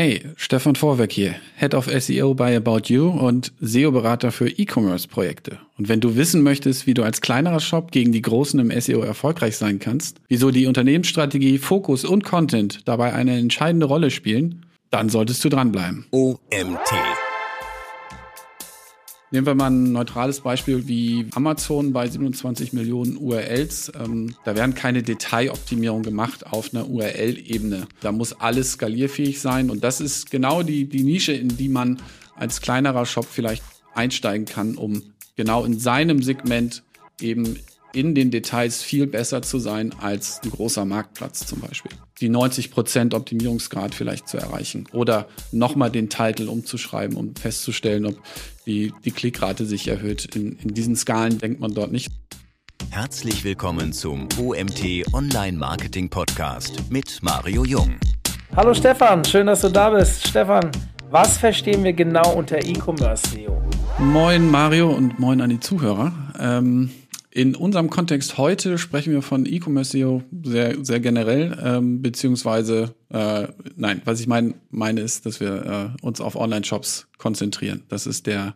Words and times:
Hey, 0.00 0.22
Stefan 0.36 0.76
Vorwerk 0.76 1.10
hier, 1.10 1.34
Head 1.56 1.74
of 1.74 1.86
SEO 1.86 2.32
bei 2.32 2.56
About 2.56 2.82
You 2.84 3.08
und 3.08 3.52
SEO-Berater 3.60 4.30
für 4.30 4.48
E-Commerce-Projekte. 4.48 5.58
Und 5.76 5.88
wenn 5.88 5.98
du 5.98 6.14
wissen 6.14 6.44
möchtest, 6.44 6.86
wie 6.86 6.94
du 6.94 7.02
als 7.02 7.20
kleinerer 7.20 7.58
Shop 7.58 7.90
gegen 7.90 8.12
die 8.12 8.22
Großen 8.22 8.60
im 8.60 8.80
SEO 8.80 9.00
erfolgreich 9.00 9.56
sein 9.56 9.80
kannst, 9.80 10.20
wieso 10.28 10.52
die 10.52 10.66
Unternehmensstrategie, 10.66 11.58
Fokus 11.58 12.04
und 12.04 12.22
Content 12.22 12.82
dabei 12.84 13.12
eine 13.12 13.38
entscheidende 13.38 13.86
Rolle 13.86 14.12
spielen, 14.12 14.66
dann 14.90 15.08
solltest 15.08 15.44
du 15.44 15.48
dranbleiben. 15.48 16.06
OMT. 16.12 16.92
Nehmen 19.30 19.46
wir 19.46 19.54
mal 19.54 19.70
ein 19.70 19.92
neutrales 19.92 20.40
Beispiel 20.40 20.88
wie 20.88 21.26
Amazon 21.34 21.92
bei 21.92 22.08
27 22.08 22.72
Millionen 22.72 23.18
URLs. 23.18 23.92
Ähm, 24.02 24.34
da 24.44 24.56
werden 24.56 24.74
keine 24.74 25.02
Detailoptimierungen 25.02 26.02
gemacht 26.02 26.46
auf 26.46 26.72
einer 26.72 26.88
URL-Ebene. 26.88 27.86
Da 28.00 28.10
muss 28.10 28.32
alles 28.32 28.72
skalierfähig 28.72 29.40
sein. 29.40 29.68
Und 29.68 29.84
das 29.84 30.00
ist 30.00 30.30
genau 30.30 30.62
die, 30.62 30.88
die 30.88 31.02
Nische, 31.02 31.32
in 31.32 31.48
die 31.48 31.68
man 31.68 32.00
als 32.36 32.62
kleinerer 32.62 33.04
Shop 33.04 33.26
vielleicht 33.30 33.62
einsteigen 33.94 34.46
kann, 34.46 34.76
um 34.76 35.02
genau 35.36 35.64
in 35.64 35.78
seinem 35.78 36.22
Segment 36.22 36.82
eben 37.20 37.58
in 37.92 38.14
den 38.14 38.30
Details 38.30 38.82
viel 38.82 39.06
besser 39.06 39.42
zu 39.42 39.58
sein 39.58 39.94
als 40.00 40.40
ein 40.42 40.50
großer 40.50 40.84
Marktplatz 40.84 41.46
zum 41.46 41.60
Beispiel. 41.60 41.92
Die 42.20 42.28
90% 42.28 43.14
Optimierungsgrad 43.14 43.94
vielleicht 43.94 44.28
zu 44.28 44.38
erreichen 44.38 44.88
oder 44.92 45.28
nochmal 45.52 45.90
den 45.90 46.08
Titel 46.08 46.48
umzuschreiben, 46.48 47.16
um 47.16 47.36
festzustellen, 47.36 48.06
ob 48.06 48.16
die, 48.66 48.92
die 49.04 49.12
Klickrate 49.12 49.64
sich 49.64 49.86
erhöht. 49.86 50.34
In, 50.34 50.58
in 50.58 50.74
diesen 50.74 50.96
Skalen 50.96 51.38
denkt 51.38 51.60
man 51.60 51.74
dort 51.74 51.92
nicht. 51.92 52.10
Herzlich 52.90 53.44
willkommen 53.44 53.92
zum 53.92 54.28
OMT 54.40 55.12
Online 55.12 55.56
Marketing 55.56 56.08
Podcast 56.08 56.90
mit 56.90 57.22
Mario 57.22 57.64
Jung. 57.64 57.96
Hallo 58.56 58.74
Stefan, 58.74 59.24
schön, 59.24 59.46
dass 59.46 59.60
du 59.60 59.68
da 59.68 59.90
bist. 59.90 60.26
Stefan, 60.26 60.72
was 61.10 61.38
verstehen 61.38 61.84
wir 61.84 61.92
genau 61.92 62.34
unter 62.34 62.58
E-Commerce 62.58 63.28
SEO? 63.30 63.62
Moin 63.98 64.50
Mario 64.50 64.90
und 64.90 65.20
moin 65.20 65.40
an 65.40 65.50
die 65.50 65.60
Zuhörer. 65.60 66.12
Ähm, 66.40 66.90
in 67.38 67.54
unserem 67.54 67.88
Kontext 67.88 68.36
heute 68.36 68.78
sprechen 68.78 69.12
wir 69.12 69.22
von 69.22 69.46
E-Commerce 69.46 69.92
SEO 69.92 70.22
sehr, 70.42 70.74
sehr 70.84 70.98
generell, 70.98 71.56
ähm, 71.64 72.02
beziehungsweise, 72.02 72.96
äh, 73.10 73.46
nein, 73.76 74.02
was 74.04 74.18
ich 74.18 74.26
mein, 74.26 74.54
meine 74.70 75.02
ist, 75.02 75.24
dass 75.24 75.38
wir 75.38 75.94
äh, 76.02 76.04
uns 76.04 76.20
auf 76.20 76.34
Online-Shops 76.34 77.06
konzentrieren. 77.16 77.84
Das 77.90 78.08
ist 78.08 78.26
der, 78.26 78.54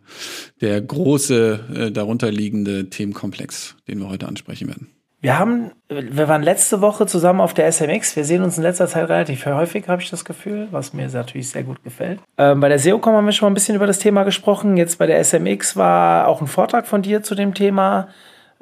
der 0.61 0.81
große, 0.81 1.61
äh, 1.73 1.91
darunterliegende 1.93 2.91
Themenkomplex, 2.91 3.77
den 3.87 4.01
wir 4.01 4.09
heute 4.09 4.27
ansprechen 4.27 4.67
werden. 4.67 4.89
Wir 5.21 5.39
haben, 5.39 5.71
wir 5.89 6.27
waren 6.27 6.43
letzte 6.43 6.81
Woche 6.81 7.07
zusammen 7.07 7.41
auf 7.41 7.55
der 7.55 7.71
SMX. 7.71 8.17
Wir 8.17 8.25
sehen 8.25 8.43
uns 8.43 8.57
in 8.57 8.65
letzter 8.65 8.89
Zeit 8.89 9.09
relativ 9.09 9.47
häufig, 9.47 9.87
habe 9.87 10.03
ich 10.03 10.11
das 10.11 10.25
Gefühl, 10.25 10.67
was 10.73 10.93
mir 10.93 11.09
natürlich 11.09 11.51
sehr 11.51 11.63
gut 11.63 11.85
gefällt. 11.85 12.19
Ähm, 12.37 12.59
bei 12.59 12.69
der 12.69 12.81
SEOCom 12.81 13.15
haben 13.15 13.27
wir 13.27 13.33
schon 13.33 13.47
mal 13.47 13.53
ein 13.53 13.55
bisschen 13.55 13.77
über 13.77 13.87
das 13.87 14.01
Thema 14.01 14.25
gesprochen. 14.25 14.77
Jetzt 14.77 14.99
bei 14.99 15.07
der 15.07 15.23
SMX 15.23 15.77
war 15.77 16.27
auch 16.27 16.41
ein 16.41 16.49
Vortrag 16.49 16.89
von 16.89 17.03
dir 17.03 17.23
zu 17.23 17.37
dem 17.37 17.55
Thema 17.55 18.09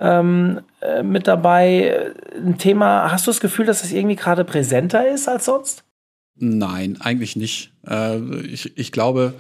ähm, 0.00 0.60
äh, 0.80 1.02
mit 1.02 1.28
dabei. 1.28 2.12
Ein 2.34 2.58
Thema, 2.58 3.12
hast 3.12 3.26
du 3.26 3.30
das 3.30 3.40
Gefühl, 3.40 3.66
dass 3.66 3.82
das 3.82 3.92
irgendwie 3.92 4.16
gerade 4.16 4.44
präsenter 4.44 5.06
ist 5.08 5.28
als 5.28 5.44
sonst? 5.44 5.84
Nein, 6.36 6.96
eigentlich 7.00 7.36
nicht. 7.36 7.72
Äh, 7.86 8.18
ich, 8.46 8.76
ich 8.78 8.92
glaube, 8.92 9.34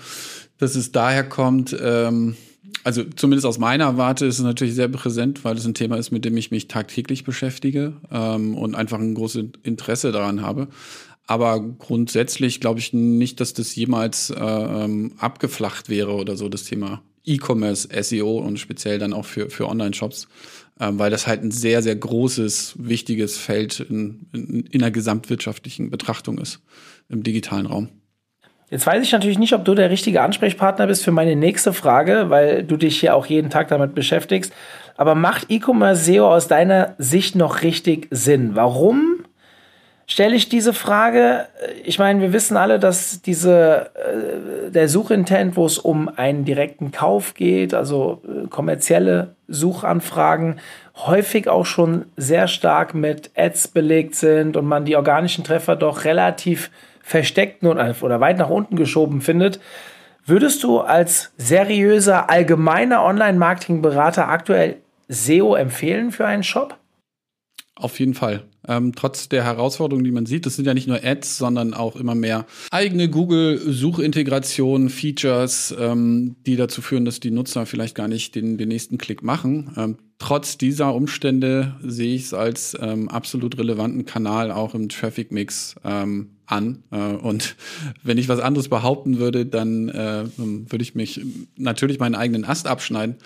dass 0.58 0.74
es 0.74 0.92
daher 0.92 1.24
kommt, 1.24 1.74
ähm, 1.82 2.36
also 2.84 3.02
zumindest 3.04 3.46
aus 3.46 3.58
meiner 3.58 3.96
Warte 3.96 4.26
ist 4.26 4.38
es 4.38 4.44
natürlich 4.44 4.74
sehr 4.74 4.88
präsent, 4.88 5.44
weil 5.44 5.56
es 5.56 5.66
ein 5.66 5.74
Thema 5.74 5.96
ist, 5.96 6.10
mit 6.10 6.24
dem 6.24 6.36
ich 6.36 6.50
mich 6.50 6.68
tagtäglich 6.68 7.24
beschäftige 7.24 7.94
ähm, 8.10 8.56
und 8.56 8.74
einfach 8.74 8.98
ein 8.98 9.14
großes 9.14 9.44
Interesse 9.62 10.12
daran 10.12 10.42
habe. 10.42 10.68
Aber 11.26 11.60
grundsätzlich 11.60 12.60
glaube 12.60 12.80
ich 12.80 12.92
nicht, 12.92 13.40
dass 13.40 13.54
das 13.54 13.74
jemals 13.74 14.30
äh, 14.30 14.42
ähm, 14.42 15.12
abgeflacht 15.18 15.88
wäre 15.88 16.12
oder 16.12 16.36
so, 16.36 16.48
das 16.48 16.64
Thema 16.64 17.02
E-Commerce, 17.24 17.88
SEO 18.02 18.38
und 18.38 18.58
speziell 18.58 18.98
dann 18.98 19.12
auch 19.12 19.24
für, 19.24 19.50
für 19.50 19.68
Online-Shops, 19.68 20.28
ähm, 20.80 20.98
weil 20.98 21.10
das 21.10 21.26
halt 21.26 21.42
ein 21.42 21.50
sehr, 21.50 21.82
sehr 21.82 21.96
großes, 21.96 22.74
wichtiges 22.78 23.36
Feld 23.36 23.80
in, 23.80 24.26
in, 24.32 24.66
in 24.66 24.80
der 24.80 24.90
gesamtwirtschaftlichen 24.90 25.90
Betrachtung 25.90 26.38
ist 26.38 26.60
im 27.08 27.22
digitalen 27.22 27.66
Raum. 27.66 27.88
Jetzt 28.70 28.86
weiß 28.86 29.02
ich 29.02 29.10
natürlich 29.10 29.38
nicht, 29.38 29.52
ob 29.52 29.64
du 29.64 29.74
der 29.74 29.90
richtige 29.90 30.22
Ansprechpartner 30.22 30.86
bist 30.86 31.02
für 31.02 31.10
meine 31.10 31.34
nächste 31.34 31.72
Frage, 31.72 32.26
weil 32.28 32.62
du 32.62 32.76
dich 32.76 33.00
hier 33.00 33.16
auch 33.16 33.26
jeden 33.26 33.50
Tag 33.50 33.66
damit 33.68 33.96
beschäftigst. 33.96 34.52
Aber 34.96 35.16
macht 35.16 35.50
E-Commerce 35.50 36.04
SEO 36.04 36.32
aus 36.32 36.46
deiner 36.46 36.94
Sicht 36.96 37.34
noch 37.34 37.62
richtig 37.62 38.06
Sinn? 38.12 38.54
Warum 38.54 39.09
stelle 40.10 40.34
ich 40.34 40.48
diese 40.48 40.74
Frage. 40.74 41.46
Ich 41.84 41.98
meine, 41.98 42.20
wir 42.20 42.32
wissen 42.32 42.56
alle, 42.56 42.78
dass 42.78 43.22
diese, 43.22 43.90
äh, 43.94 44.70
der 44.70 44.88
Suchintent, 44.88 45.56
wo 45.56 45.64
es 45.64 45.78
um 45.78 46.08
einen 46.08 46.44
direkten 46.44 46.90
Kauf 46.90 47.34
geht, 47.34 47.74
also 47.74 48.20
äh, 48.26 48.48
kommerzielle 48.48 49.36
Suchanfragen, 49.46 50.58
häufig 50.96 51.48
auch 51.48 51.64
schon 51.64 52.06
sehr 52.16 52.48
stark 52.48 52.92
mit 52.92 53.30
Ads 53.36 53.68
belegt 53.68 54.16
sind 54.16 54.56
und 54.56 54.66
man 54.66 54.84
die 54.84 54.96
organischen 54.96 55.44
Treffer 55.44 55.76
doch 55.76 56.04
relativ 56.04 56.70
versteckt 57.02 57.62
oder 57.64 58.20
weit 58.20 58.38
nach 58.38 58.50
unten 58.50 58.76
geschoben 58.76 59.20
findet. 59.20 59.60
Würdest 60.26 60.62
du 60.62 60.80
als 60.80 61.32
seriöser, 61.38 62.28
allgemeiner 62.28 63.04
Online-Marketing-Berater 63.04 64.28
aktuell 64.28 64.76
SEO 65.08 65.54
empfehlen 65.54 66.10
für 66.10 66.26
einen 66.26 66.42
Shop? 66.42 66.76
Auf 67.76 67.98
jeden 67.98 68.14
Fall. 68.14 68.42
Ähm, 68.70 68.92
trotz 68.94 69.28
der 69.28 69.42
Herausforderungen, 69.42 70.04
die 70.04 70.12
man 70.12 70.26
sieht, 70.26 70.46
das 70.46 70.54
sind 70.54 70.64
ja 70.64 70.74
nicht 70.74 70.86
nur 70.86 71.02
Ads, 71.02 71.38
sondern 71.38 71.74
auch 71.74 71.96
immer 71.96 72.14
mehr 72.14 72.46
eigene 72.70 73.10
Google-Suchintegrationen, 73.10 74.90
Features, 74.90 75.74
ähm, 75.76 76.36
die 76.46 76.54
dazu 76.54 76.80
führen, 76.80 77.04
dass 77.04 77.18
die 77.18 77.32
Nutzer 77.32 77.66
vielleicht 77.66 77.96
gar 77.96 78.06
nicht 78.06 78.36
den, 78.36 78.58
den 78.58 78.68
nächsten 78.68 78.96
Klick 78.96 79.24
machen. 79.24 79.72
Ähm, 79.76 79.96
trotz 80.20 80.56
dieser 80.56 80.94
Umstände 80.94 81.74
sehe 81.82 82.14
ich 82.14 82.26
es 82.26 82.34
als 82.34 82.78
ähm, 82.80 83.08
absolut 83.08 83.58
relevanten 83.58 84.06
Kanal 84.06 84.52
auch 84.52 84.76
im 84.76 84.88
Traffic-Mix 84.88 85.74
ähm, 85.82 86.36
an. 86.46 86.84
Äh, 86.92 87.14
und 87.14 87.56
wenn 88.04 88.18
ich 88.18 88.28
was 88.28 88.38
anderes 88.38 88.68
behaupten 88.68 89.18
würde, 89.18 89.46
dann 89.46 89.88
äh, 89.88 90.26
würde 90.36 90.82
ich 90.82 90.94
mich 90.94 91.22
natürlich 91.56 91.98
meinen 91.98 92.14
eigenen 92.14 92.44
Ast 92.44 92.68
abschneiden. 92.68 93.16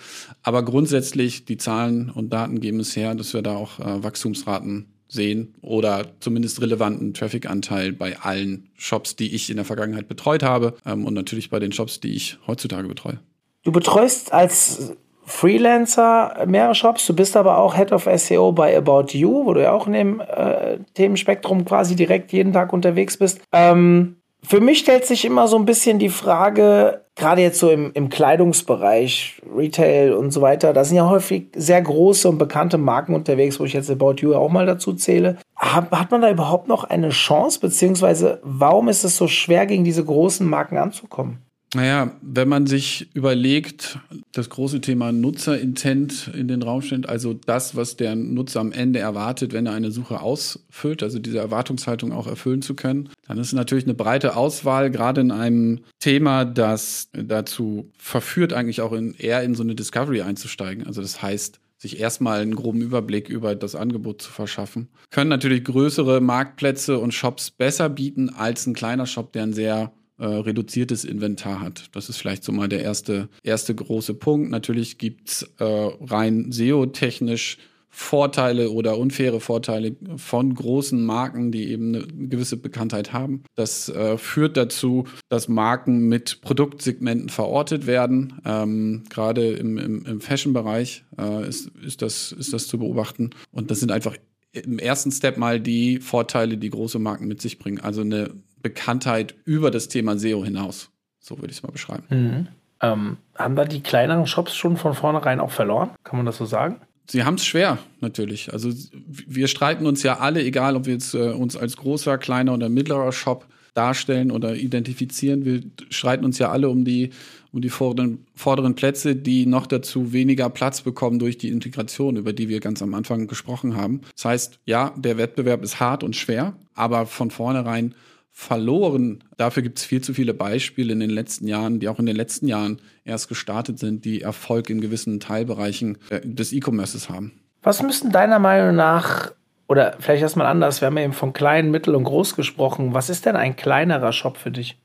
Aber 0.41 0.65
grundsätzlich, 0.65 1.45
die 1.45 1.57
Zahlen 1.57 2.09
und 2.09 2.33
Daten 2.33 2.59
geben 2.61 2.79
es 2.79 2.95
her, 2.95 3.13
dass 3.13 3.35
wir 3.35 3.43
da 3.43 3.55
auch 3.55 3.79
äh, 3.79 4.03
Wachstumsraten 4.03 4.87
sehen 5.07 5.53
oder 5.61 6.05
zumindest 6.19 6.61
relevanten 6.61 7.13
Traffic-Anteil 7.13 7.93
bei 7.93 8.17
allen 8.19 8.69
Shops, 8.75 9.15
die 9.15 9.33
ich 9.33 9.49
in 9.49 9.57
der 9.57 9.65
Vergangenheit 9.65 10.07
betreut 10.07 10.43
habe 10.43 10.73
ähm, 10.85 11.05
und 11.05 11.13
natürlich 11.13 11.49
bei 11.49 11.59
den 11.59 11.71
Shops, 11.71 11.99
die 11.99 12.15
ich 12.15 12.37
heutzutage 12.47 12.87
betreue. 12.87 13.19
Du 13.63 13.71
betreust 13.71 14.33
als 14.33 14.95
Freelancer 15.25 16.45
mehrere 16.45 16.75
Shops, 16.75 17.07
du 17.07 17.15
bist 17.15 17.35
aber 17.35 17.57
auch 17.57 17.75
Head 17.75 17.91
of 17.91 18.07
SEO 18.15 18.51
bei 18.51 18.77
About 18.77 19.17
You, 19.17 19.45
wo 19.45 19.53
du 19.53 19.63
ja 19.63 19.71
auch 19.71 19.87
in 19.87 19.93
dem 19.93 20.19
äh, 20.19 20.77
Themenspektrum 20.93 21.65
quasi 21.65 21.95
direkt 21.95 22.31
jeden 22.31 22.53
Tag 22.53 22.73
unterwegs 22.73 23.17
bist. 23.17 23.41
Ähm, 23.51 24.17
für 24.43 24.61
mich 24.61 24.79
stellt 24.79 25.05
sich 25.05 25.25
immer 25.25 25.47
so 25.47 25.57
ein 25.57 25.65
bisschen 25.65 25.97
die 25.97 26.09
Frage, 26.09 27.04
gerade 27.15 27.41
jetzt 27.41 27.59
so 27.59 27.69
im, 27.69 27.91
im 27.93 28.09
Kleidungsbereich, 28.09 29.41
Retail 29.55 30.13
und 30.13 30.31
so 30.31 30.41
weiter, 30.41 30.73
da 30.73 30.83
sind 30.83 30.97
ja 30.97 31.09
häufig 31.09 31.47
sehr 31.55 31.81
große 31.81 32.27
und 32.27 32.37
bekannte 32.37 32.77
Marken 32.77 33.15
unterwegs, 33.15 33.59
wo 33.59 33.65
ich 33.65 33.73
jetzt 33.73 33.89
About 33.89 34.15
You 34.19 34.35
auch 34.35 34.49
mal 34.49 34.65
dazu 34.65 34.93
zähle. 34.93 35.37
Hat, 35.55 35.91
hat 35.91 36.11
man 36.11 36.21
da 36.21 36.29
überhaupt 36.29 36.67
noch 36.67 36.83
eine 36.83 37.09
Chance, 37.09 37.59
beziehungsweise 37.59 38.39
warum 38.43 38.89
ist 38.89 39.03
es 39.03 39.15
so 39.15 39.27
schwer, 39.27 39.65
gegen 39.65 39.85
diese 39.85 40.03
großen 40.03 40.47
Marken 40.47 40.77
anzukommen? 40.77 41.44
Naja, 41.75 42.15
wenn 42.21 42.47
man 42.47 42.67
sich 42.67 43.09
überlegt, 43.13 43.99
das 44.31 44.49
große 44.49 44.79
Thema 44.79 45.11
Nutzerintent 45.11 46.31
in 46.33 46.47
den 46.47 46.63
Raum 46.63 46.81
stellt, 46.81 47.09
also 47.09 47.33
das, 47.33 47.75
was 47.75 47.97
der 47.97 48.15
Nutzer 48.15 48.61
am 48.61 48.71
Ende 48.71 48.99
erwartet, 48.99 49.51
wenn 49.51 49.65
er 49.65 49.73
eine 49.73 49.91
Suche 49.91 50.21
ausfüllt, 50.21 51.03
also 51.03 51.19
diese 51.19 51.39
Erwartungshaltung 51.39 52.13
auch 52.13 52.27
erfüllen 52.27 52.61
zu 52.61 52.75
können, 52.75 53.09
dann 53.27 53.37
ist 53.37 53.51
natürlich 53.51 53.83
eine 53.83 53.93
breite 53.93 54.37
Auswahl, 54.37 54.89
gerade 54.89 55.19
in 55.19 55.31
einem 55.31 55.81
Thema, 55.99 56.45
das 56.45 57.09
dazu 57.11 57.91
verführt, 57.97 58.53
eigentlich 58.53 58.79
auch 58.79 58.93
in, 58.93 59.13
eher 59.13 59.43
in 59.43 59.53
so 59.53 59.63
eine 59.63 59.75
Discovery 59.75 60.21
einzusteigen. 60.21 60.87
Also 60.87 61.01
das 61.01 61.21
heißt, 61.21 61.59
sich 61.77 61.99
erstmal 61.99 62.39
einen 62.39 62.55
groben 62.55 62.81
Überblick 62.81 63.27
über 63.27 63.53
das 63.53 63.75
Angebot 63.75 64.21
zu 64.21 64.31
verschaffen. 64.31 64.87
Können 65.11 65.29
natürlich 65.29 65.65
größere 65.65 66.21
Marktplätze 66.21 66.99
und 66.99 67.13
Shops 67.13 67.51
besser 67.51 67.89
bieten 67.89 68.29
als 68.29 68.65
ein 68.65 68.73
kleiner 68.73 69.07
Shop, 69.07 69.33
der 69.33 69.43
ein 69.43 69.53
sehr 69.53 69.91
äh, 70.17 70.25
reduziertes 70.25 71.03
Inventar 71.03 71.59
hat. 71.59 71.89
Das 71.93 72.09
ist 72.09 72.17
vielleicht 72.17 72.43
so 72.43 72.51
mal 72.51 72.69
der 72.69 72.81
erste, 72.81 73.29
erste 73.43 73.75
große 73.75 74.13
Punkt. 74.13 74.49
Natürlich 74.49 74.97
gibt's 74.97 75.43
äh, 75.59 75.63
rein 75.63 76.51
SEO-technisch 76.51 77.57
Vorteile 77.97 78.71
oder 78.71 78.97
unfaire 78.97 79.39
Vorteile 79.39 79.95
von 80.17 80.53
großen 80.53 81.01
Marken, 81.01 81.53
die 81.53 81.69
eben 81.69 81.95
eine 81.95 82.27
gewisse 82.27 82.57
Bekanntheit 82.57 83.13
haben. 83.13 83.43
Das 83.55 83.87
äh, 83.87 84.17
führt 84.17 84.57
dazu, 84.57 85.05
dass 85.29 85.47
Marken 85.47 86.09
mit 86.09 86.41
Produktsegmenten 86.41 87.29
verortet 87.29 87.87
werden. 87.87 88.41
Ähm, 88.43 89.05
Gerade 89.09 89.53
im, 89.53 89.77
im, 89.77 90.05
im 90.05 90.19
Fashion-Bereich 90.19 91.05
äh, 91.17 91.47
ist, 91.47 91.71
ist, 91.85 92.01
das, 92.01 92.33
ist 92.33 92.51
das 92.51 92.67
zu 92.67 92.79
beobachten. 92.79 93.29
Und 93.53 93.71
das 93.71 93.79
sind 93.79 93.93
einfach 93.93 94.17
im 94.51 94.77
ersten 94.77 95.11
Step 95.11 95.37
mal 95.37 95.61
die 95.61 95.99
Vorteile, 95.99 96.57
die 96.57 96.69
große 96.69 96.99
Marken 96.99 97.27
mit 97.27 97.41
sich 97.41 97.59
bringen. 97.59 97.79
Also 97.79 98.01
eine 98.01 98.29
Bekanntheit 98.65 99.35
über 99.45 99.69
das 99.69 99.89
Thema 99.89 100.17
SEO 100.17 100.43
hinaus. 100.43 100.89
So 101.19 101.37
würde 101.37 101.51
ich 101.51 101.57
es 101.57 101.63
mal 101.63 101.71
beschreiben. 101.71 102.03
Mhm. 102.09 102.47
Ähm, 102.81 103.17
haben 103.35 103.55
da 103.55 103.63
die 103.65 103.81
kleineren 103.81 104.25
Shops 104.25 104.55
schon 104.55 104.75
von 104.75 104.95
vornherein 104.95 105.39
auch 105.39 105.51
verloren? 105.51 105.91
Kann 106.03 106.17
man 106.17 106.25
das 106.25 106.37
so 106.37 106.45
sagen? 106.45 106.81
Sie 107.07 107.23
haben 107.23 107.35
es 107.35 107.45
schwer, 107.45 107.77
natürlich. 108.01 108.51
Also 108.53 108.71
wir 109.03 109.47
streiten 109.47 109.85
uns 109.85 110.01
ja 110.01 110.17
alle, 110.17 110.43
egal 110.43 110.75
ob 110.75 110.87
wir 110.87 110.93
jetzt 110.93 111.13
äh, 111.13 111.29
uns 111.29 111.55
als 111.55 111.77
großer, 111.77 112.17
kleiner 112.17 112.55
oder 112.55 112.67
mittlerer 112.67 113.11
Shop 113.11 113.45
darstellen 113.75 114.31
oder 114.31 114.55
identifizieren. 114.55 115.45
Wir 115.45 115.61
streiten 115.91 116.25
uns 116.25 116.39
ja 116.39 116.49
alle 116.49 116.69
um 116.69 116.85
die, 116.85 117.11
um 117.51 117.61
die 117.61 117.69
vorderen, 117.69 118.25
vorderen 118.33 118.73
Plätze, 118.73 119.15
die 119.15 119.45
noch 119.45 119.67
dazu 119.67 120.11
weniger 120.11 120.49
Platz 120.49 120.81
bekommen 120.81 121.19
durch 121.19 121.37
die 121.37 121.49
Integration, 121.49 122.15
über 122.15 122.33
die 122.33 122.49
wir 122.49 122.61
ganz 122.61 122.81
am 122.81 122.95
Anfang 122.95 123.27
gesprochen 123.27 123.75
haben. 123.75 124.01
Das 124.15 124.25
heißt, 124.25 124.59
ja, 124.65 124.91
der 124.97 125.17
Wettbewerb 125.17 125.61
ist 125.61 125.79
hart 125.79 126.03
und 126.03 126.15
schwer, 126.15 126.55
aber 126.73 127.05
von 127.05 127.29
vornherein 127.29 127.93
verloren. 128.37 129.23
Dafür 129.37 129.63
gibt 129.63 129.79
es 129.79 129.85
viel 129.85 130.01
zu 130.01 130.13
viele 130.13 130.33
Beispiele 130.33 130.91
in 130.91 130.99
den 130.99 131.09
letzten 131.09 131.47
Jahren, 131.47 131.79
die 131.79 131.87
auch 131.87 131.99
in 131.99 132.05
den 132.05 132.17
letzten 132.17 132.49
Jahren 132.49 132.81
erst 133.05 133.29
gestartet 133.29 133.79
sind, 133.79 134.03
die 134.03 134.21
Erfolg 134.21 134.69
in 134.69 134.81
gewissen 134.81 135.21
Teilbereichen 135.21 135.97
äh, 136.09 136.19
des 136.21 136.51
E-Commerces 136.51 137.09
haben. 137.09 137.31
Was 137.63 137.81
müssten 137.81 138.11
deiner 138.11 138.39
Meinung 138.39 138.75
nach, 138.75 139.31
oder 139.69 139.95
vielleicht 139.99 140.21
erstmal 140.21 140.47
anders, 140.47 140.81
wir 140.81 140.87
haben 140.87 140.97
ja 140.97 141.05
eben 141.05 141.13
von 141.13 141.31
klein, 141.31 141.71
mittel 141.71 141.95
und 141.95 142.03
groß 142.03 142.35
gesprochen, 142.35 142.93
was 142.93 143.09
ist 143.09 143.25
denn 143.25 143.37
ein 143.37 143.55
kleinerer 143.55 144.11
Shop 144.11 144.35
für 144.35 144.51
dich? 144.51 144.77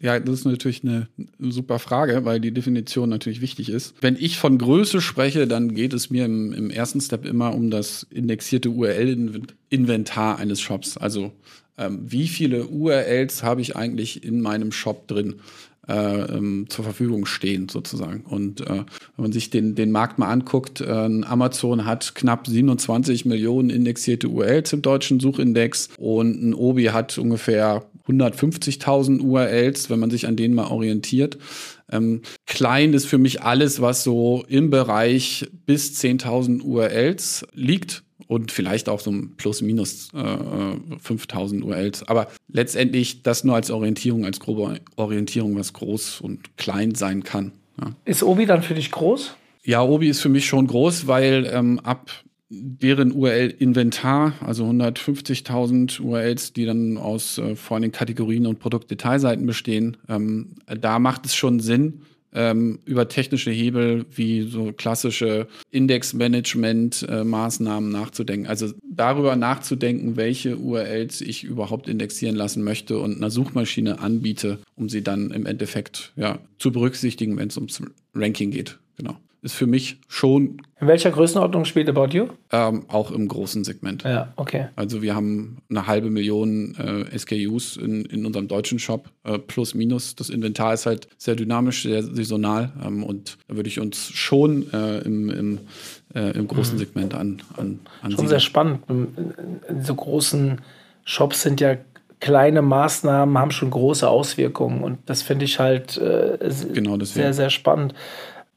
Ja, 0.00 0.18
das 0.18 0.40
ist 0.40 0.44
natürlich 0.44 0.82
eine 0.82 1.08
super 1.38 1.78
Frage, 1.78 2.24
weil 2.24 2.40
die 2.40 2.52
Definition 2.52 3.08
natürlich 3.08 3.40
wichtig 3.40 3.70
ist. 3.70 3.94
Wenn 4.00 4.16
ich 4.16 4.38
von 4.38 4.58
Größe 4.58 5.00
spreche, 5.00 5.46
dann 5.46 5.72
geht 5.72 5.92
es 5.92 6.10
mir 6.10 6.24
im, 6.24 6.52
im 6.52 6.70
ersten 6.70 7.00
Step 7.00 7.24
immer 7.24 7.54
um 7.54 7.70
das 7.70 8.02
indexierte 8.10 8.70
URL-Inventar 8.70 10.38
eines 10.38 10.60
Shops. 10.60 10.98
Also 10.98 11.32
ähm, 11.78 12.00
wie 12.02 12.28
viele 12.28 12.66
URLs 12.66 13.42
habe 13.42 13.60
ich 13.60 13.76
eigentlich 13.76 14.24
in 14.24 14.40
meinem 14.40 14.72
Shop 14.72 15.06
drin 15.08 15.36
äh, 15.88 16.36
ähm, 16.36 16.66
zur 16.68 16.84
Verfügung 16.84 17.24
stehen 17.24 17.68
sozusagen. 17.68 18.20
Und 18.28 18.60
äh, 18.60 18.66
wenn 18.66 18.84
man 19.16 19.32
sich 19.32 19.48
den, 19.48 19.74
den 19.74 19.90
Markt 19.90 20.18
mal 20.18 20.28
anguckt, 20.28 20.82
äh, 20.82 20.84
Amazon 20.84 21.86
hat 21.86 22.14
knapp 22.14 22.46
27 22.46 23.24
Millionen 23.24 23.70
indexierte 23.70 24.28
URLs 24.28 24.72
im 24.74 24.82
deutschen 24.82 25.18
Suchindex 25.18 25.88
und 25.96 26.42
ein 26.42 26.54
Obi 26.54 26.86
hat 26.86 27.16
ungefähr 27.16 27.86
150.000 28.06 29.20
URLs, 29.20 29.90
wenn 29.90 29.98
man 29.98 30.10
sich 30.10 30.26
an 30.26 30.36
denen 30.36 30.54
mal 30.54 30.66
orientiert. 30.66 31.38
Ähm, 31.90 32.22
klein 32.46 32.92
ist 32.92 33.06
für 33.06 33.18
mich 33.18 33.42
alles, 33.42 33.80
was 33.80 34.04
so 34.04 34.44
im 34.48 34.70
Bereich 34.70 35.48
bis 35.64 35.98
10.000 35.98 36.62
URLs 36.62 37.46
liegt 37.54 38.02
und 38.28 38.52
vielleicht 38.52 38.88
auch 38.88 39.00
so 39.00 39.10
ein 39.10 39.34
plus 39.36 39.62
minus 39.62 40.10
äh, 40.14 40.98
5000 41.00 41.64
URLs. 41.64 42.06
Aber 42.08 42.28
letztendlich 42.48 43.22
das 43.22 43.42
nur 43.42 43.56
als 43.56 43.70
Orientierung, 43.70 44.24
als 44.24 44.38
grobe 44.38 44.80
Orientierung, 44.96 45.56
was 45.56 45.72
groß 45.72 46.20
und 46.20 46.56
klein 46.56 46.94
sein 46.94 47.24
kann. 47.24 47.52
Ja. 47.80 47.92
Ist 48.04 48.22
Obi 48.22 48.46
dann 48.46 48.62
für 48.62 48.74
dich 48.74 48.90
groß? 48.90 49.34
Ja, 49.64 49.82
Obi 49.82 50.08
ist 50.08 50.20
für 50.20 50.28
mich 50.28 50.46
schon 50.46 50.66
groß, 50.66 51.06
weil 51.06 51.50
ähm, 51.52 51.80
ab 51.80 52.10
deren 52.50 53.12
URL-Inventar, 53.12 54.34
also 54.40 54.64
150.000 54.64 56.00
URLs, 56.00 56.52
die 56.52 56.64
dann 56.64 56.96
aus 56.96 57.38
äh, 57.38 57.56
vor 57.56 57.76
allem 57.76 57.92
Kategorien 57.92 58.46
und 58.46 58.58
Produktdetailseiten 58.58 59.46
bestehen, 59.46 59.96
ähm, 60.08 60.54
da 60.66 60.98
macht 60.98 61.26
es 61.26 61.34
schon 61.34 61.60
Sinn, 61.60 62.02
ähm, 62.32 62.78
über 62.84 63.08
technische 63.08 63.50
Hebel 63.50 64.04
wie 64.14 64.42
so 64.42 64.72
klassische 64.72 65.48
Indexmanagement-Maßnahmen 65.70 67.90
äh, 67.90 67.92
nachzudenken. 67.92 68.46
Also 68.46 68.72
darüber 68.82 69.36
nachzudenken, 69.36 70.16
welche 70.16 70.58
URLs 70.58 71.20
ich 71.20 71.44
überhaupt 71.44 71.88
indexieren 71.88 72.36
lassen 72.36 72.64
möchte 72.64 72.98
und 72.98 73.16
einer 73.16 73.30
Suchmaschine 73.30 74.00
anbiete, 74.00 74.58
um 74.76 74.88
sie 74.88 75.02
dann 75.02 75.30
im 75.30 75.44
Endeffekt 75.46 76.12
ja, 76.16 76.38
zu 76.58 76.72
berücksichtigen, 76.72 77.36
wenn 77.36 77.48
es 77.48 77.56
ums 77.56 77.82
Ranking 78.14 78.50
geht. 78.50 78.78
Genau 78.96 79.16
ist 79.42 79.54
für 79.54 79.66
mich 79.66 79.98
schon. 80.08 80.62
In 80.80 80.86
welcher 80.86 81.10
Größenordnung 81.10 81.64
spielt 81.64 81.88
About 81.88 82.16
You? 82.16 82.28
Ähm, 82.50 82.84
auch 82.88 83.10
im 83.10 83.28
großen 83.28 83.64
Segment. 83.64 84.02
Ja, 84.04 84.32
okay. 84.36 84.68
Also 84.76 85.02
wir 85.02 85.14
haben 85.14 85.58
eine 85.70 85.86
halbe 85.86 86.10
Million 86.10 86.74
äh, 86.76 87.18
SKUs 87.18 87.76
in, 87.76 88.04
in 88.04 88.26
unserem 88.26 88.48
deutschen 88.48 88.78
Shop, 88.78 89.10
äh, 89.24 89.38
plus 89.38 89.74
minus. 89.74 90.16
Das 90.16 90.28
Inventar 90.30 90.74
ist 90.74 90.86
halt 90.86 91.08
sehr 91.18 91.36
dynamisch, 91.36 91.82
sehr 91.82 92.02
saisonal 92.02 92.72
ähm, 92.84 93.02
und 93.02 93.38
da 93.48 93.56
würde 93.56 93.68
ich 93.68 93.80
uns 93.80 94.10
schon 94.10 94.72
äh, 94.72 94.98
im, 95.00 95.30
im, 95.30 95.58
äh, 96.14 96.30
im 96.36 96.48
großen 96.48 96.74
mhm. 96.74 96.78
Segment 96.78 97.14
an, 97.14 97.42
an, 97.56 97.80
an 98.02 98.12
Schon 98.12 98.28
sehr 98.28 98.40
spannend. 98.40 98.82
In 98.88 99.82
so 99.82 99.94
großen 99.94 100.60
Shops 101.04 101.42
sind 101.42 101.60
ja 101.60 101.76
kleine 102.20 102.62
Maßnahmen 102.62 103.38
haben 103.38 103.50
schon 103.50 103.70
große 103.70 104.08
Auswirkungen 104.08 104.82
und 104.82 104.98
das 105.06 105.22
finde 105.22 105.44
ich 105.44 105.58
halt 105.58 105.96
äh, 105.98 106.38
genau 106.72 106.98
sehr, 107.00 107.32
sehr 107.32 107.50
spannend. 107.50 107.94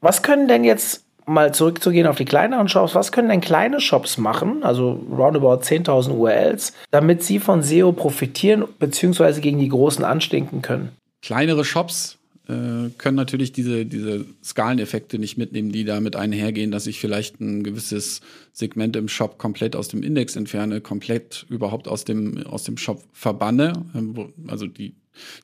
Was 0.02 0.22
können 0.22 0.48
denn 0.48 0.64
jetzt 0.64 1.04
mal 1.26 1.54
zurückzugehen 1.54 2.06
auf 2.06 2.16
die 2.16 2.24
kleineren 2.24 2.68
Shops, 2.68 2.94
was 2.94 3.12
können 3.12 3.28
denn 3.28 3.40
kleine 3.40 3.80
Shops 3.80 4.18
machen, 4.18 4.64
also 4.64 5.00
roundabout 5.10 5.62
10.000 5.62 6.10
URLs, 6.10 6.72
damit 6.90 7.22
sie 7.22 7.38
von 7.38 7.62
SEO 7.62 7.92
profitieren 7.92 8.64
bzw. 8.78 9.40
gegen 9.40 9.58
die 9.58 9.68
großen 9.68 10.04
anstinken 10.04 10.60
können? 10.62 10.90
Kleinere 11.22 11.64
Shops 11.64 12.18
äh, 12.48 12.90
können 12.98 13.14
natürlich 13.14 13.52
diese, 13.52 13.86
diese 13.86 14.26
Skaleneffekte 14.42 15.18
nicht 15.18 15.38
mitnehmen, 15.38 15.70
die 15.70 15.84
damit 15.84 16.16
einhergehen, 16.16 16.72
dass 16.72 16.88
ich 16.88 16.98
vielleicht 16.98 17.40
ein 17.40 17.62
gewisses 17.62 18.20
Segment 18.52 18.96
im 18.96 19.06
Shop 19.06 19.38
komplett 19.38 19.76
aus 19.76 19.86
dem 19.88 20.02
Index 20.02 20.34
entferne, 20.34 20.80
komplett 20.80 21.46
überhaupt 21.48 21.86
aus 21.86 22.04
dem, 22.04 22.44
aus 22.46 22.64
dem 22.64 22.76
Shop 22.76 23.00
verbanne. 23.12 23.72
Ähm, 23.94 24.32
also 24.48 24.66
die, 24.66 24.96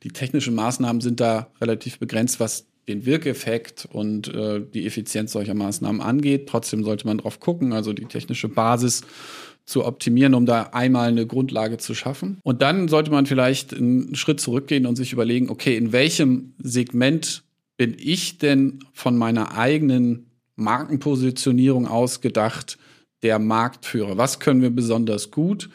die 0.02 0.10
technischen 0.10 0.56
Maßnahmen 0.56 1.00
sind 1.00 1.20
da 1.20 1.48
relativ 1.60 2.00
begrenzt, 2.00 2.40
was 2.40 2.66
den 2.88 3.06
Wirkeffekt 3.06 3.86
und 3.90 4.34
äh, 4.34 4.60
die 4.60 4.86
Effizienz 4.86 5.32
solcher 5.32 5.54
Maßnahmen 5.54 6.00
angeht. 6.00 6.48
Trotzdem 6.48 6.82
sollte 6.82 7.06
man 7.06 7.18
darauf 7.18 7.38
gucken, 7.38 7.72
also 7.72 7.92
die 7.92 8.06
technische 8.06 8.48
Basis 8.48 9.02
zu 9.64 9.84
optimieren, 9.84 10.34
um 10.34 10.46
da 10.46 10.70
einmal 10.72 11.08
eine 11.08 11.26
Grundlage 11.26 11.76
zu 11.76 11.94
schaffen. 11.94 12.38
Und 12.42 12.62
dann 12.62 12.88
sollte 12.88 13.10
man 13.10 13.26
vielleicht 13.26 13.74
einen 13.74 14.14
Schritt 14.14 14.40
zurückgehen 14.40 14.86
und 14.86 14.96
sich 14.96 15.12
überlegen, 15.12 15.50
okay, 15.50 15.76
in 15.76 15.92
welchem 15.92 16.54
Segment 16.58 17.42
bin 17.76 17.94
ich 17.98 18.38
denn 18.38 18.80
von 18.94 19.16
meiner 19.18 19.56
eigenen 19.56 20.30
Markenpositionierung 20.56 21.86
ausgedacht 21.86 22.78
der 23.22 23.38
Marktführer? 23.38 24.16
Was 24.16 24.40
können 24.40 24.62
wir 24.62 24.70
besonders 24.70 25.30
gut? 25.30 25.68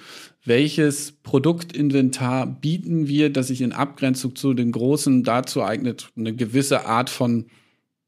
Welches 0.46 1.14
Produktinventar 1.24 2.48
bieten 2.48 3.08
wir, 3.08 3.30
das 3.30 3.48
sich 3.48 3.62
in 3.62 3.72
Abgrenzung 3.72 4.36
zu 4.36 4.54
den 4.54 4.72
Großen 4.72 5.24
dazu 5.24 5.64
eignet, 5.64 6.10
eine 6.18 6.36
gewisse 6.36 6.86
Art 6.86 7.10
von 7.10 7.46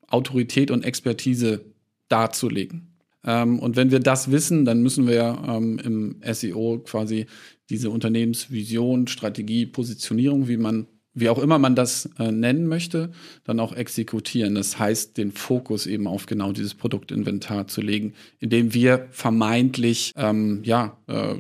Autorität 0.08 0.72
und 0.72 0.84
Expertise 0.84 1.62
darzulegen. 2.10 2.96
Ähm, 3.24 3.60
und 3.60 3.76
wenn 3.76 3.92
wir 3.92 4.00
das 4.00 4.32
wissen, 4.32 4.66
dann 4.66 4.84
müssen 4.84 5.08
wir 5.08 5.44
ähm, 5.48 5.80
im 5.80 6.34
SEO 6.34 6.80
quasi 6.80 7.26
diese 7.70 7.90
Unternehmensvision, 7.90 9.08
Strategie, 9.08 9.66
Positionierung, 9.66 10.48
wie 10.48 10.58
man 10.58 10.88
wie 11.18 11.30
auch 11.30 11.40
immer 11.40 11.58
man 11.58 11.76
das 11.76 12.10
äh, 12.20 12.30
nennen 12.30 12.68
möchte, 12.68 13.10
dann 13.46 13.62
auch 13.62 13.74
exekutieren. 13.74 14.54
Das 14.54 14.78
heißt, 14.78 15.18
den 15.18 15.32
Fokus 15.32 15.88
eben 15.88 16.08
auf 16.08 16.26
genau 16.26 16.52
dieses 16.52 16.74
Produktinventar 16.74 17.68
zu 17.68 17.80
legen, 17.80 18.14
indem 18.40 18.74
wir 18.74 19.08
vermeintlich 19.12 20.12
ähm, 20.18 20.60
ja 20.66 20.98
äh, 21.08 21.36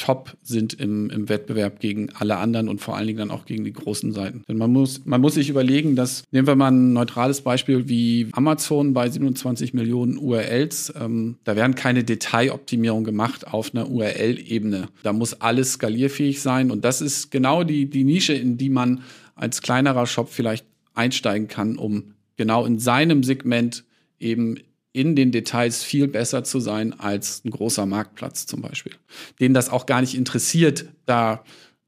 top 0.00 0.36
sind 0.42 0.74
im, 0.74 1.10
im 1.10 1.28
Wettbewerb 1.28 1.78
gegen 1.78 2.10
alle 2.14 2.38
anderen 2.38 2.68
und 2.68 2.80
vor 2.80 2.96
allen 2.96 3.06
Dingen 3.06 3.18
dann 3.18 3.30
auch 3.30 3.44
gegen 3.44 3.64
die 3.64 3.72
großen 3.72 4.12
Seiten. 4.12 4.42
Denn 4.48 4.56
man 4.56 4.72
muss, 4.72 5.04
man 5.04 5.20
muss 5.20 5.34
sich 5.34 5.50
überlegen, 5.50 5.94
dass, 5.94 6.24
nehmen 6.30 6.46
wir 6.46 6.56
mal 6.56 6.72
ein 6.72 6.92
neutrales 6.94 7.42
Beispiel 7.42 7.88
wie 7.88 8.28
Amazon 8.32 8.94
bei 8.94 9.10
27 9.10 9.74
Millionen 9.74 10.16
URLs, 10.16 10.94
ähm, 10.98 11.36
da 11.44 11.54
werden 11.54 11.74
keine 11.74 12.02
Detailoptimierungen 12.02 13.04
gemacht 13.04 13.46
auf 13.46 13.74
einer 13.74 13.90
URL-Ebene. 13.90 14.88
Da 15.02 15.12
muss 15.12 15.40
alles 15.40 15.74
skalierfähig 15.74 16.40
sein 16.40 16.70
und 16.70 16.84
das 16.84 17.02
ist 17.02 17.30
genau 17.30 17.62
die, 17.62 17.90
die 17.90 18.04
Nische, 18.04 18.32
in 18.32 18.56
die 18.56 18.70
man 18.70 19.02
als 19.34 19.60
kleinerer 19.60 20.06
Shop 20.06 20.30
vielleicht 20.30 20.64
einsteigen 20.94 21.48
kann, 21.48 21.76
um 21.76 22.14
genau 22.36 22.64
in 22.64 22.78
seinem 22.78 23.22
Segment 23.22 23.84
eben 24.18 24.56
in 24.92 25.14
den 25.14 25.30
Details 25.30 25.84
viel 25.84 26.08
besser 26.08 26.44
zu 26.44 26.60
sein 26.60 26.98
als 26.98 27.44
ein 27.44 27.50
großer 27.50 27.86
Marktplatz 27.86 28.46
zum 28.46 28.60
Beispiel, 28.60 28.92
den 29.40 29.54
das 29.54 29.70
auch 29.70 29.86
gar 29.86 30.00
nicht 30.00 30.14
interessiert, 30.14 30.86
da 31.06 31.44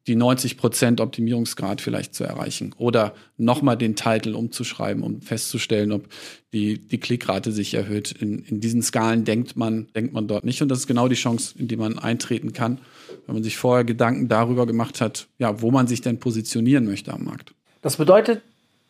die 0.06 0.16
90 0.16 0.56
Prozent 0.56 1.00
Optimierungsgrad 1.00 1.80
vielleicht 1.80 2.14
zu 2.14 2.24
erreichen 2.24 2.74
oder 2.76 3.14
nochmal 3.36 3.76
den 3.76 3.94
Titel 3.94 4.34
umzuschreiben, 4.34 5.02
um 5.02 5.20
festzustellen, 5.20 5.92
ob 5.92 6.08
die, 6.52 6.78
die 6.78 6.98
Klickrate 6.98 7.52
sich 7.52 7.74
erhöht. 7.74 8.10
In, 8.10 8.40
in 8.40 8.60
diesen 8.60 8.82
Skalen 8.82 9.24
denkt 9.24 9.56
man, 9.56 9.86
denkt 9.94 10.12
man 10.12 10.26
dort 10.26 10.44
nicht. 10.44 10.60
Und 10.60 10.68
das 10.68 10.80
ist 10.80 10.86
genau 10.88 11.06
die 11.06 11.14
Chance, 11.14 11.54
in 11.56 11.68
die 11.68 11.76
man 11.76 12.00
eintreten 12.00 12.52
kann, 12.52 12.80
wenn 13.26 13.36
man 13.36 13.44
sich 13.44 13.56
vorher 13.56 13.84
Gedanken 13.84 14.26
darüber 14.26 14.66
gemacht 14.66 15.00
hat, 15.00 15.28
ja, 15.38 15.62
wo 15.62 15.70
man 15.70 15.86
sich 15.86 16.00
denn 16.00 16.18
positionieren 16.18 16.84
möchte 16.84 17.12
am 17.12 17.24
Markt. 17.24 17.54
Das 17.80 17.96
bedeutet, 17.96 18.42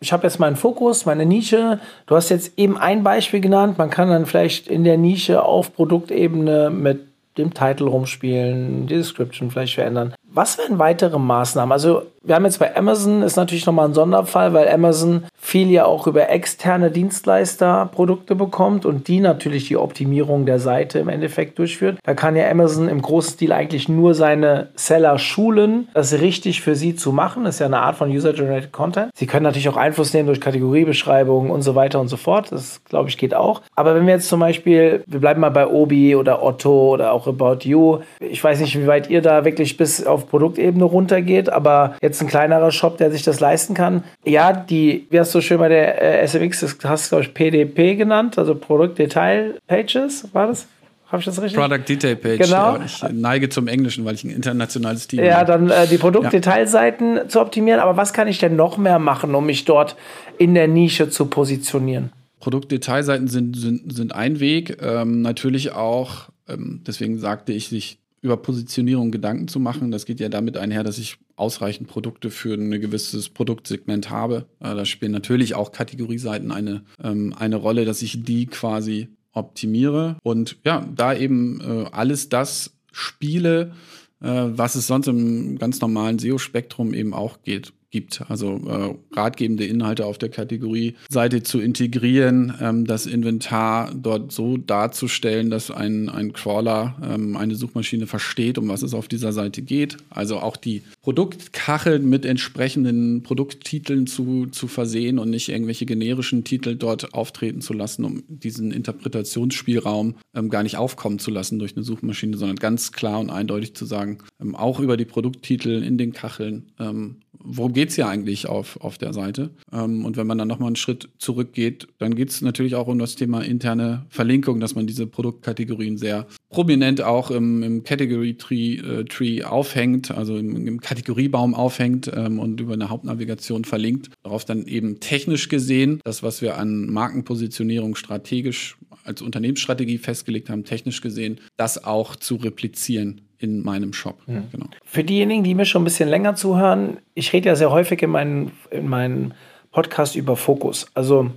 ich 0.03 0.13
habe 0.13 0.25
jetzt 0.25 0.41
meinen 0.41 0.57
Fokus, 0.57 1.07
meine 1.07 1.25
Nische. 1.25 1.79
Du 2.07 2.17
hast 2.17 2.29
jetzt 2.29 2.59
eben 2.59 2.77
ein 2.77 3.05
Beispiel 3.05 3.41
genannt. 3.41 3.79
Man 3.79 3.89
kann 3.89 4.09
dann 4.09 4.27
vielleicht 4.27 4.67
in 4.67 4.83
der 4.83 4.99
Nische 4.99 5.45
auf 5.45 5.75
Produktebene 5.75 6.71
mit 6.71 7.07
dem 7.39 7.55
Titel 7.55 7.85
rumspielen, 7.85 8.87
die 8.89 8.97
Description 8.97 9.51
vielleicht 9.51 9.77
verändern. 9.77 10.13
Was 10.35 10.57
wären 10.57 10.79
weitere 10.79 11.19
Maßnahmen? 11.19 11.73
Also 11.73 12.03
wir 12.25 12.37
haben 12.37 12.45
jetzt 12.45 12.59
bei 12.59 12.77
Amazon 12.77 13.23
ist 13.23 13.37
natürlich 13.37 13.67
nochmal 13.67 13.89
ein 13.89 13.95
Sonderfall, 13.95 14.53
weil 14.53 14.69
Amazon 14.69 15.25
viel 15.37 15.71
ja 15.71 15.87
auch 15.87 16.07
über 16.07 16.31
externe 16.31 16.91
Dienstleister 16.91 17.91
Produkte 17.93 18.37
bekommt 18.37 18.87
und 18.87 19.09
die 19.09 19.19
natürlich 19.19 19.67
die 19.67 19.77
Optimierung 19.77 20.47
der 20.47 20.61
Seite 20.61 21.01
im 21.01 21.09
Endeffekt 21.09 21.59
durchführt. 21.59 21.99
Da 22.05 22.15
kann 22.15 22.37
ja 22.37 22.49
Amazon 22.49 22.89
im 22.89 23.03
großen 23.03 23.35
Stil 23.35 23.53
eigentlich 23.53 23.89
nur 23.89 24.15
seine 24.15 24.69
Seller 24.77 25.19
schulen, 25.19 25.89
das 25.95 26.13
richtig 26.13 26.61
für 26.61 26.77
sie 26.77 26.95
zu 26.95 27.11
machen. 27.11 27.45
Das 27.45 27.57
ist 27.57 27.59
ja 27.59 27.67
eine 27.67 27.81
Art 27.81 27.97
von 27.97 28.09
User-Generated 28.09 28.71
Content. 28.71 29.11
Sie 29.17 29.27
können 29.27 29.43
natürlich 29.43 29.69
auch 29.69 29.77
Einfluss 29.77 30.15
nehmen 30.15 30.29
durch 30.29 30.41
Kategoriebeschreibungen 30.41 31.51
und 31.51 31.63
so 31.63 31.75
weiter 31.75 32.01
und 32.01 32.07
so 32.07 32.17
fort. 32.17 32.53
Das, 32.53 32.85
glaube 32.85 33.09
ich, 33.09 33.19
geht 33.19 33.35
auch. 33.35 33.63
Aber 33.75 33.97
wenn 33.97 34.07
wir 34.07 34.15
jetzt 34.15 34.29
zum 34.29 34.39
Beispiel, 34.39 35.03
wir 35.07 35.21
bleiben 35.21 35.41
mal 35.41 35.51
bei 35.51 35.67
Obi 35.67 36.15
oder 36.15 36.43
Otto 36.43 36.93
oder 36.93 37.13
auch 37.13 37.27
About 37.27 37.59
You. 37.65 37.99
Ich 38.21 38.43
weiß 38.43 38.61
nicht, 38.61 38.79
wie 38.79 38.87
weit 38.87 39.11
ihr 39.11 39.23
da 39.23 39.45
wirklich 39.45 39.77
bis 39.77 40.07
auf 40.07 40.22
Produktebene 40.27 40.85
runtergeht, 40.85 41.49
aber 41.51 41.97
jetzt 42.03 42.21
ein 42.21 42.29
kleinerer 42.29 42.71
Shop, 42.73 42.99
der 42.99 43.11
sich 43.11 43.23
das 43.23 43.41
leisten 43.41 43.75
kann. 43.75 44.05
Ja, 44.25 44.53
die, 44.53 45.07
wie 45.11 45.21
hast 45.21 45.35
du 45.35 45.41
schön 45.41 45.59
bei 45.59 45.69
der 45.69 46.23
äh, 46.23 46.27
SMX, 46.27 46.61
das 46.61 46.77
hast 46.85 47.07
du, 47.07 47.09
glaube 47.17 47.25
ich, 47.25 47.35
PDP 47.35 47.97
genannt, 47.97 48.39
also 48.39 48.55
Product 48.55 48.95
Detail 48.99 49.59
Pages, 49.67 50.29
war 50.33 50.49
das? 50.49 50.67
Habe 51.13 51.21
ich 51.21 51.27
das 51.27 51.43
richtig? 51.43 51.61
Product 51.61 51.85
Detail 51.87 52.17
Page. 52.17 52.39
Genau. 52.39 52.77
Ja, 52.77 52.85
ich 52.87 53.03
neige 53.13 53.51
zum 53.51 53.69
Englischen, 53.69 54.07
weil 54.07 54.15
ich 54.15 54.25
ein 54.25 54.31
internationales 54.31 55.07
Team 55.09 55.23
Ja, 55.23 55.37
habe. 55.41 55.47
dann 55.53 55.69
äh, 55.69 55.87
die 55.87 55.99
Produktdetailseiten 55.99 57.17
ja. 57.17 57.29
zu 57.29 57.43
optimieren. 57.43 57.81
Aber 57.81 57.99
was 57.99 58.15
kann 58.15 58.29
ich 58.29 58.39
denn 58.39 58.57
noch 58.57 58.79
mehr 58.79 58.99
machen, 58.99 59.35
um 59.35 59.45
mich 59.45 59.67
dort 59.67 59.95
in 60.39 60.55
der 60.55 60.69
Nische 60.69 61.11
zu 61.11 61.27
positionieren? 61.27 62.13
Produktdetailseiten 62.41 63.29
sind, 63.29 63.57
sind, 63.57 63.93
sind 63.95 64.15
ein 64.15 64.41
Weg. 64.41 64.79
Ähm, 64.83 65.21
natürlich 65.21 65.73
auch, 65.73 66.31
ähm, 66.49 66.81
deswegen 66.87 67.19
sagte 67.19 67.53
ich, 67.53 67.69
sich 67.69 67.99
über 68.23 68.37
Positionierung 68.37 69.11
Gedanken 69.11 69.49
zu 69.49 69.61
machen. 69.61 69.91
Das 69.91 70.07
geht 70.07 70.21
ja 70.21 70.29
damit 70.29 70.57
einher, 70.57 70.85
dass 70.85 70.99
ich 70.99 71.19
ausreichend 71.37 71.89
Produkte 71.89 72.31
für 72.31 72.55
ein 72.55 72.71
gewisses 72.71 73.29
Produktsegment 73.29 74.11
habe. 74.11 74.47
Äh, 74.61 74.75
da 74.75 74.85
spielen 74.85 75.13
natürlich 75.13 75.55
auch 75.55 75.73
Kategorieseiten 75.73 76.53
eine, 76.53 76.85
ähm, 77.03 77.35
eine 77.37 77.57
Rolle, 77.57 77.85
dass 77.85 78.01
ich 78.01 78.23
die 78.23 78.47
quasi 78.47 79.09
optimiere 79.33 80.17
und 80.23 80.59
ja, 80.65 80.87
da 80.95 81.15
eben 81.15 81.61
äh, 81.61 81.89
alles 81.91 82.29
das 82.29 82.75
spiele, 82.93 83.73
äh, 84.21 84.27
was 84.27 84.75
es 84.77 84.87
sonst 84.87 85.09
im 85.09 85.59
ganz 85.59 85.81
normalen 85.81 86.19
SEO-Spektrum 86.19 86.95
eben 86.95 87.15
auch 87.15 87.43
geht 87.43 87.73
gibt. 87.93 88.23
Also 88.29 88.61
äh, 88.67 89.17
ratgebende 89.17 89.65
Inhalte 89.65 90.07
auf 90.07 90.19
der 90.19 90.31
Kategorie-Seite 90.31 91.45
zu 91.45 91.61
integrieren, 91.61 92.55
ähm, 92.61 92.87
das 92.87 93.07
Inventar 93.07 93.95
dort 93.95 94.33
so 94.33 94.57
darzustellen, 94.57 95.51
dass 95.51 95.71
ein, 95.71 96.09
ein 96.09 96.33
Crawler, 96.33 96.97
ähm, 97.03 97.37
eine 97.37 97.55
Suchmaschine 97.55 98.09
versteht, 98.09 98.59
um 98.59 98.69
was 98.69 98.83
es 98.83 98.95
auf 98.95 99.07
dieser 99.07 99.33
Seite 99.33 99.63
geht. 99.63 99.99
Also 100.11 100.39
auch 100.39 100.57
die 100.57 100.83
Produktkacheln 101.03 102.09
mit 102.09 102.25
entsprechenden 102.25 103.23
Produkttiteln 103.23 104.07
zu, 104.07 104.47
zu 104.47 104.67
versehen 104.67 105.19
und 105.19 105.31
nicht 105.31 105.51
irgendwelche 105.51 105.87
generischen 105.87 106.45
Titel 106.45 106.75
dort 106.75 107.13
auftreten 107.15 107.61
zu 107.61 107.75
lassen, 107.75 108.05
um 108.05 108.23
diesen 108.27 108.73
Interpretationsspielraum 108.73 110.15
ähm, 110.35 110.49
gar 110.49 110.63
nicht 110.63 110.79
aufkommen 110.79 111.19
zu 111.19 111.31
lassen 111.31 111.59
durch 111.59 111.77
eine 111.77 111.85
Suchmaschine, 111.85 112.39
sondern 112.39 112.57
ganz 112.57 112.91
klar 112.93 113.21
und 113.21 113.29
eindeutig 113.29 113.75
zu 113.75 113.85
sagen, 113.85 114.19
ähm, 114.41 114.57
auch 114.57 114.81
über 114.81 114.97
die 114.97 115.05
Produkttitel 115.05 115.83
in 115.83 115.99
den 115.99 116.15
Kacheln 116.15 116.73
ähm, 116.81 117.17
worum 117.45 117.73
geht 117.73 117.91
es 117.91 117.97
ja 117.97 118.09
eigentlich 118.09 118.49
auf, 118.49 118.81
auf 118.81 118.99
der 118.99 119.13
Seite? 119.13 119.51
Ähm, 119.73 120.05
und 120.05 120.17
wenn 120.17 120.27
man 120.27 120.39
dann 120.39 120.49
nochmal 120.49 120.69
einen 120.69 120.77
Schritt 120.77 121.09
zurückgeht, 121.19 121.89
dann 121.99 122.15
geht 122.15 122.31
es 122.31 122.43
natürlich 122.43 122.75
auch 122.75 122.87
um 122.87 122.99
das 122.99 123.17
Thema 123.17 123.43
interne 123.43 124.07
Verlinkung, 124.09 124.61
dass 124.61 124.75
man 124.75 124.87
diese 124.87 125.07
Produktkategorien 125.07 125.99
sehr 125.99 126.27
prominent 126.49 127.01
auch 127.01 127.31
im, 127.31 127.63
im 127.63 127.83
Category 127.83 128.37
Tree, 128.37 128.77
äh, 128.77 129.05
Tree 129.05 129.43
aufhängt, 129.43 130.11
also 130.11 130.37
im, 130.37 130.67
im 130.67 130.81
Kategoriebaum 130.81 131.55
aufhängt 131.55 132.11
ähm, 132.15 132.39
und 132.39 132.61
über 132.61 132.75
eine 132.75 132.91
Hauptnavigation 132.91 133.65
verlinkt. 133.65 134.11
Darauf 134.23 134.45
dann 134.45 134.67
eben 134.67 135.01
technisch 135.01 135.49
gesehen, 135.49 136.01
das, 136.05 136.23
was 136.23 136.43
wir 136.43 136.59
an 136.59 136.87
Markenpositionierung 136.87 137.95
strategisch 137.95 138.77
als 139.05 139.23
Unternehmensstrategie 139.23 139.99
festgelegt 139.99 140.49
haben, 140.49 140.65
technisch 140.65 141.01
gesehen, 141.01 141.41
das 141.57 141.85
auch 141.85 142.15
zu 142.17 142.37
replizieren 142.37 143.23
in 143.43 143.63
meinem 143.63 143.93
Shop. 143.93 144.19
Mhm. 144.27 144.45
Genau. 144.53 144.67
Für 144.85 145.05
diejenigen, 145.05 145.45
die 145.45 145.55
mir 145.55 145.65
schon 145.65 145.83
ein 145.83 145.85
bisschen 145.85 146.09
länger 146.09 146.35
zuhören, 146.35 146.99
ich 147.15 147.33
rede 147.33 147.49
ja 147.49 147.57
sehr 147.57 147.71
häufig 147.71 148.03
in 148.03 148.11
meinen, 148.11 148.53
in 148.71 148.89
meinen 148.89 149.35
Podcast 149.73 150.17
über 150.17 150.37
Fokus. 150.37 150.87
Also 150.95 151.31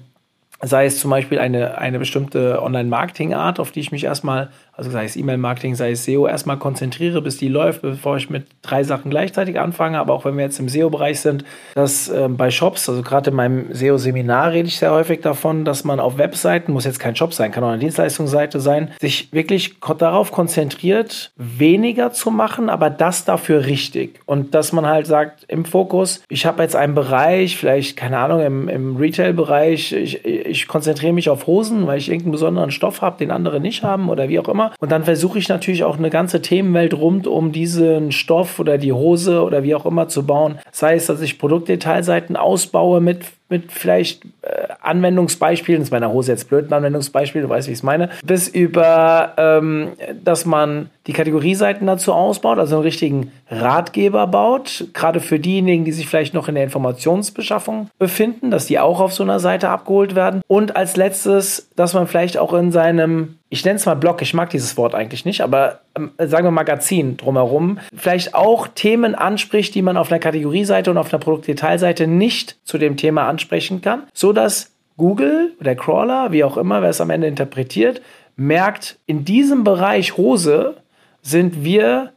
sei 0.61 0.85
es 0.85 0.99
zum 0.99 1.11
Beispiel 1.11 1.39
eine, 1.39 1.77
eine 1.77 1.99
bestimmte 1.99 2.61
Online-Marketing-Art, 2.61 3.59
auf 3.59 3.71
die 3.71 3.79
ich 3.79 3.91
mich 3.91 4.03
erstmal 4.03 4.51
also 4.77 4.91
sei 4.91 5.05
es 5.05 5.15
E-Mail-Marketing, 5.15 5.75
sei 5.75 5.91
es 5.91 6.03
SEO, 6.03 6.27
erstmal 6.27 6.57
konzentriere, 6.57 7.21
bis 7.21 7.37
die 7.37 7.47
läuft, 7.47 7.81
bevor 7.81 8.17
ich 8.17 8.29
mit 8.29 8.47
drei 8.61 8.83
Sachen 8.83 9.09
gleichzeitig 9.09 9.59
anfange. 9.59 9.99
Aber 9.99 10.13
auch 10.13 10.25
wenn 10.25 10.35
wir 10.35 10.43
jetzt 10.43 10.59
im 10.59 10.67
SEO-Bereich 10.67 11.21
sind, 11.21 11.45
dass 11.75 12.09
äh, 12.09 12.27
bei 12.29 12.51
Shops, 12.51 12.89
also 12.89 13.01
gerade 13.01 13.29
in 13.29 13.35
meinem 13.37 13.73
SEO-Seminar 13.73 14.51
rede 14.51 14.67
ich 14.67 14.77
sehr 14.77 14.91
häufig 14.91 15.21
davon, 15.21 15.63
dass 15.63 15.85
man 15.85 15.99
auf 15.99 16.17
Webseiten, 16.17 16.73
muss 16.73 16.83
jetzt 16.83 16.99
kein 16.99 17.15
Shop 17.15 17.33
sein, 17.33 17.51
kann 17.51 17.63
auch 17.63 17.69
eine 17.69 17.79
Dienstleistungsseite 17.79 18.59
sein, 18.59 18.91
sich 18.99 19.31
wirklich 19.31 19.79
darauf 19.97 20.31
konzentriert, 20.31 21.31
weniger 21.37 22.11
zu 22.11 22.29
machen, 22.29 22.69
aber 22.69 22.89
das 22.89 23.23
dafür 23.23 23.65
richtig. 23.65 24.19
Und 24.25 24.53
dass 24.55 24.73
man 24.73 24.85
halt 24.85 25.07
sagt, 25.07 25.45
im 25.47 25.63
Fokus, 25.63 26.21
ich 26.27 26.45
habe 26.45 26.61
jetzt 26.63 26.75
einen 26.75 26.95
Bereich, 26.95 27.55
vielleicht, 27.55 27.95
keine 27.95 28.17
Ahnung, 28.17 28.41
im, 28.41 28.67
im 28.67 28.97
Retail-Bereich, 28.97 29.93
ich, 29.93 30.25
ich 30.25 30.67
konzentriere 30.67 31.13
mich 31.13 31.29
auf 31.29 31.47
Hosen, 31.47 31.87
weil 31.87 31.97
ich 31.97 32.09
irgendeinen 32.09 32.33
besonderen 32.33 32.71
Stoff 32.71 33.01
habe, 33.01 33.17
den 33.17 33.31
andere 33.31 33.61
nicht 33.61 33.83
haben 33.83 34.09
oder 34.09 34.27
wie 34.27 34.39
auch 34.39 34.49
immer. 34.49 34.64
Und 34.79 34.91
dann 34.91 35.03
versuche 35.03 35.39
ich 35.39 35.49
natürlich 35.49 35.83
auch 35.83 35.97
eine 35.97 36.09
ganze 36.09 36.41
Themenwelt 36.41 36.93
rund 36.93 37.27
um 37.27 37.51
diesen 37.51 38.11
Stoff 38.11 38.59
oder 38.59 38.77
die 38.77 38.93
Hose 38.93 39.43
oder 39.43 39.63
wie 39.63 39.75
auch 39.75 39.85
immer 39.85 40.07
zu 40.07 40.25
bauen. 40.25 40.59
Sei 40.71 40.95
es, 40.95 41.07
dass 41.07 41.21
ich 41.21 41.39
Produktdetailseiten 41.39 42.35
ausbaue 42.35 43.01
mit 43.01 43.25
mit 43.47 43.71
vielleicht 43.71 44.25
äh, 44.41 44.67
Anwendungsbeispielen, 44.81 45.81
ist 45.81 45.91
meiner 45.91 46.11
Hose 46.11 46.31
jetzt 46.31 46.49
blöd, 46.49 46.67
ein 46.67 46.73
Anwendungsbeispiel, 46.73 47.43
du 47.43 47.49
weißt, 47.49 47.67
wie 47.67 47.73
ich 47.73 47.79
es 47.79 47.83
meine, 47.83 48.09
bis 48.25 48.47
über, 48.47 49.33
ähm, 49.37 49.89
dass 50.23 50.45
man 50.45 50.89
die 51.05 51.13
Kategorieseiten 51.13 51.85
dazu 51.85 52.11
ausbaut, 52.11 52.57
also 52.57 52.75
einen 52.75 52.83
richtigen 52.83 53.31
Ratgeber 53.49 54.25
baut, 54.25 54.87
gerade 54.93 55.19
für 55.19 55.39
diejenigen, 55.39 55.85
die 55.85 55.91
sich 55.91 56.07
vielleicht 56.07 56.33
noch 56.33 56.47
in 56.47 56.55
der 56.55 56.63
Informationsbeschaffung 56.63 57.89
befinden, 57.99 58.49
dass 58.49 58.65
die 58.65 58.79
auch 58.79 58.99
auf 58.99 59.13
so 59.13 59.21
einer 59.21 59.39
Seite 59.39 59.69
abgeholt 59.69 60.15
werden. 60.15 60.41
Und 60.47 60.75
als 60.75 60.97
letztes, 60.97 61.69
dass 61.75 61.93
man 61.93 62.07
vielleicht 62.07 62.39
auch 62.39 62.53
in 62.53 62.71
seinem 62.71 63.35
ich 63.55 63.63
nenne 63.63 63.77
es 63.77 63.85
mal 63.85 63.95
Blog, 63.95 64.21
ich 64.21 64.33
mag 64.33 64.49
dieses 64.49 64.75
Wort 64.75 64.93
eigentlich 64.93 65.23
nicht, 65.23 65.39
aber 65.39 65.79
ähm, 65.97 66.11
sagen 66.17 66.45
wir 66.45 66.51
Magazin 66.51 67.15
drumherum, 67.15 67.79
vielleicht 67.95 68.35
auch 68.35 68.67
Themen 68.67 69.15
anspricht, 69.15 69.73
die 69.75 69.81
man 69.81 69.95
auf 69.95 70.11
einer 70.11 70.19
Kategorieseite 70.19 70.91
und 70.91 70.97
auf 70.97 71.13
einer 71.13 71.21
Produktdetailseite 71.21 72.05
nicht 72.05 72.57
zu 72.65 72.77
dem 72.77 72.97
Thema 72.97 73.29
ansprechen 73.29 73.81
kann, 73.81 74.03
so 74.13 74.33
dass 74.33 74.73
Google, 74.97 75.53
der 75.61 75.77
Crawler, 75.77 76.33
wie 76.33 76.43
auch 76.43 76.57
immer, 76.57 76.81
wer 76.81 76.89
es 76.89 76.99
am 76.99 77.09
Ende 77.09 77.27
interpretiert, 77.27 78.01
merkt, 78.35 78.99
in 79.05 79.23
diesem 79.23 79.63
Bereich 79.63 80.17
Hose 80.17 80.75
sind 81.21 81.63
wir 81.63 82.11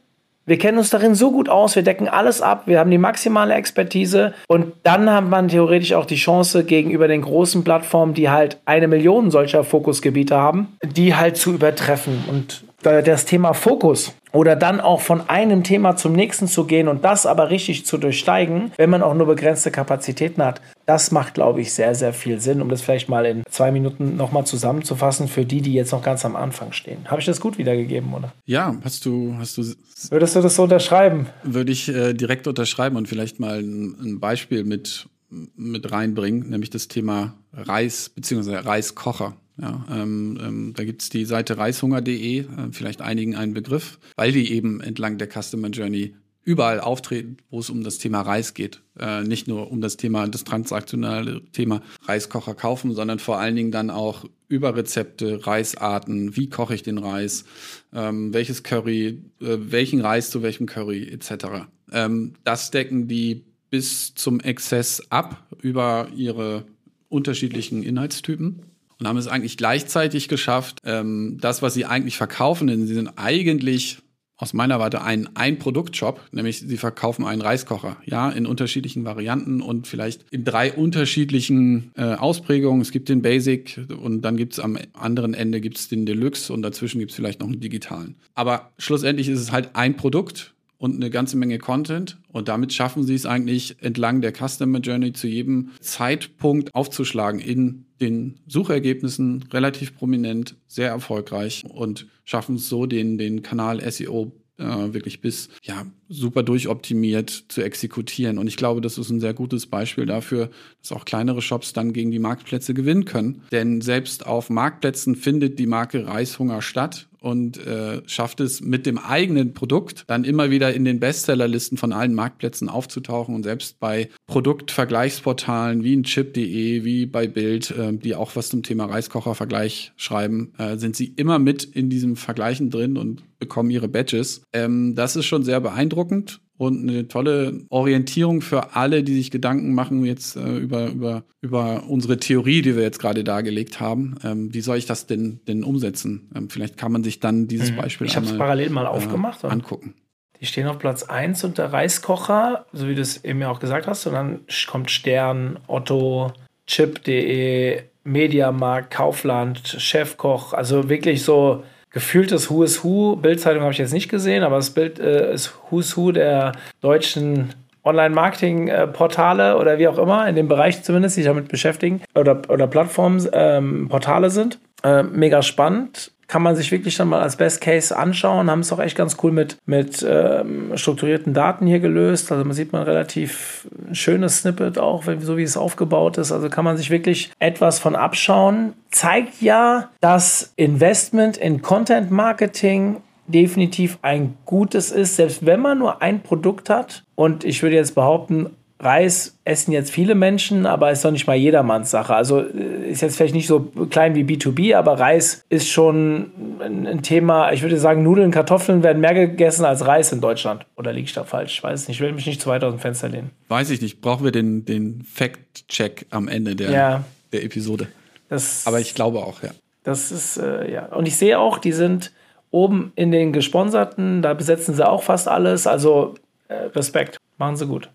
wir 0.49 0.57
kennen 0.57 0.79
uns 0.79 0.89
darin 0.89 1.13
so 1.13 1.31
gut 1.31 1.47
aus, 1.47 1.75
wir 1.75 1.83
decken 1.83 2.09
alles 2.09 2.41
ab, 2.41 2.63
wir 2.65 2.79
haben 2.79 2.89
die 2.89 2.97
maximale 2.97 3.53
Expertise 3.53 4.33
und 4.47 4.73
dann 4.81 5.09
hat 5.11 5.29
man 5.29 5.47
theoretisch 5.47 5.93
auch 5.93 6.05
die 6.05 6.15
Chance 6.15 6.63
gegenüber 6.63 7.07
den 7.07 7.21
großen 7.21 7.63
Plattformen, 7.63 8.15
die 8.15 8.31
halt 8.31 8.57
eine 8.65 8.87
Million 8.87 9.29
solcher 9.29 9.63
Fokusgebiete 9.63 10.35
haben, 10.35 10.75
die 10.83 11.15
halt 11.15 11.37
zu 11.37 11.53
übertreffen. 11.53 12.23
Und 12.27 12.63
das 12.81 13.25
Thema 13.25 13.53
Fokus 13.53 14.15
oder 14.31 14.55
dann 14.55 14.79
auch 14.79 15.01
von 15.01 15.29
einem 15.29 15.63
Thema 15.63 15.95
zum 15.95 16.13
nächsten 16.13 16.47
zu 16.47 16.65
gehen 16.65 16.87
und 16.87 17.03
das 17.03 17.25
aber 17.25 17.49
richtig 17.49 17.85
zu 17.85 17.97
durchsteigen, 17.97 18.71
wenn 18.77 18.89
man 18.89 19.03
auch 19.03 19.13
nur 19.13 19.27
begrenzte 19.27 19.69
Kapazitäten 19.69 20.43
hat, 20.43 20.61
das 20.89 21.11
macht, 21.11 21.35
glaube 21.35 21.61
ich, 21.61 21.71
sehr, 21.71 21.93
sehr 21.93 22.13
viel 22.13 22.39
Sinn, 22.39 22.63
um 22.63 22.69
das 22.69 22.81
vielleicht 22.81 23.09
mal 23.09 23.23
in 23.27 23.43
zwei 23.47 23.71
Minuten 23.71 24.17
nochmal 24.17 24.47
zusammenzufassen 24.47 25.27
für 25.27 25.45
die, 25.45 25.61
die 25.61 25.73
jetzt 25.73 25.91
noch 25.91 26.01
ganz 26.01 26.25
am 26.25 26.35
Anfang 26.35 26.71
stehen. 26.71 27.05
Habe 27.05 27.19
ich 27.21 27.27
das 27.27 27.39
gut 27.39 27.59
wiedergegeben, 27.59 28.11
oder? 28.11 28.33
Ja, 28.47 28.75
hast 28.83 29.05
du, 29.05 29.35
hast 29.37 29.59
du. 29.59 29.63
Würdest 30.09 30.35
du 30.35 30.41
das 30.41 30.55
so 30.55 30.63
unterschreiben? 30.63 31.27
Würde 31.43 31.71
ich 31.71 31.89
äh, 31.89 32.13
direkt 32.13 32.47
unterschreiben 32.47 32.95
und 32.95 33.07
vielleicht 33.07 33.39
mal 33.39 33.59
ein, 33.59 33.97
ein 34.01 34.19
Beispiel 34.19 34.63
mit, 34.63 35.07
mit 35.29 35.91
reinbringen, 35.91 36.49
nämlich 36.49 36.71
das 36.71 36.87
Thema 36.87 37.35
Reis 37.53 38.09
bzw. 38.09 38.55
Reiskocher. 38.55 39.35
Ja, 39.61 39.85
ähm, 39.91 40.39
ähm, 40.41 40.73
da 40.75 40.85
gibt's 40.85 41.09
die 41.09 41.25
Seite 41.25 41.59
reishunger.de, 41.59 42.39
äh, 42.39 42.45
vielleicht 42.71 43.01
einigen 43.01 43.35
einen 43.35 43.53
Begriff, 43.53 43.99
weil 44.15 44.31
die 44.31 44.53
eben 44.53 44.81
entlang 44.81 45.19
der 45.19 45.27
Customer 45.29 45.67
Journey 45.67 46.15
überall 46.43 46.79
auftreten, 46.79 47.37
wo 47.49 47.59
es 47.59 47.69
um 47.69 47.83
das 47.83 47.97
Thema 47.97 48.21
Reis 48.21 48.53
geht. 48.53 48.81
Äh, 48.97 49.23
nicht 49.23 49.47
nur 49.47 49.71
um 49.71 49.81
das 49.81 49.97
Thema, 49.97 50.27
das 50.27 50.43
transaktionale 50.43 51.43
Thema 51.51 51.81
Reiskocher 52.03 52.55
kaufen, 52.55 52.93
sondern 52.93 53.19
vor 53.19 53.39
allen 53.39 53.55
Dingen 53.55 53.71
dann 53.71 53.89
auch 53.89 54.25
über 54.47 54.75
Rezepte, 54.75 55.45
Reisarten, 55.45 56.35
wie 56.35 56.49
koche 56.49 56.75
ich 56.75 56.83
den 56.83 56.97
Reis, 56.97 57.45
ähm, 57.93 58.33
welches 58.33 58.63
Curry, 58.63 59.21
äh, 59.41 59.57
welchen 59.59 60.01
Reis 60.01 60.31
zu 60.31 60.41
welchem 60.41 60.65
Curry 60.65 61.07
etc. 61.09 61.67
Ähm, 61.91 62.33
das 62.43 62.71
decken 62.71 63.07
die 63.07 63.43
bis 63.69 64.15
zum 64.15 64.39
Exzess 64.39 65.03
ab 65.11 65.45
über 65.61 66.07
ihre 66.15 66.65
unterschiedlichen 67.09 67.83
Inhaltstypen 67.83 68.63
und 68.99 69.07
haben 69.07 69.17
es 69.17 69.27
eigentlich 69.27 69.57
gleichzeitig 69.57 70.27
geschafft, 70.27 70.79
ähm, 70.83 71.37
das, 71.39 71.61
was 71.61 71.73
sie 71.73 71.85
eigentlich 71.85 72.17
verkaufen, 72.17 72.67
denn 72.67 72.87
sie 72.87 72.93
sind 72.93 73.17
eigentlich 73.17 73.99
aus 74.39 74.53
meiner 74.53 74.79
Warte 74.79 75.01
ein 75.01 75.29
Ein-Produkt-Shop, 75.35 76.21
nämlich 76.31 76.59
sie 76.59 76.77
verkaufen 76.77 77.25
einen 77.25 77.41
Reiskocher, 77.41 77.97
ja, 78.05 78.29
in 78.29 78.45
unterschiedlichen 78.45 79.03
Varianten 79.03 79.61
und 79.61 79.85
vielleicht 79.85 80.25
in 80.31 80.45
drei 80.45 80.71
unterschiedlichen 80.73 81.91
äh, 81.95 82.15
Ausprägungen. 82.15 82.81
Es 82.81 82.91
gibt 82.91 83.09
den 83.09 83.21
Basic 83.21 83.79
und 84.01 84.21
dann 84.21 84.37
gibt 84.37 84.53
es 84.53 84.59
am 84.59 84.77
anderen 84.93 85.33
Ende 85.33 85.59
gibt's 85.59 85.89
den 85.89 86.05
Deluxe 86.05 86.53
und 86.53 86.61
dazwischen 86.61 86.99
gibt 86.99 87.11
es 87.11 87.15
vielleicht 87.17 87.41
noch 87.41 87.47
einen 87.47 87.59
digitalen. 87.59 88.15
Aber 88.33 88.71
schlussendlich 88.77 89.27
ist 89.27 89.41
es 89.41 89.51
halt 89.51 89.75
ein 89.75 89.97
Produkt 89.97 90.53
und 90.77 90.95
eine 90.95 91.09
ganze 91.09 91.37
Menge 91.37 91.59
Content. 91.59 92.17
Und 92.31 92.47
damit 92.47 92.73
schaffen 92.73 93.03
sie 93.03 93.13
es 93.13 93.25
eigentlich 93.25 93.75
entlang 93.81 94.21
der 94.21 94.31
Customer 94.33 94.79
Journey 94.79 95.11
zu 95.11 95.27
jedem 95.27 95.71
Zeitpunkt 95.81 96.73
aufzuschlagen 96.73 97.41
in 97.41 97.85
den 98.01 98.39
Suchergebnissen 98.47 99.45
relativ 99.51 99.95
prominent, 99.95 100.55
sehr 100.67 100.89
erfolgreich 100.89 101.65
und 101.67 102.07
schaffen 102.23 102.55
es 102.55 102.69
so, 102.69 102.85
den, 102.85 103.17
den 103.17 103.41
Kanal 103.41 103.79
SEO 103.91 104.31
äh, 104.59 104.93
wirklich 104.93 105.21
bis 105.21 105.49
ja 105.63 105.85
super 106.09 106.43
durchoptimiert 106.43 107.45
zu 107.47 107.61
exekutieren. 107.61 108.37
Und 108.37 108.47
ich 108.47 108.57
glaube, 108.57 108.81
das 108.81 108.97
ist 108.97 109.09
ein 109.09 109.19
sehr 109.19 109.33
gutes 109.33 109.67
Beispiel 109.67 110.05
dafür, 110.05 110.49
dass 110.81 110.91
auch 110.91 111.05
kleinere 111.05 111.41
Shops 111.41 111.73
dann 111.73 111.93
gegen 111.93 112.11
die 112.11 112.19
Marktplätze 112.19 112.73
gewinnen 112.73 113.05
können. 113.05 113.43
Denn 113.51 113.81
selbst 113.81 114.25
auf 114.25 114.49
Marktplätzen 114.49 115.15
findet 115.15 115.59
die 115.59 115.67
Marke 115.67 116.05
Reishunger 116.05 116.61
statt 116.61 117.08
und 117.21 117.57
äh, 117.65 118.01
schafft 118.05 118.39
es 118.39 118.61
mit 118.61 118.85
dem 118.85 118.97
eigenen 118.97 119.53
Produkt 119.53 120.03
dann 120.07 120.23
immer 120.23 120.49
wieder 120.49 120.73
in 120.73 120.85
den 120.85 120.99
Bestsellerlisten 120.99 121.77
von 121.77 121.93
allen 121.93 122.13
Marktplätzen 122.13 122.69
aufzutauchen 122.69 123.35
und 123.35 123.43
selbst 123.43 123.79
bei 123.79 124.09
Produktvergleichsportalen 124.27 125.83
wie 125.83 125.93
in 125.93 126.03
chip.de, 126.03 126.83
wie 126.83 127.05
bei 127.05 127.27
Bild, 127.27 127.71
äh, 127.71 127.93
die 127.93 128.15
auch 128.15 128.35
was 128.35 128.49
zum 128.49 128.63
Thema 128.63 128.85
Reiskocher-Vergleich 128.85 129.93
schreiben, 129.95 130.53
äh, 130.57 130.77
sind 130.77 130.95
sie 130.95 131.13
immer 131.15 131.39
mit 131.39 131.63
in 131.63 131.89
diesem 131.89 132.15
Vergleichen 132.15 132.69
drin 132.69 132.97
und 132.97 133.23
bekommen 133.39 133.69
ihre 133.69 133.87
Badges. 133.87 134.43
Ähm, 134.53 134.95
das 134.95 135.15
ist 135.15 135.25
schon 135.25 135.43
sehr 135.43 135.59
beeindruckend 135.59 136.41
und 136.59 136.89
eine 136.89 137.07
tolle 137.07 137.61
Orientierung 137.69 138.41
für 138.41 138.75
alle, 138.75 139.01
die 139.01 139.15
sich 139.15 139.31
Gedanken 139.31 139.73
machen 139.73 140.03
jetzt 140.03 140.35
äh, 140.35 140.57
über, 140.57 140.87
über, 140.87 141.23
über 141.39 141.83
unsere 141.87 142.17
Theorie, 142.17 142.61
die 142.61 142.75
wir 142.75 142.83
jetzt 142.83 142.99
gerade 142.99 143.23
dargelegt 143.23 143.79
haben. 143.79 144.15
Ähm, 144.25 144.53
wie 144.53 144.59
soll 144.59 144.75
ich 144.75 144.85
das 144.85 145.07
denn, 145.07 145.39
denn 145.47 145.63
umsetzen? 145.63 146.29
Ähm, 146.35 146.49
vielleicht 146.49 146.75
kann 146.75 146.91
man 146.91 147.01
sich 147.01 147.21
dann 147.21 147.47
dieses 147.47 147.71
mhm. 147.71 147.77
Beispiel 147.77 148.07
ich 148.07 148.17
einmal, 148.17 148.37
parallel 148.37 148.71
mal 148.71 148.83
äh, 148.83 148.89
aufgemacht, 148.89 149.45
äh, 149.45 149.47
angucken. 149.47 149.93
Die 150.41 150.45
stehen 150.45 150.67
auf 150.67 150.79
Platz 150.79 151.03
1 151.03 151.45
unter 151.45 151.71
Reiskocher, 151.71 152.65
so 152.73 152.89
wie 152.89 152.95
du 152.95 153.01
es 153.01 153.23
eben 153.23 153.39
ja 153.39 153.49
auch 153.49 153.61
gesagt 153.61 153.87
hast. 153.87 154.05
Und 154.05 154.13
dann 154.13 154.41
kommt 154.67 154.91
Stern, 154.91 155.59
Otto, 155.67 156.33
Chip.de, 156.67 157.83
Mediamarkt, 158.03 158.91
Kaufland, 158.91 159.65
Chefkoch. 159.65 160.51
Also 160.51 160.89
wirklich 160.89 161.23
so 161.23 161.63
gefühltes 161.91 162.49
Who 162.49 162.63
is 162.63 162.83
Who. 162.83 163.15
Bildzeitung 163.15 163.61
habe 163.61 163.71
ich 163.71 163.77
jetzt 163.77 163.93
nicht 163.93 164.09
gesehen, 164.09 164.43
aber 164.43 164.57
das 164.57 164.71
Bild 164.71 164.99
äh, 164.99 165.33
ist 165.33 165.53
Who's 165.69 165.97
Who 165.97 166.11
der 166.11 166.53
deutschen 166.81 167.53
Online-Marketing-Portale 167.83 169.57
oder 169.57 169.79
wie 169.79 169.87
auch 169.87 169.97
immer, 169.97 170.27
in 170.27 170.35
dem 170.35 170.47
Bereich 170.47 170.83
zumindest, 170.83 171.17
die 171.17 171.21
sich 171.21 171.29
damit 171.29 171.47
beschäftigen, 171.47 172.01
oder, 172.13 172.41
oder 172.49 172.67
Plattformen, 172.67 173.27
ähm, 173.31 173.87
Portale 173.89 174.29
sind. 174.29 174.59
Äh, 174.83 175.03
mega 175.03 175.41
spannend 175.41 176.11
kann 176.29 176.43
man 176.43 176.55
sich 176.55 176.71
wirklich 176.71 176.95
dann 176.95 177.09
mal 177.09 177.21
als 177.21 177.35
Best 177.35 177.59
Case 177.59 177.97
anschauen. 177.97 178.49
Haben 178.49 178.59
es 178.59 178.71
auch 178.71 178.79
echt 178.79 178.95
ganz 178.95 179.17
cool 179.23 179.31
mit, 179.31 179.57
mit 179.65 180.05
ähm, 180.07 180.71
strukturierten 180.75 181.33
Daten 181.33 181.65
hier 181.65 181.79
gelöst. 181.79 182.31
Also 182.31 182.45
man 182.45 182.53
sieht 182.53 182.71
man 182.71 182.83
relativ 182.83 183.67
schönes 183.91 184.37
Snippet 184.37 184.77
auch, 184.77 185.03
so 185.19 185.37
wie 185.37 185.43
es 185.43 185.57
aufgebaut 185.57 186.19
ist. 186.19 186.31
Also 186.31 186.49
kann 186.49 186.63
man 186.63 186.77
sich 186.77 186.91
wirklich 186.91 187.31
etwas 187.39 187.79
von 187.79 187.95
abschauen. 187.95 188.73
Zeigt 188.91 189.41
ja, 189.41 189.89
dass 190.01 190.53
Investment 190.55 191.35
in 191.35 191.63
Content 191.63 192.11
Marketing 192.11 192.97
definitiv 193.27 193.97
ein 194.03 194.37
gutes 194.45 194.91
ist, 194.91 195.15
selbst 195.15 195.45
wenn 195.45 195.61
man 195.61 195.79
nur 195.79 196.01
ein 196.01 196.21
Produkt 196.21 196.69
hat. 196.69 197.03
Und 197.15 197.43
ich 197.43 197.63
würde 197.63 197.75
jetzt 197.75 197.95
behaupten, 197.95 198.51
Reis 198.81 199.37
essen 199.43 199.73
jetzt 199.73 199.91
viele 199.91 200.15
Menschen, 200.15 200.65
aber 200.65 200.91
ist 200.91 201.03
doch 201.03 201.11
nicht 201.11 201.27
mal 201.27 201.35
jedermanns 201.35 201.91
Sache. 201.91 202.15
Also 202.15 202.39
äh, 202.39 202.89
ist 202.89 203.01
jetzt 203.01 203.17
vielleicht 203.17 203.33
nicht 203.33 203.47
so 203.47 203.71
klein 203.89 204.15
wie 204.15 204.23
B2B, 204.23 204.75
aber 204.75 204.97
Reis 204.99 205.43
ist 205.49 205.67
schon 205.67 206.31
ein 206.61 207.01
Thema. 207.03 207.51
Ich 207.51 207.61
würde 207.61 207.77
sagen, 207.77 208.03
Nudeln, 208.03 208.31
Kartoffeln 208.31 208.81
werden 208.81 209.01
mehr 209.01 209.13
gegessen 209.13 209.65
als 209.65 209.85
Reis 209.85 210.13
in 210.13 210.21
Deutschland. 210.21 210.65
Oder 210.77 210.93
liege 210.93 211.05
ich 211.05 211.13
da 211.13 211.25
falsch? 211.25 211.55
Ich 211.55 211.63
weiß 211.63 211.81
es 211.81 211.87
nicht. 211.89 211.97
Ich 211.97 212.01
will 212.01 212.13
mich 212.13 212.25
nicht 212.25 212.41
zu 212.41 212.49
weit 212.49 212.63
aus 212.63 212.73
dem 212.73 212.79
Fenster 212.79 213.09
lehnen. 213.09 213.31
Weiß 213.49 213.69
ich 213.69 213.81
nicht. 213.81 213.99
Brauchen 213.99 214.23
wir 214.23 214.31
den, 214.31 214.63
den 214.63 215.03
Fact-Check 215.03 216.05
am 216.09 216.29
Ende 216.29 216.55
der, 216.55 216.71
ja. 216.71 217.03
der 217.33 217.43
Episode. 217.43 217.87
Das, 218.29 218.65
aber 218.65 218.79
ich 218.79 218.95
glaube 218.95 219.19
auch, 219.19 219.43
ja. 219.43 219.49
Das 219.83 220.11
ist, 220.11 220.37
äh, 220.37 220.71
ja. 220.71 220.85
Und 220.85 221.05
ich 221.05 221.17
sehe 221.17 221.37
auch, 221.37 221.57
die 221.57 221.73
sind 221.73 222.13
oben 222.49 222.93
in 222.95 223.11
den 223.11 223.33
gesponserten, 223.33 224.21
da 224.21 224.33
besetzen 224.33 224.73
sie 224.73 224.87
auch 224.87 225.03
fast 225.03 225.27
alles. 225.27 225.67
Also 225.67 226.15
äh, 226.47 226.53
Respekt. 226.53 227.17
Machen 227.37 227.57
sie 227.57 227.67
gut 227.67 227.89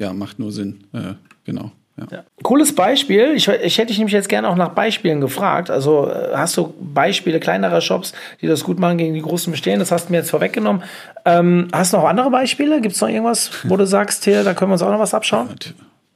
ja, 0.00 0.12
macht 0.12 0.38
nur 0.38 0.50
Sinn. 0.50 0.80
Äh, 0.92 1.14
genau. 1.44 1.70
Ja. 1.96 2.06
Ja. 2.10 2.24
Cooles 2.42 2.74
Beispiel. 2.74 3.32
Ich, 3.34 3.46
ich 3.46 3.78
hätte 3.78 3.88
dich 3.88 3.98
nämlich 3.98 4.14
jetzt 4.14 4.28
gerne 4.28 4.48
auch 4.48 4.56
nach 4.56 4.70
Beispielen 4.70 5.20
gefragt. 5.20 5.70
Also 5.70 6.08
äh, 6.08 6.34
hast 6.34 6.56
du 6.56 6.72
Beispiele 6.80 7.38
kleinerer 7.38 7.80
Shops, 7.80 8.14
die 8.40 8.46
das 8.46 8.64
gut 8.64 8.78
machen 8.78 8.98
gegen 8.98 9.14
die 9.14 9.20
großen 9.20 9.50
bestehen? 9.50 9.78
Das 9.78 9.92
hast 9.92 10.08
du 10.08 10.12
mir 10.12 10.18
jetzt 10.18 10.30
vorweggenommen. 10.30 10.82
Ähm, 11.24 11.68
hast 11.72 11.92
du 11.92 11.98
noch 11.98 12.04
andere 12.04 12.30
Beispiele? 12.30 12.80
Gibt 12.80 12.94
es 12.94 13.00
noch 13.00 13.08
irgendwas, 13.08 13.50
wo 13.64 13.76
du 13.76 13.86
sagst, 13.86 14.24
hier, 14.24 14.42
da 14.42 14.54
können 14.54 14.70
wir 14.70 14.74
uns 14.74 14.82
auch 14.82 14.90
noch 14.90 14.98
was 14.98 15.14
abschauen? 15.14 15.48
Ja, 15.48 15.72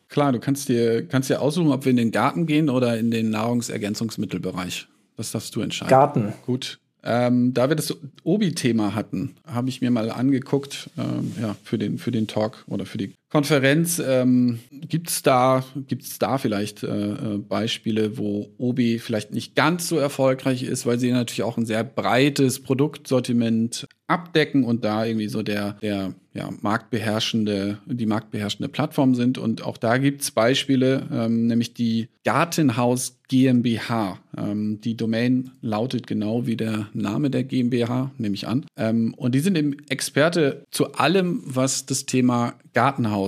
klar, 0.08 0.32
du 0.32 0.40
kannst 0.40 0.68
dir, 0.68 1.06
kannst 1.06 1.28
dir 1.28 1.42
aussuchen, 1.42 1.70
ob 1.70 1.84
wir 1.84 1.90
in 1.90 1.98
den 1.98 2.10
Garten 2.10 2.46
gehen 2.46 2.70
oder 2.70 2.96
in 2.96 3.10
den 3.10 3.30
Nahrungsergänzungsmittelbereich. 3.30 4.86
Das 5.16 5.32
darfst 5.32 5.54
du 5.54 5.60
entscheiden. 5.60 5.90
Garten. 5.90 6.32
Gut. 6.46 6.78
Ähm, 7.06 7.52
da 7.52 7.68
wir 7.68 7.76
das 7.76 7.94
Obi-Thema 8.22 8.94
hatten, 8.94 9.36
habe 9.46 9.68
ich 9.68 9.82
mir 9.82 9.90
mal 9.90 10.10
angeguckt, 10.10 10.88
ähm, 10.96 11.34
ja, 11.40 11.54
für 11.62 11.76
den, 11.76 11.98
für 11.98 12.10
den 12.10 12.26
Talk 12.26 12.64
oder 12.66 12.86
für 12.86 12.96
die 12.96 13.12
Konferenz. 13.34 14.00
Ähm, 14.06 14.60
Gibt 14.70 15.10
es 15.10 15.22
da, 15.22 15.64
gibt's 15.88 16.20
da 16.20 16.38
vielleicht 16.38 16.84
äh, 16.84 16.86
äh, 16.86 17.38
Beispiele, 17.38 18.16
wo 18.16 18.48
Obi 18.58 19.00
vielleicht 19.00 19.32
nicht 19.32 19.56
ganz 19.56 19.88
so 19.88 19.98
erfolgreich 19.98 20.62
ist, 20.62 20.86
weil 20.86 21.00
sie 21.00 21.10
natürlich 21.10 21.42
auch 21.42 21.56
ein 21.56 21.66
sehr 21.66 21.82
breites 21.82 22.62
Produktsortiment 22.62 23.88
abdecken 24.06 24.62
und 24.62 24.84
da 24.84 25.04
irgendwie 25.04 25.28
so 25.28 25.42
der, 25.42 25.72
der 25.82 26.14
ja, 26.34 26.50
marktbeherrschende, 26.60 27.78
die 27.86 28.06
marktbeherrschende 28.06 28.68
Plattform 28.68 29.14
sind. 29.14 29.38
Und 29.38 29.62
auch 29.64 29.78
da 29.78 29.98
gibt's 29.98 30.30
Beispiele, 30.30 31.06
ähm, 31.12 31.46
nämlich 31.46 31.74
die 31.74 32.08
Gartenhaus 32.24 33.18
GmbH. 33.28 34.18
Ähm, 34.36 34.80
die 34.80 34.96
Domain 34.96 35.52
lautet 35.62 36.06
genau 36.06 36.46
wie 36.46 36.56
der 36.56 36.88
Name 36.92 37.30
der 37.30 37.44
GmbH, 37.44 38.10
nehme 38.18 38.34
ich 38.34 38.46
an. 38.46 38.66
Ähm, 38.76 39.14
und 39.16 39.34
die 39.34 39.40
sind 39.40 39.56
eben 39.56 39.76
Experte 39.88 40.64
zu 40.70 40.94
allem, 40.94 41.42
was 41.44 41.86
das 41.86 42.04
Thema 42.04 42.54
Gartenhaus 42.74 43.23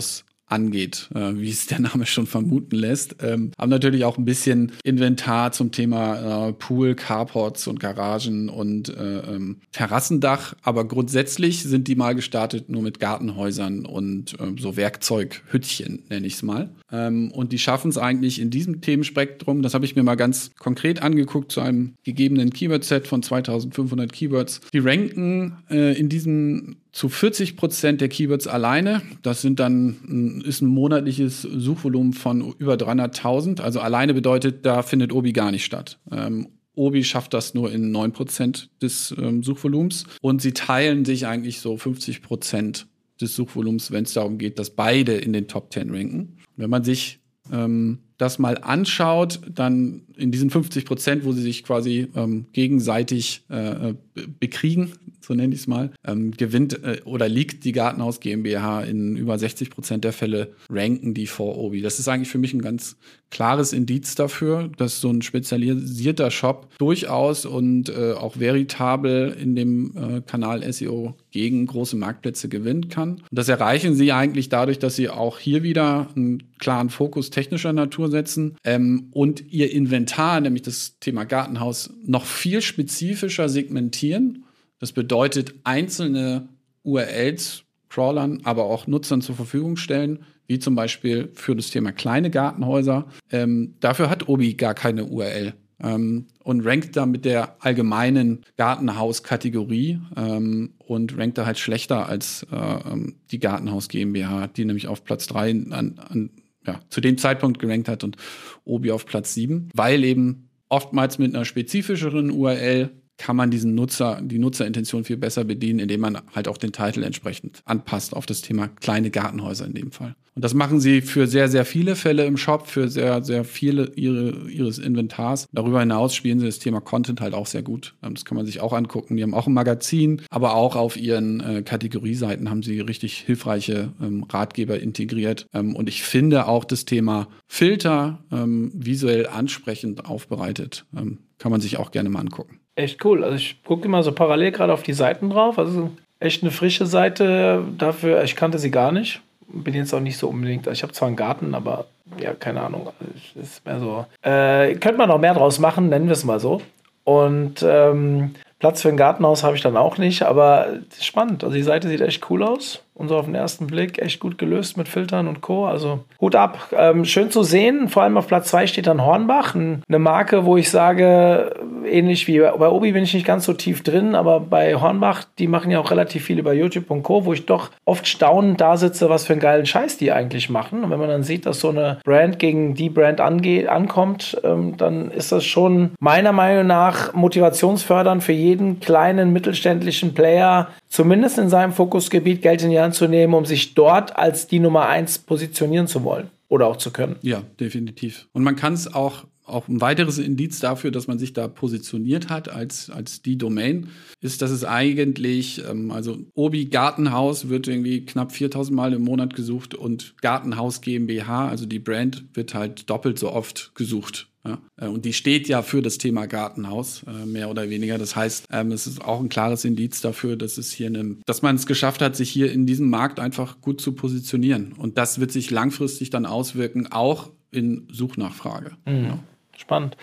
angeht, 0.46 1.08
äh, 1.14 1.32
wie 1.34 1.50
es 1.50 1.66
der 1.66 1.80
Name 1.80 2.06
schon 2.06 2.26
vermuten 2.26 2.76
lässt. 2.76 3.16
Ähm, 3.20 3.50
haben 3.58 3.70
natürlich 3.70 4.04
auch 4.04 4.16
ein 4.16 4.24
bisschen 4.24 4.72
Inventar 4.84 5.52
zum 5.52 5.72
Thema 5.72 6.48
äh, 6.48 6.52
Pool, 6.52 6.94
Carports 6.94 7.66
und 7.66 7.80
Garagen 7.80 8.48
und 8.48 8.88
äh, 8.88 9.18
ähm, 9.20 9.58
Terrassendach, 9.72 10.54
aber 10.62 10.86
grundsätzlich 10.86 11.62
sind 11.64 11.88
die 11.88 11.96
mal 11.96 12.14
gestartet 12.14 12.68
nur 12.68 12.82
mit 12.82 13.00
Gartenhäusern 13.00 13.86
und 13.86 14.36
ähm, 14.40 14.56
so 14.58 14.76
Werkzeughüttchen, 14.76 16.04
nenne 16.08 16.26
ich 16.26 16.34
es 16.34 16.42
mal. 16.42 16.70
Ähm, 16.92 17.32
und 17.32 17.52
die 17.52 17.58
schaffen 17.58 17.88
es 17.88 17.98
eigentlich 17.98 18.40
in 18.40 18.50
diesem 18.50 18.80
Themenspektrum, 18.80 19.62
das 19.62 19.74
habe 19.74 19.84
ich 19.84 19.96
mir 19.96 20.04
mal 20.04 20.14
ganz 20.14 20.52
konkret 20.58 21.02
angeguckt, 21.02 21.50
zu 21.50 21.60
einem 21.60 21.94
gegebenen 22.04 22.50
Keyword-Set 22.50 23.08
von 23.08 23.22
2500 23.22 24.12
Keywords. 24.12 24.60
Die 24.72 24.78
ranken 24.78 25.58
äh, 25.68 25.98
in 25.98 26.08
diesem 26.08 26.76
zu 26.96 27.10
40 27.10 27.56
Prozent 27.56 28.00
der 28.00 28.08
Keywords 28.08 28.46
alleine. 28.46 29.02
Das 29.20 29.42
sind 29.42 29.60
dann, 29.60 30.40
ist 30.46 30.62
ein 30.62 30.66
monatliches 30.66 31.42
Suchvolumen 31.42 32.14
von 32.14 32.54
über 32.56 32.72
300.000. 32.72 33.60
Also 33.60 33.80
alleine 33.80 34.14
bedeutet, 34.14 34.64
da 34.64 34.82
findet 34.82 35.12
Obi 35.12 35.34
gar 35.34 35.50
nicht 35.50 35.66
statt. 35.66 35.98
Ähm, 36.10 36.48
Obi 36.74 37.04
schafft 37.04 37.34
das 37.34 37.52
nur 37.52 37.70
in 37.70 37.90
9 37.90 38.12
Prozent 38.12 38.70
des 38.80 39.14
ähm, 39.18 39.42
Suchvolumens 39.42 40.04
und 40.22 40.40
sie 40.40 40.52
teilen 40.52 41.04
sich 41.04 41.26
eigentlich 41.26 41.60
so 41.60 41.76
50 41.76 42.22
Prozent 42.22 42.86
des 43.20 43.36
Suchvolumens, 43.36 43.90
wenn 43.90 44.04
es 44.04 44.14
darum 44.14 44.38
geht, 44.38 44.58
dass 44.58 44.70
beide 44.70 45.16
in 45.16 45.34
den 45.34 45.48
Top 45.48 45.74
10 45.74 45.90
ranken. 45.94 46.38
Wenn 46.56 46.70
man 46.70 46.82
sich 46.82 47.20
ähm, 47.52 47.98
das 48.16 48.38
mal 48.38 48.56
anschaut, 48.56 49.40
dann 49.54 50.04
in 50.16 50.32
diesen 50.32 50.48
50 50.48 50.86
Prozent, 50.86 51.26
wo 51.26 51.32
sie 51.32 51.42
sich 51.42 51.62
quasi 51.62 52.08
ähm, 52.16 52.46
gegenseitig 52.52 53.44
äh, 53.50 53.92
bekriegen, 54.40 54.92
so 55.26 55.34
nenne 55.34 55.54
ich 55.54 55.60
es 55.60 55.66
mal, 55.66 55.90
ähm, 56.04 56.30
gewinnt 56.30 56.82
äh, 56.84 57.00
oder 57.04 57.28
liegt 57.28 57.64
die 57.64 57.72
Gartenhaus 57.72 58.20
GmbH 58.20 58.82
in 58.82 59.16
über 59.16 59.38
60 59.38 59.70
Prozent 59.70 60.04
der 60.04 60.12
Fälle, 60.12 60.52
ranken 60.70 61.14
die 61.14 61.26
vor 61.26 61.58
Obi. 61.58 61.82
Das 61.82 61.98
ist 61.98 62.08
eigentlich 62.08 62.28
für 62.28 62.38
mich 62.38 62.54
ein 62.54 62.62
ganz 62.62 62.96
klares 63.30 63.72
Indiz 63.72 64.14
dafür, 64.14 64.70
dass 64.76 65.00
so 65.00 65.10
ein 65.10 65.22
spezialisierter 65.22 66.30
Shop 66.30 66.68
durchaus 66.78 67.44
und 67.44 67.88
äh, 67.88 68.12
auch 68.12 68.38
veritabel 68.38 69.36
in 69.40 69.56
dem 69.56 69.92
äh, 69.96 70.20
Kanal 70.20 70.70
SEO 70.72 71.16
gegen 71.32 71.66
große 71.66 71.96
Marktplätze 71.96 72.48
gewinnen 72.48 72.88
kann. 72.88 73.16
Und 73.16 73.28
das 73.32 73.48
erreichen 73.48 73.94
sie 73.94 74.12
eigentlich 74.12 74.48
dadurch, 74.48 74.78
dass 74.78 74.96
sie 74.96 75.08
auch 75.08 75.38
hier 75.38 75.62
wieder 75.62 76.08
einen 76.14 76.44
klaren 76.58 76.88
Fokus 76.88 77.30
technischer 77.30 77.72
Natur 77.72 78.10
setzen 78.10 78.56
ähm, 78.64 79.08
und 79.10 79.52
ihr 79.52 79.72
Inventar, 79.72 80.40
nämlich 80.40 80.62
das 80.62 80.98
Thema 81.00 81.24
Gartenhaus, 81.24 81.90
noch 82.04 82.24
viel 82.24 82.62
spezifischer 82.62 83.48
segmentieren. 83.48 84.45
Das 84.78 84.92
bedeutet, 84.92 85.54
einzelne 85.64 86.48
URLs 86.82 87.64
Crawlern, 87.88 88.40
aber 88.44 88.64
auch 88.64 88.86
Nutzern 88.86 89.22
zur 89.22 89.36
Verfügung 89.36 89.76
stellen, 89.76 90.24
wie 90.46 90.58
zum 90.58 90.74
Beispiel 90.74 91.30
für 91.34 91.56
das 91.56 91.70
Thema 91.70 91.92
kleine 91.92 92.30
Gartenhäuser. 92.30 93.06
Ähm, 93.30 93.74
dafür 93.80 94.10
hat 94.10 94.28
Obi 94.28 94.54
gar 94.54 94.74
keine 94.74 95.06
URL 95.06 95.54
ähm, 95.82 96.26
und 96.42 96.64
rankt 96.64 96.96
da 96.96 97.06
mit 97.06 97.24
der 97.24 97.56
allgemeinen 97.64 98.42
Gartenhaus-Kategorie 98.56 100.00
ähm, 100.16 100.74
und 100.78 101.16
rankt 101.18 101.38
da 101.38 101.46
halt 101.46 101.58
schlechter 101.58 102.08
als 102.08 102.46
äh, 102.50 102.56
ähm, 102.56 103.16
die 103.30 103.38
Gartenhaus 103.38 103.88
GmbH, 103.88 104.48
die 104.48 104.64
nämlich 104.64 104.88
auf 104.88 105.04
Platz 105.04 105.26
3 105.26 105.50
an, 105.50 105.98
an, 105.98 106.30
ja, 106.66 106.80
zu 106.90 107.00
dem 107.00 107.18
Zeitpunkt 107.18 107.58
gerankt 107.58 107.88
hat 107.88 108.04
und 108.04 108.16
Obi 108.64 108.92
auf 108.92 109.06
Platz 109.06 109.34
7, 109.34 109.70
weil 109.74 110.04
eben 110.04 110.48
oftmals 110.68 111.18
mit 111.18 111.34
einer 111.34 111.44
spezifischeren 111.44 112.30
URL 112.30 112.90
kann 113.18 113.36
man 113.36 113.50
diesen 113.50 113.74
Nutzer, 113.74 114.20
die 114.22 114.38
Nutzerintention 114.38 115.04
viel 115.04 115.16
besser 115.16 115.44
bedienen, 115.44 115.78
indem 115.78 116.00
man 116.00 116.18
halt 116.34 116.48
auch 116.48 116.58
den 116.58 116.72
Titel 116.72 117.02
entsprechend 117.02 117.60
anpasst 117.64 118.14
auf 118.14 118.26
das 118.26 118.42
Thema 118.42 118.68
kleine 118.68 119.10
Gartenhäuser 119.10 119.66
in 119.66 119.74
dem 119.74 119.92
Fall. 119.92 120.14
Und 120.36 120.44
das 120.44 120.52
machen 120.52 120.80
sie 120.80 121.00
für 121.00 121.26
sehr, 121.26 121.48
sehr 121.48 121.64
viele 121.64 121.96
Fälle 121.96 122.26
im 122.26 122.36
Shop, 122.36 122.66
für 122.66 122.88
sehr, 122.88 123.24
sehr 123.24 123.42
viele 123.42 123.92
ihre, 123.96 124.50
ihres 124.50 124.78
Inventars. 124.78 125.48
Darüber 125.50 125.80
hinaus 125.80 126.14
spielen 126.14 126.38
sie 126.40 126.44
das 126.44 126.58
Thema 126.58 126.82
Content 126.82 127.22
halt 127.22 127.32
auch 127.32 127.46
sehr 127.46 127.62
gut. 127.62 127.94
Ähm, 128.02 128.14
das 128.14 128.26
kann 128.26 128.36
man 128.36 128.44
sich 128.44 128.60
auch 128.60 128.74
angucken. 128.74 129.16
Die 129.16 129.22
haben 129.22 129.32
auch 129.32 129.46
ein 129.46 129.54
Magazin, 129.54 130.20
aber 130.28 130.54
auch 130.54 130.76
auf 130.76 130.98
ihren 130.98 131.40
äh, 131.40 131.62
Kategorieseiten 131.62 132.50
haben 132.50 132.62
sie 132.62 132.80
richtig 132.80 133.16
hilfreiche 133.16 133.94
ähm, 134.02 134.24
Ratgeber 134.24 134.78
integriert. 134.78 135.46
Ähm, 135.54 135.74
und 135.74 135.88
ich 135.88 136.02
finde 136.02 136.46
auch 136.48 136.66
das 136.66 136.84
Thema 136.84 137.28
Filter 137.48 138.22
ähm, 138.30 138.72
visuell 138.74 139.26
ansprechend 139.26 140.04
aufbereitet. 140.04 140.84
Ähm, 140.94 141.20
kann 141.38 141.50
man 141.50 141.62
sich 141.62 141.78
auch 141.78 141.90
gerne 141.92 142.10
mal 142.10 142.20
angucken 142.20 142.60
echt 142.76 143.04
cool. 143.04 143.24
Also 143.24 143.36
ich 143.36 143.62
gucke 143.64 143.86
immer 143.86 144.02
so 144.02 144.12
parallel 144.12 144.52
gerade 144.52 144.72
auf 144.72 144.82
die 144.82 144.92
Seiten 144.92 145.30
drauf. 145.30 145.58
Also 145.58 145.90
echt 146.20 146.42
eine 146.42 146.52
frische 146.52 146.86
Seite 146.86 147.64
dafür. 147.76 148.22
Ich 148.22 148.36
kannte 148.36 148.58
sie 148.58 148.70
gar 148.70 148.92
nicht. 148.92 149.20
Bin 149.48 149.74
jetzt 149.74 149.92
auch 149.92 150.00
nicht 150.00 150.18
so 150.18 150.28
unbedingt. 150.28 150.66
Ich 150.66 150.82
habe 150.82 150.92
zwar 150.92 151.08
einen 151.08 151.16
Garten, 151.16 151.54
aber 151.54 151.86
ja, 152.20 152.34
keine 152.34 152.62
Ahnung. 152.62 152.88
Also 153.00 153.40
ist 153.40 153.64
mehr 153.64 153.80
so. 153.80 154.06
Äh, 154.22 154.74
könnte 154.74 154.98
man 154.98 155.08
noch 155.08 155.18
mehr 155.18 155.34
draus 155.34 155.58
machen, 155.58 155.88
nennen 155.88 156.06
wir 156.06 156.12
es 156.12 156.24
mal 156.24 156.40
so. 156.40 156.60
Und 157.04 157.64
ähm, 157.66 158.34
Platz 158.58 158.82
für 158.82 158.88
ein 158.88 158.96
Gartenhaus 158.96 159.44
habe 159.44 159.56
ich 159.56 159.62
dann 159.62 159.76
auch 159.76 159.98
nicht, 159.98 160.22
aber 160.22 160.68
spannend. 161.00 161.44
Also 161.44 161.54
die 161.54 161.62
Seite 161.62 161.88
sieht 161.88 162.00
echt 162.00 162.28
cool 162.30 162.42
aus 162.42 162.82
und 162.96 163.08
so 163.08 163.16
auf 163.16 163.26
den 163.26 163.34
ersten 163.34 163.66
Blick 163.66 164.00
echt 164.00 164.20
gut 164.20 164.38
gelöst 164.38 164.76
mit 164.76 164.88
Filtern 164.88 165.28
und 165.28 165.42
Co. 165.42 165.66
Also 165.66 166.00
Hut 166.20 166.34
ab. 166.34 166.58
Ähm, 166.76 167.04
schön 167.04 167.30
zu 167.30 167.42
sehen. 167.42 167.88
Vor 167.88 168.02
allem 168.02 168.16
auf 168.16 168.26
Platz 168.26 168.48
2 168.48 168.66
steht 168.66 168.86
dann 168.86 169.04
Hornbach, 169.04 169.54
eine 169.54 169.98
Marke, 169.98 170.46
wo 170.46 170.56
ich 170.56 170.70
sage, 170.70 171.54
ähnlich 171.84 172.26
wie 172.26 172.38
bei 172.38 172.68
Obi 172.68 172.92
bin 172.92 173.04
ich 173.04 173.12
nicht 173.12 173.26
ganz 173.26 173.44
so 173.44 173.52
tief 173.52 173.82
drin, 173.82 174.14
aber 174.14 174.40
bei 174.40 174.74
Hornbach, 174.74 175.24
die 175.38 175.46
machen 175.46 175.70
ja 175.70 175.78
auch 175.78 175.90
relativ 175.90 176.24
viel 176.24 176.38
über 176.38 176.54
YouTube 176.54 176.90
und 176.90 177.02
Co., 177.02 177.26
wo 177.26 177.32
ich 177.34 177.44
doch 177.44 177.70
oft 177.84 178.08
staunend 178.08 178.60
da 178.60 178.76
sitze, 178.76 179.10
was 179.10 179.26
für 179.26 179.34
einen 179.34 179.40
geilen 179.40 179.66
Scheiß 179.66 179.98
die 179.98 180.12
eigentlich 180.12 180.48
machen. 180.48 180.84
Und 180.84 180.90
wenn 180.90 180.98
man 180.98 181.08
dann 181.08 181.22
sieht, 181.22 181.44
dass 181.44 181.60
so 181.60 181.68
eine 181.68 181.98
Brand 182.04 182.38
gegen 182.38 182.74
die 182.74 182.88
Brand 182.88 183.20
angeht, 183.20 183.68
ankommt, 183.68 184.40
ähm, 184.42 184.76
dann 184.76 185.10
ist 185.10 185.32
das 185.32 185.44
schon 185.44 185.90
meiner 186.00 186.32
Meinung 186.32 186.66
nach 186.66 187.12
motivationsfördernd 187.12 188.22
für 188.22 188.32
jeden 188.32 188.80
kleinen 188.80 189.32
mittelständischen 189.32 190.14
Player, 190.14 190.68
zumindest 190.96 191.36
in 191.36 191.50
seinem 191.50 191.74
Fokusgebiet 191.74 192.40
Geld 192.40 192.62
in 192.62 192.70
die 192.70 192.80
Hand 192.80 192.94
zu 192.94 193.06
nehmen, 193.06 193.34
um 193.34 193.44
sich 193.44 193.74
dort 193.74 194.16
als 194.16 194.46
die 194.46 194.60
Nummer 194.60 194.88
eins 194.88 195.18
positionieren 195.18 195.86
zu 195.86 196.04
wollen 196.04 196.30
oder 196.48 196.66
auch 196.66 196.76
zu 196.78 196.90
können. 196.90 197.16
Ja, 197.20 197.42
definitiv. 197.60 198.26
Und 198.32 198.42
man 198.44 198.56
kann 198.56 198.72
es 198.72 198.94
auch 198.94 199.24
auch 199.46 199.68
ein 199.68 199.80
weiteres 199.80 200.18
Indiz 200.18 200.60
dafür, 200.60 200.90
dass 200.90 201.06
man 201.06 201.18
sich 201.18 201.32
da 201.32 201.48
positioniert 201.48 202.28
hat 202.28 202.48
als, 202.48 202.90
als 202.90 203.22
die 203.22 203.38
Domain, 203.38 203.88
ist, 204.20 204.42
dass 204.42 204.50
es 204.50 204.64
eigentlich, 204.64 205.62
ähm, 205.68 205.90
also 205.90 206.18
Obi 206.34 206.66
Gartenhaus 206.66 207.48
wird 207.48 207.68
irgendwie 207.68 208.04
knapp 208.04 208.32
4000 208.32 208.74
Mal 208.76 208.92
im 208.92 209.02
Monat 209.02 209.34
gesucht 209.34 209.74
und 209.74 210.14
Gartenhaus 210.20 210.80
GmbH, 210.80 211.48
also 211.48 211.66
die 211.66 211.78
Brand, 211.78 212.24
wird 212.34 212.54
halt 212.54 212.90
doppelt 212.90 213.18
so 213.18 213.32
oft 213.32 213.72
gesucht. 213.74 214.28
Ja? 214.46 214.58
Äh, 214.76 214.88
und 214.88 215.04
die 215.04 215.12
steht 215.12 215.48
ja 215.48 215.62
für 215.62 215.82
das 215.82 215.98
Thema 215.98 216.26
Gartenhaus, 216.26 217.04
äh, 217.06 217.26
mehr 217.26 217.50
oder 217.50 217.68
weniger. 217.68 217.98
Das 217.98 218.16
heißt, 218.16 218.46
ähm, 218.50 218.72
es 218.72 218.86
ist 218.86 219.04
auch 219.04 219.20
ein 219.20 219.28
klares 219.28 219.64
Indiz 219.64 220.00
dafür, 220.00 220.36
dass 220.36 220.58
es 220.58 220.72
hier 220.72 220.88
eine, 220.88 221.16
dass 221.26 221.42
man 221.42 221.56
es 221.56 221.66
geschafft 221.66 222.00
hat, 222.02 222.16
sich 222.16 222.30
hier 222.30 222.52
in 222.52 222.66
diesem 222.66 222.88
Markt 222.88 223.20
einfach 223.20 223.60
gut 223.60 223.80
zu 223.80 223.92
positionieren. 223.92 224.72
Und 224.72 224.98
das 224.98 225.20
wird 225.20 225.32
sich 225.32 225.50
langfristig 225.50 226.10
dann 226.10 226.26
auswirken, 226.26 226.86
auch 226.90 227.30
in 227.50 227.88
Suchnachfrage. 227.90 228.72
Mhm. 228.86 229.04
Ja. 229.04 229.18
Spannend. 229.56 229.96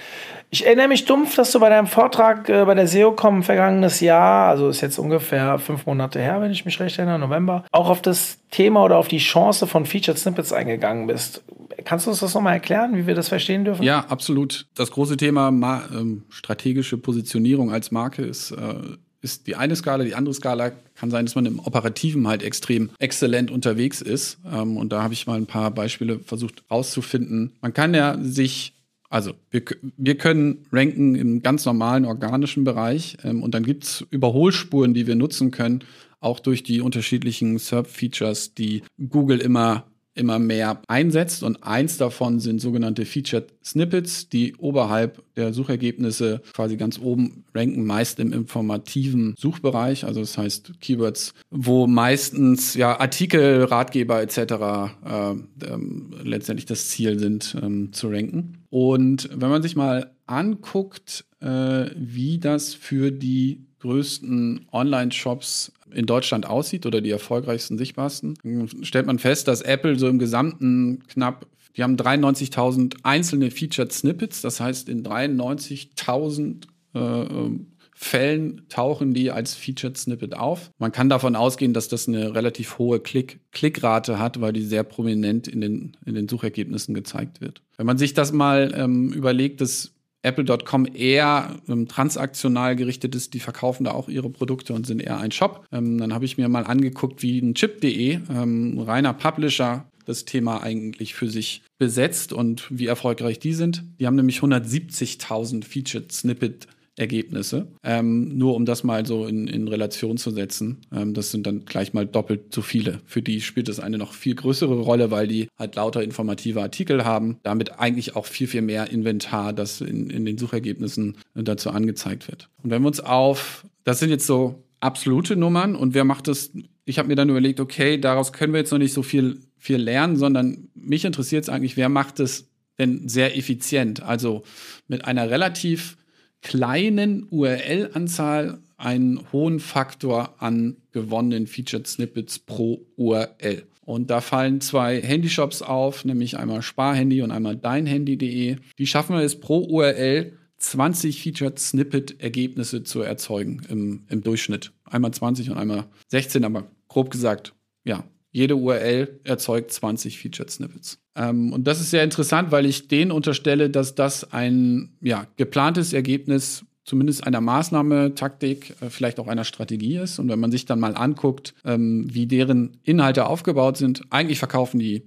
Ich 0.50 0.66
erinnere 0.66 0.88
mich 0.88 1.06
dumpf, 1.06 1.36
dass 1.36 1.52
du 1.52 1.60
bei 1.60 1.70
deinem 1.70 1.88
Vortrag 1.88 2.50
äh, 2.50 2.66
bei 2.66 2.74
der 2.74 2.88
SEOCom 2.88 3.44
vergangenes 3.44 4.00
Jahr, 4.00 4.50
also 4.50 4.68
ist 4.68 4.82
jetzt 4.82 4.98
ungefähr 4.98 5.60
fünf 5.60 5.86
Monate 5.86 6.20
her, 6.20 6.42
wenn 6.42 6.52
ich 6.52 6.66
mich 6.66 6.80
recht 6.80 6.98
erinnere, 6.98 7.20
November, 7.20 7.64
auch 7.72 7.90
auf 7.90 8.02
das 8.02 8.40
Thema 8.52 8.84
oder 8.84 8.98
auf 8.98 9.08
die 9.08 9.20
Chance 9.20 9.68
von 9.68 9.86
Featured 9.86 10.18
Snippets 10.18 10.52
eingegangen 10.52 11.08
bist. 11.08 11.44
Kannst 11.86 12.06
du 12.06 12.12
uns 12.12 12.20
das 12.20 12.34
nochmal 12.34 12.54
erklären, 12.54 12.96
wie 12.96 13.08
wir 13.08 13.16
das 13.16 13.30
verstehen 13.30 13.66
dürfen? 13.66 13.84
Ja, 13.84 14.06
absolut. 14.10 14.68
Das 14.76 14.92
große 14.92 15.18
Thema 15.18 15.50
ähm, 15.50 16.24
strategische 16.30 16.98
Positionierung 16.98 17.72
als 17.72 17.92
Marke 17.92 18.24
ist 18.24 18.52
äh, 18.52 18.76
ist 19.24 19.48
die 19.48 19.56
eine 19.56 19.76
Skala, 19.76 20.04
die 20.04 20.16
andere 20.16 20.34
Skala 20.34 20.74
kann 20.96 21.10
sein, 21.10 21.26
dass 21.26 21.36
man 21.36 21.46
im 21.46 21.60
Operativen 21.60 22.28
halt 22.28 22.44
extrem 22.44 22.90
exzellent 23.00 23.52
unterwegs 23.52 24.02
ist. 24.02 24.38
Ähm, 24.52 24.78
und 24.78 24.92
da 24.92 25.02
habe 25.02 25.14
ich 25.14 25.26
mal 25.26 25.38
ein 25.38 25.46
paar 25.46 25.72
Beispiele 25.72 26.20
versucht 26.20 26.64
rauszufinden. 26.70 27.54
Man 27.62 27.74
kann 27.74 27.94
ja 27.94 28.18
sich 28.22 28.74
also 29.14 29.34
wir, 29.52 29.62
wir 29.96 30.18
können 30.18 30.66
ranken 30.72 31.14
im 31.14 31.44
ganz 31.44 31.66
normalen 31.66 32.06
organischen 32.06 32.64
Bereich 32.64 33.16
ähm, 33.24 33.44
und 33.44 33.54
dann 33.54 33.64
gibt 33.64 33.84
es 33.84 34.08
Überholspuren, 34.10 34.96
die 34.96 35.06
wir 35.06 35.14
nutzen 35.14 35.52
können, 35.52 35.84
auch 36.20 36.40
durch 36.40 36.64
die 36.64 36.82
unterschiedlichen 36.82 37.60
SERP-Features, 37.60 38.56
die 38.56 38.82
Google 39.10 39.40
immer 39.40 39.86
immer 40.16 40.40
mehr 40.40 40.82
einsetzt 40.88 41.44
und 41.44 41.64
eins 41.64 41.98
davon 41.98 42.40
sind 42.40 42.60
sogenannte 42.60 43.06
Featured 43.06 43.54
Snippets, 43.64 44.30
die 44.30 44.56
oberhalb 44.56 45.24
der 45.36 45.54
Suchergebnisse 45.54 46.42
quasi 46.54 46.78
ganz 46.78 47.00
oben 47.00 47.46
ranken, 47.54 47.86
meist 47.86 48.20
im 48.20 48.34
informativen 48.34 49.36
Suchbereich, 49.38 50.06
also 50.06 50.20
das 50.20 50.38
heißt 50.38 50.74
Keywords, 50.80 51.34
wo 51.50 51.88
meistens 51.88 52.76
ja 52.76 53.00
Artikel, 53.00 53.64
Ratgeber 53.64 54.22
etc. 54.22 54.38
Äh, 54.38 55.32
ähm, 55.66 56.14
letztendlich 56.24 56.66
das 56.66 56.90
Ziel 56.90 57.18
sind 57.20 57.56
ähm, 57.62 57.94
zu 57.94 58.10
ranken. 58.10 58.60
Und 58.70 59.30
wenn 59.34 59.50
man 59.50 59.64
sich 59.64 59.76
mal 59.76 60.12
anguckt, 60.26 61.26
äh, 61.42 61.90
wie 61.96 62.40
das 62.40 62.74
für 62.74 63.12
die 63.12 63.66
größten 63.80 64.68
Online-Shops 64.72 65.74
in 65.94 66.06
Deutschland 66.06 66.48
aussieht 66.48 66.86
oder 66.86 67.02
die 67.02 67.12
erfolgreichsten, 67.12 67.78
sichtbarsten, 67.78 68.38
stellt 68.82 69.06
man 69.06 69.20
fest, 69.20 69.48
dass 69.48 69.62
Apple 69.62 69.98
so 69.98 70.08
im 70.08 70.20
Gesamten 70.20 71.04
knapp, 71.08 71.48
die 71.76 71.84
haben 71.84 71.96
93.000 71.96 72.98
einzelne 73.04 73.52
Featured 73.52 73.92
Snippets, 73.92 74.42
das 74.42 74.60
heißt 74.60 74.90
in 74.90 75.04
93.000 75.04 76.66
äh, 76.94 77.00
ähm, 77.00 77.68
Fällen 77.96 78.64
tauchen 78.70 79.14
die 79.14 79.32
als 79.32 79.56
Featured 79.56 79.98
Snippet 79.98 80.36
auf. 80.36 80.72
Man 80.78 80.92
kann 80.92 81.10
davon 81.10 81.36
ausgehen, 81.36 81.74
dass 81.74 81.88
das 81.88 82.08
eine 82.08 82.36
relativ 82.36 82.78
hohe 82.78 83.00
Klick 83.00 83.40
Klickrate 83.52 84.20
hat, 84.20 84.42
weil 84.42 84.52
die 84.52 84.64
sehr 84.64 84.84
prominent 84.84 85.48
in 85.48 85.62
den, 85.62 85.98
in 86.06 86.16
den 86.16 86.28
Suchergebnissen 86.28 86.94
gezeigt 86.94 87.40
wird. 87.40 87.62
Wenn 87.78 87.86
man 87.86 87.98
sich 87.98 88.14
das 88.14 88.34
mal 88.34 88.74
ähm, 88.76 89.14
überlegt, 89.14 89.62
dass 89.62 89.93
Apple.com 90.24 90.88
eher 90.94 91.58
ähm, 91.68 91.88
transaktional 91.88 92.76
gerichtet 92.76 93.14
ist. 93.14 93.34
Die 93.34 93.40
verkaufen 93.40 93.84
da 93.84 93.92
auch 93.92 94.10
ihre 94.10 94.30
Produkte 94.30 94.74
und 94.74 94.88
sind 94.88 95.02
eher 95.02 95.20
ein 95.20 95.32
Shop. 95.32 95.66
Ähm, 95.72 95.98
dann 95.98 96.14
habe 96.14 96.26
ich 96.26 96.38
mir 96.38 96.50
mal 96.50 96.66
angeguckt, 96.66 97.22
wie 97.22 97.40
ein 97.40 97.54
Chip.de, 97.54 98.20
ähm, 98.30 98.80
reiner 98.80 99.14
Publisher, 99.14 99.86
das 100.06 100.26
Thema 100.26 100.62
eigentlich 100.62 101.14
für 101.14 101.30
sich 101.30 101.62
besetzt 101.78 102.34
und 102.34 102.68
wie 102.70 102.88
erfolgreich 102.88 103.40
die 103.40 103.54
sind. 103.54 103.84
Die 104.00 104.08
haben 104.08 104.16
nämlich 104.16 104.40
170.000 104.40 105.64
Featured 105.64 106.12
Snippet 106.12 106.68
Ergebnisse. 106.96 107.68
Ähm, 107.84 108.38
nur 108.38 108.56
um 108.56 108.66
das 108.66 108.84
mal 108.84 109.06
so 109.06 109.26
in, 109.26 109.48
in 109.48 109.68
Relation 109.68 110.18
zu 110.18 110.30
setzen. 110.32 110.82
Ähm, 110.94 111.14
das 111.14 111.32
sind 111.32 111.48
dann 111.48 111.66
gleich 111.66 111.94
mal 111.94 112.06
doppelt 112.06 112.54
so 112.54 112.62
viele. 112.62 113.02
Für 113.06 113.22
die 113.22 113.42
spielt 113.42 113.68
es 113.70 113.80
eine 113.80 113.98
noch 113.98 114.14
viel 114.14 114.36
größere 114.36 114.80
Rolle, 114.80 115.10
weil 115.10 115.28
die 115.28 115.48
halt 115.58 115.76
lauter 115.76 116.04
informative 116.04 116.62
Artikel 116.62 117.04
haben. 117.04 117.40
Damit 117.44 117.80
eigentlich 117.80 118.16
auch 118.16 118.26
viel, 118.26 118.48
viel 118.48 118.62
mehr 118.62 118.92
Inventar, 118.92 119.54
das 119.54 119.82
in, 119.82 120.10
in 120.10 120.26
den 120.26 120.38
Suchergebnissen 120.38 121.18
dazu 121.34 121.72
angezeigt 121.72 122.28
wird. 122.28 122.50
Und 122.62 122.70
wenn 122.70 122.84
wir 122.84 122.88
uns 122.88 123.00
auf, 123.00 123.66
das 123.84 124.00
sind 124.00 124.10
jetzt 124.10 124.28
so 124.28 124.64
absolute 124.80 125.36
Nummern 125.36 125.76
und 125.76 125.94
wer 125.94 126.04
macht 126.04 126.28
das? 126.28 126.52
Ich 126.86 127.00
habe 127.00 127.08
mir 127.08 127.16
dann 127.16 127.30
überlegt, 127.30 127.60
okay, 127.60 127.98
daraus 127.98 128.34
können 128.34 128.54
wir 128.54 128.60
jetzt 128.60 128.72
noch 128.72 128.78
nicht 128.78 128.94
so 128.94 129.02
viel, 129.02 129.40
viel 129.58 129.78
lernen, 129.78 130.18
sondern 130.18 130.68
mich 130.76 131.06
interessiert 131.06 131.44
es 131.44 131.50
eigentlich, 131.50 131.78
wer 131.78 131.90
macht 131.90 132.20
es 132.20 132.50
denn 132.78 133.08
sehr 133.08 133.38
effizient? 133.38 134.04
Also 134.04 134.44
mit 134.88 135.06
einer 135.06 135.30
relativ 135.30 135.98
kleinen 136.44 137.26
URL-Anzahl 137.30 138.60
einen 138.78 139.20
hohen 139.32 139.60
Faktor 139.60 140.36
an 140.40 140.78
gewonnenen 140.92 141.48
Featured 141.48 141.88
Snippets 141.88 142.40
pro 142.40 142.86
URL. 142.98 143.64
Und 143.86 144.10
da 144.10 144.22
fallen 144.22 144.62
zwei 144.62 145.02
Handyshops 145.02 145.62
auf, 145.62 146.06
nämlich 146.06 146.38
einmal 146.38 146.62
Sparhandy 146.62 147.22
und 147.22 147.32
einmal 147.32 147.58
deinhandy.de. 147.58 148.58
Die 148.78 148.88
schaffen 148.88 149.18
es 149.18 149.40
pro 149.40 149.60
URL 149.60 150.34
20 150.58 151.22
Featured 151.22 151.60
Snippet 151.60 152.22
Ergebnisse 152.22 152.84
zu 152.84 153.02
erzeugen 153.02 153.62
im, 153.70 154.04
im 154.10 154.24
Durchschnitt. 154.24 154.72
Einmal 154.86 155.12
20 155.12 155.50
und 155.50 155.58
einmal 155.58 155.86
16, 156.08 156.46
aber 156.46 156.70
grob 156.88 157.12
gesagt, 157.12 157.54
ja, 157.84 158.06
jede 158.32 158.56
URL 158.56 159.20
erzeugt 159.26 159.72
20 159.72 160.18
Featured 160.18 160.50
Snippets. 160.50 161.03
Ähm, 161.16 161.54
und 161.54 161.66
das 161.66 161.80
ist 161.80 161.92
sehr 161.92 162.04
interessant, 162.04 162.52
weil 162.52 162.66
ich 162.66 162.88
denen 162.88 163.12
unterstelle, 163.12 163.70
dass 163.70 163.96
das 163.96 164.32
ein 164.34 164.98
ja, 165.02 165.28
geplantes 165.38 165.94
Ergebnis 165.94 166.66
zumindest 166.86 167.26
einer 167.26 167.42
Maßnahme, 167.42 168.16
Taktik, 168.16 168.76
äh, 168.82 168.90
vielleicht 168.90 169.20
auch 169.20 169.28
einer 169.28 169.46
Strategie 169.46 169.98
ist. 169.98 170.20
Und 170.20 170.30
wenn 170.30 170.40
man 170.40 170.52
sich 170.52 170.66
dann 170.66 170.80
mal 170.80 170.96
anguckt, 170.96 171.54
ähm, 171.66 172.08
wie 172.12 172.28
deren 172.28 172.78
Inhalte 172.84 173.26
aufgebaut 173.26 173.78
sind, 173.78 174.04
eigentlich 174.10 174.40
verkaufen 174.40 174.80
die 174.80 175.04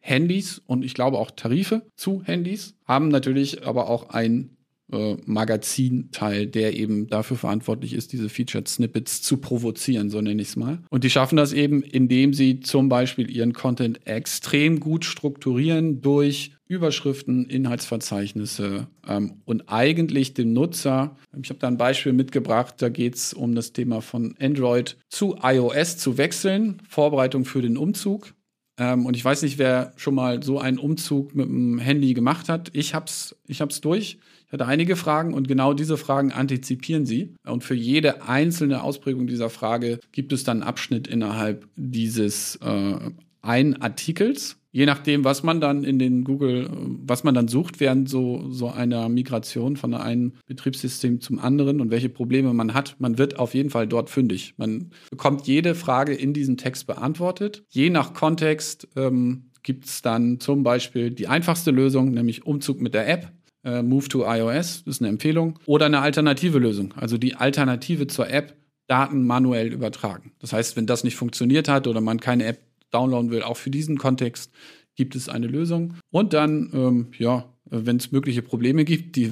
Handys 0.00 0.62
und 0.66 0.84
ich 0.84 0.94
glaube 0.94 1.18
auch 1.18 1.30
Tarife 1.30 1.82
zu 1.96 2.22
Handys, 2.24 2.74
haben 2.84 3.08
natürlich 3.08 3.66
aber 3.66 3.90
auch 3.90 4.10
ein 4.10 4.56
äh, 4.92 5.16
Magazinteil, 5.26 6.46
der 6.46 6.76
eben 6.76 7.08
dafür 7.08 7.36
verantwortlich 7.36 7.92
ist, 7.92 8.12
diese 8.12 8.28
Featured 8.28 8.68
Snippets 8.68 9.22
zu 9.22 9.36
provozieren, 9.36 10.10
so 10.10 10.20
nenne 10.20 10.40
ich 10.40 10.48
es 10.48 10.56
mal. 10.56 10.78
Und 10.90 11.04
die 11.04 11.10
schaffen 11.10 11.36
das 11.36 11.52
eben, 11.52 11.82
indem 11.82 12.32
sie 12.32 12.60
zum 12.60 12.88
Beispiel 12.88 13.30
ihren 13.30 13.52
Content 13.52 14.06
extrem 14.06 14.80
gut 14.80 15.04
strukturieren 15.04 16.00
durch 16.00 16.52
Überschriften, 16.68 17.46
Inhaltsverzeichnisse 17.46 18.88
ähm, 19.06 19.42
und 19.46 19.64
eigentlich 19.68 20.34
dem 20.34 20.52
Nutzer, 20.52 21.16
ich 21.42 21.48
habe 21.48 21.58
da 21.58 21.66
ein 21.66 21.78
Beispiel 21.78 22.12
mitgebracht, 22.12 22.74
da 22.78 22.90
geht 22.90 23.14
es 23.14 23.32
um 23.32 23.54
das 23.54 23.72
Thema 23.72 24.02
von 24.02 24.34
Android 24.38 24.98
zu 25.08 25.36
iOS 25.42 25.96
zu 25.96 26.18
wechseln, 26.18 26.82
Vorbereitung 26.88 27.46
für 27.46 27.62
den 27.62 27.78
Umzug. 27.78 28.34
Ähm, 28.78 29.06
und 29.06 29.16
ich 29.16 29.24
weiß 29.24 29.42
nicht, 29.42 29.58
wer 29.58 29.92
schon 29.96 30.14
mal 30.14 30.42
so 30.42 30.58
einen 30.60 30.78
Umzug 30.78 31.34
mit 31.34 31.46
dem 31.46 31.78
Handy 31.78 32.14
gemacht 32.14 32.48
hat. 32.48 32.70
Ich 32.74 32.94
hab's, 32.94 33.36
ich 33.46 33.60
hab's 33.60 33.80
durch. 33.80 34.18
Ich 34.48 34.52
hatte 34.54 34.66
einige 34.66 34.96
Fragen 34.96 35.34
und 35.34 35.46
genau 35.46 35.74
diese 35.74 35.98
Fragen 35.98 36.32
antizipieren 36.32 37.04
sie. 37.04 37.34
Und 37.44 37.64
für 37.64 37.74
jede 37.74 38.22
einzelne 38.22 38.82
Ausprägung 38.82 39.26
dieser 39.26 39.50
Frage 39.50 40.00
gibt 40.10 40.32
es 40.32 40.42
dann 40.42 40.62
einen 40.62 40.68
Abschnitt 40.68 41.06
innerhalb 41.06 41.66
dieses 41.76 42.56
äh, 42.56 42.96
einen 43.42 43.82
Artikels. 43.82 44.56
Je 44.70 44.86
nachdem, 44.86 45.24
was 45.24 45.42
man 45.42 45.60
dann 45.60 45.84
in 45.84 45.98
den 45.98 46.24
Google, 46.24 46.70
was 47.04 47.24
man 47.24 47.34
dann 47.34 47.48
sucht 47.48 47.78
während 47.78 48.08
so, 48.08 48.50
so 48.50 48.68
einer 48.70 49.10
Migration 49.10 49.76
von 49.76 49.92
einem 49.92 50.32
Betriebssystem 50.46 51.20
zum 51.20 51.38
anderen 51.38 51.80
und 51.80 51.90
welche 51.90 52.08
Probleme 52.08 52.54
man 52.54 52.72
hat, 52.72 52.96
man 52.98 53.18
wird 53.18 53.38
auf 53.38 53.54
jeden 53.54 53.70
Fall 53.70 53.86
dort 53.86 54.08
fündig. 54.08 54.54
Man 54.56 54.90
bekommt 55.10 55.46
jede 55.46 55.74
Frage 55.74 56.14
in 56.14 56.32
diesem 56.32 56.56
Text 56.56 56.86
beantwortet. 56.86 57.64
Je 57.68 57.90
nach 57.90 58.14
Kontext 58.14 58.88
ähm, 58.96 59.50
gibt 59.62 59.86
es 59.86 60.00
dann 60.00 60.40
zum 60.40 60.62
Beispiel 60.62 61.10
die 61.10 61.28
einfachste 61.28 61.70
Lösung, 61.70 62.12
nämlich 62.12 62.46
Umzug 62.46 62.80
mit 62.80 62.94
der 62.94 63.08
App 63.08 63.32
äh, 63.64 63.82
Move 63.82 64.08
to 64.08 64.24
iOS, 64.24 64.84
das 64.84 64.96
ist 64.96 65.02
eine 65.02 65.08
Empfehlung, 65.08 65.58
oder 65.66 65.86
eine 65.86 66.00
alternative 66.00 66.58
Lösung, 66.58 66.94
also 66.96 67.18
die 67.18 67.34
Alternative 67.34 68.06
zur 68.06 68.28
App, 68.30 68.54
Daten 68.88 69.26
manuell 69.26 69.72
übertragen. 69.72 70.32
Das 70.38 70.52
heißt, 70.52 70.76
wenn 70.76 70.86
das 70.86 71.04
nicht 71.04 71.16
funktioniert 71.16 71.68
hat 71.68 71.86
oder 71.86 72.00
man 72.00 72.20
keine 72.20 72.46
App 72.46 72.60
downloaden 72.90 73.30
will, 73.30 73.42
auch 73.42 73.58
für 73.58 73.70
diesen 73.70 73.98
Kontext 73.98 74.50
gibt 74.96 75.14
es 75.14 75.28
eine 75.28 75.46
Lösung. 75.46 75.94
Und 76.10 76.32
dann, 76.32 76.70
ähm, 76.72 77.06
ja, 77.18 77.52
wenn 77.70 77.98
es 77.98 78.12
mögliche 78.12 78.40
Probleme 78.42 78.84
gibt, 78.84 79.16
die, 79.16 79.30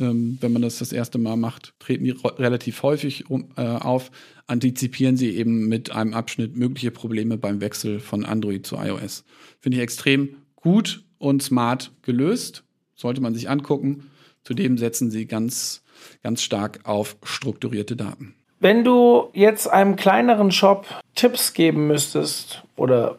ähm, 0.00 0.38
wenn 0.40 0.52
man 0.52 0.62
das 0.62 0.78
das 0.78 0.92
erste 0.92 1.18
Mal 1.18 1.36
macht, 1.36 1.72
treten 1.78 2.04
die 2.04 2.10
relativ 2.10 2.82
häufig 2.82 3.30
um, 3.30 3.50
äh, 3.56 3.62
auf, 3.62 4.10
antizipieren 4.48 5.16
sie 5.16 5.30
eben 5.30 5.68
mit 5.68 5.92
einem 5.92 6.12
Abschnitt 6.12 6.56
mögliche 6.56 6.90
Probleme 6.90 7.38
beim 7.38 7.60
Wechsel 7.60 8.00
von 8.00 8.24
Android 8.24 8.66
zu 8.66 8.76
iOS. 8.76 9.24
Finde 9.60 9.78
ich 9.78 9.82
extrem 9.82 10.36
gut 10.56 11.04
und 11.18 11.42
smart 11.42 11.92
gelöst 12.02 12.64
sollte 12.96 13.20
man 13.20 13.34
sich 13.34 13.48
angucken. 13.48 14.10
Zudem 14.42 14.78
setzen 14.78 15.10
sie 15.10 15.26
ganz, 15.26 15.82
ganz 16.22 16.42
stark 16.42 16.80
auf 16.84 17.16
strukturierte 17.22 17.96
Daten. 17.96 18.34
Wenn 18.58 18.84
du 18.84 19.28
jetzt 19.34 19.68
einem 19.70 19.96
kleineren 19.96 20.50
Shop 20.50 20.86
Tipps 21.14 21.52
geben 21.52 21.86
müsstest 21.86 22.62
oder 22.74 23.18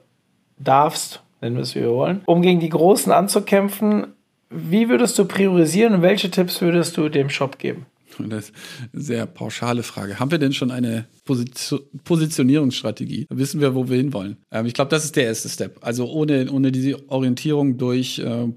darfst, 0.57 1.21
nennen 1.41 1.55
wir 1.55 1.63
es 1.63 1.75
wie 1.75 1.81
wir 1.81 1.91
wollen, 1.91 2.23
um 2.25 2.41
gegen 2.41 2.59
die 2.59 2.69
Großen 2.69 3.11
anzukämpfen, 3.11 4.13
wie 4.49 4.89
würdest 4.89 5.19
du 5.19 5.25
priorisieren 5.25 5.95
und 5.95 6.01
welche 6.01 6.31
Tipps 6.31 6.61
würdest 6.61 6.97
du 6.97 7.09
dem 7.09 7.29
Shop 7.29 7.59
geben? 7.59 7.85
Das 8.19 8.49
ist 8.49 8.53
eine 8.93 9.03
sehr 9.03 9.25
pauschale 9.25 9.83
Frage. 9.83 10.19
Haben 10.19 10.31
wir 10.31 10.37
denn 10.37 10.53
schon 10.53 10.71
eine 10.71 11.07
Position 11.25 11.81
Positionierungsstrategie? 12.03 13.27
Wissen 13.29 13.61
wir, 13.61 13.75
wo 13.75 13.89
wir 13.89 13.97
hinwollen? 13.97 14.37
Ähm, 14.51 14.65
ich 14.65 14.73
glaube, 14.73 14.89
das 14.89 15.05
ist 15.05 15.15
der 15.15 15.25
erste 15.25 15.49
Step. 15.49 15.79
Also 15.81 16.09
ohne, 16.09 16.51
ohne 16.51 16.71
diese 16.71 17.09
Orientierung 17.09 17.77
durch 17.77 18.19
äh, 18.19 18.47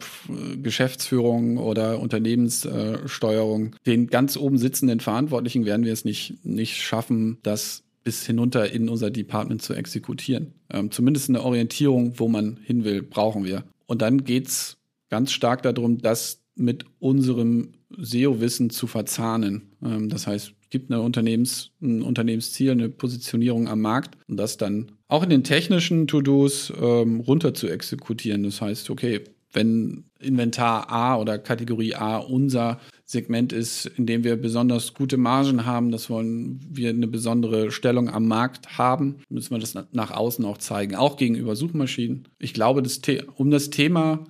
Geschäftsführung 0.62 1.58
oder 1.58 2.00
Unternehmenssteuerung, 2.00 3.66
äh, 3.66 3.70
den 3.86 4.06
ganz 4.08 4.36
oben 4.36 4.58
sitzenden 4.58 5.00
Verantwortlichen 5.00 5.64
werden 5.64 5.84
wir 5.84 5.92
es 5.92 6.04
nicht, 6.04 6.44
nicht 6.44 6.76
schaffen, 6.76 7.38
das 7.42 7.84
bis 8.02 8.24
hinunter 8.24 8.70
in 8.72 8.88
unser 8.88 9.10
Department 9.10 9.62
zu 9.62 9.74
exekutieren. 9.74 10.54
Ähm, 10.70 10.90
zumindest 10.90 11.28
eine 11.28 11.42
Orientierung, 11.42 12.18
wo 12.18 12.28
man 12.28 12.58
hin 12.64 12.84
will, 12.84 13.02
brauchen 13.02 13.44
wir. 13.44 13.64
Und 13.86 14.02
dann 14.02 14.24
geht 14.24 14.48
es 14.48 14.78
ganz 15.10 15.32
stark 15.32 15.62
darum, 15.62 15.98
das 15.98 16.42
mit 16.54 16.84
unserem 16.98 17.72
SEO-Wissen 17.98 18.70
zu 18.70 18.86
verzahnen. 18.86 19.72
Ähm, 19.82 20.08
das 20.08 20.26
heißt, 20.26 20.52
es 20.62 20.70
gibt 20.70 20.90
eine 20.90 21.00
Unternehmens, 21.00 21.70
ein 21.80 22.02
Unternehmensziel, 22.02 22.70
eine 22.70 22.88
Positionierung 22.88 23.68
am 23.68 23.80
Markt 23.80 24.16
und 24.28 24.36
das 24.36 24.56
dann 24.56 24.92
auch 25.08 25.24
in 25.24 25.30
den 25.30 25.44
technischen 25.44 26.06
To-Dos 26.06 26.72
ähm, 26.80 27.20
runter 27.20 27.52
zu 27.52 27.68
exekutieren. 27.68 28.44
Das 28.44 28.60
heißt, 28.60 28.90
okay, 28.90 29.22
wenn 29.52 30.04
Inventar 30.20 30.90
A 30.90 31.16
oder 31.16 31.38
Kategorie 31.38 31.94
A 31.94 32.18
unser 32.18 32.78
Segment 33.04 33.52
ist, 33.52 33.86
in 33.86 34.06
dem 34.06 34.22
wir 34.22 34.36
besonders 34.40 34.94
gute 34.94 35.16
Margen 35.16 35.66
haben, 35.66 35.90
das 35.90 36.08
wollen 36.08 36.60
wir 36.70 36.90
eine 36.90 37.08
besondere 37.08 37.72
Stellung 37.72 38.08
am 38.08 38.28
Markt 38.28 38.78
haben, 38.78 39.16
müssen 39.28 39.50
wir 39.50 39.58
das 39.58 39.74
nach 39.90 40.12
außen 40.12 40.44
auch 40.44 40.58
zeigen, 40.58 40.94
auch 40.94 41.16
gegenüber 41.16 41.56
Suchmaschinen. 41.56 42.28
Ich 42.38 42.54
glaube, 42.54 42.82
das 42.82 43.00
um 43.34 43.50
das 43.50 43.70
Thema 43.70 44.24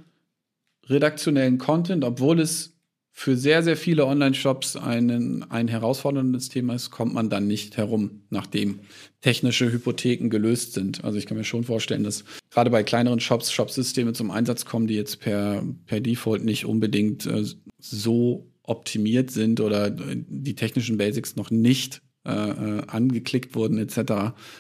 redaktionellen 0.87 1.59
Content, 1.59 2.05
obwohl 2.05 2.41
es 2.41 2.80
für 3.13 3.37
sehr, 3.37 3.63
sehr 3.63 3.77
viele 3.77 4.07
Online-Shops 4.07 4.77
ein, 4.77 5.45
ein 5.51 5.69
herausforderndes 5.69 6.49
Thema 6.49 6.75
ist, 6.75 6.91
kommt 6.91 7.13
man 7.13 7.29
dann 7.29 7.47
nicht 7.47 7.77
herum, 7.77 8.23
nachdem 8.31 8.81
technische 9.21 9.71
Hypotheken 9.71 10.31
gelöst 10.31 10.73
sind. 10.73 11.05
Also 11.05 11.19
ich 11.19 11.27
kann 11.27 11.37
mir 11.37 11.45
schon 11.45 11.65
vorstellen, 11.65 12.05
dass 12.05 12.25
gerade 12.51 12.71
bei 12.71 12.83
kleineren 12.83 13.21
Shops 13.21 13.53
Shopsysteme 13.53 14.13
zum 14.13 14.31
Einsatz 14.31 14.65
kommen, 14.65 14.87
die 14.87 14.95
jetzt 14.95 15.21
per, 15.21 15.63
per 15.87 16.01
Default 16.01 16.45
nicht 16.45 16.65
unbedingt 16.65 17.27
äh, 17.27 17.45
so 17.79 18.47
optimiert 18.63 19.31
sind 19.31 19.61
oder 19.61 19.91
die 19.91 20.55
technischen 20.55 20.97
Basics 20.97 21.37
noch 21.37 21.51
nicht 21.51 22.03
äh, 22.25 22.31
äh 22.31 22.83
angeklickt 22.87 23.55
wurden 23.55 23.79
etc., 23.79 23.97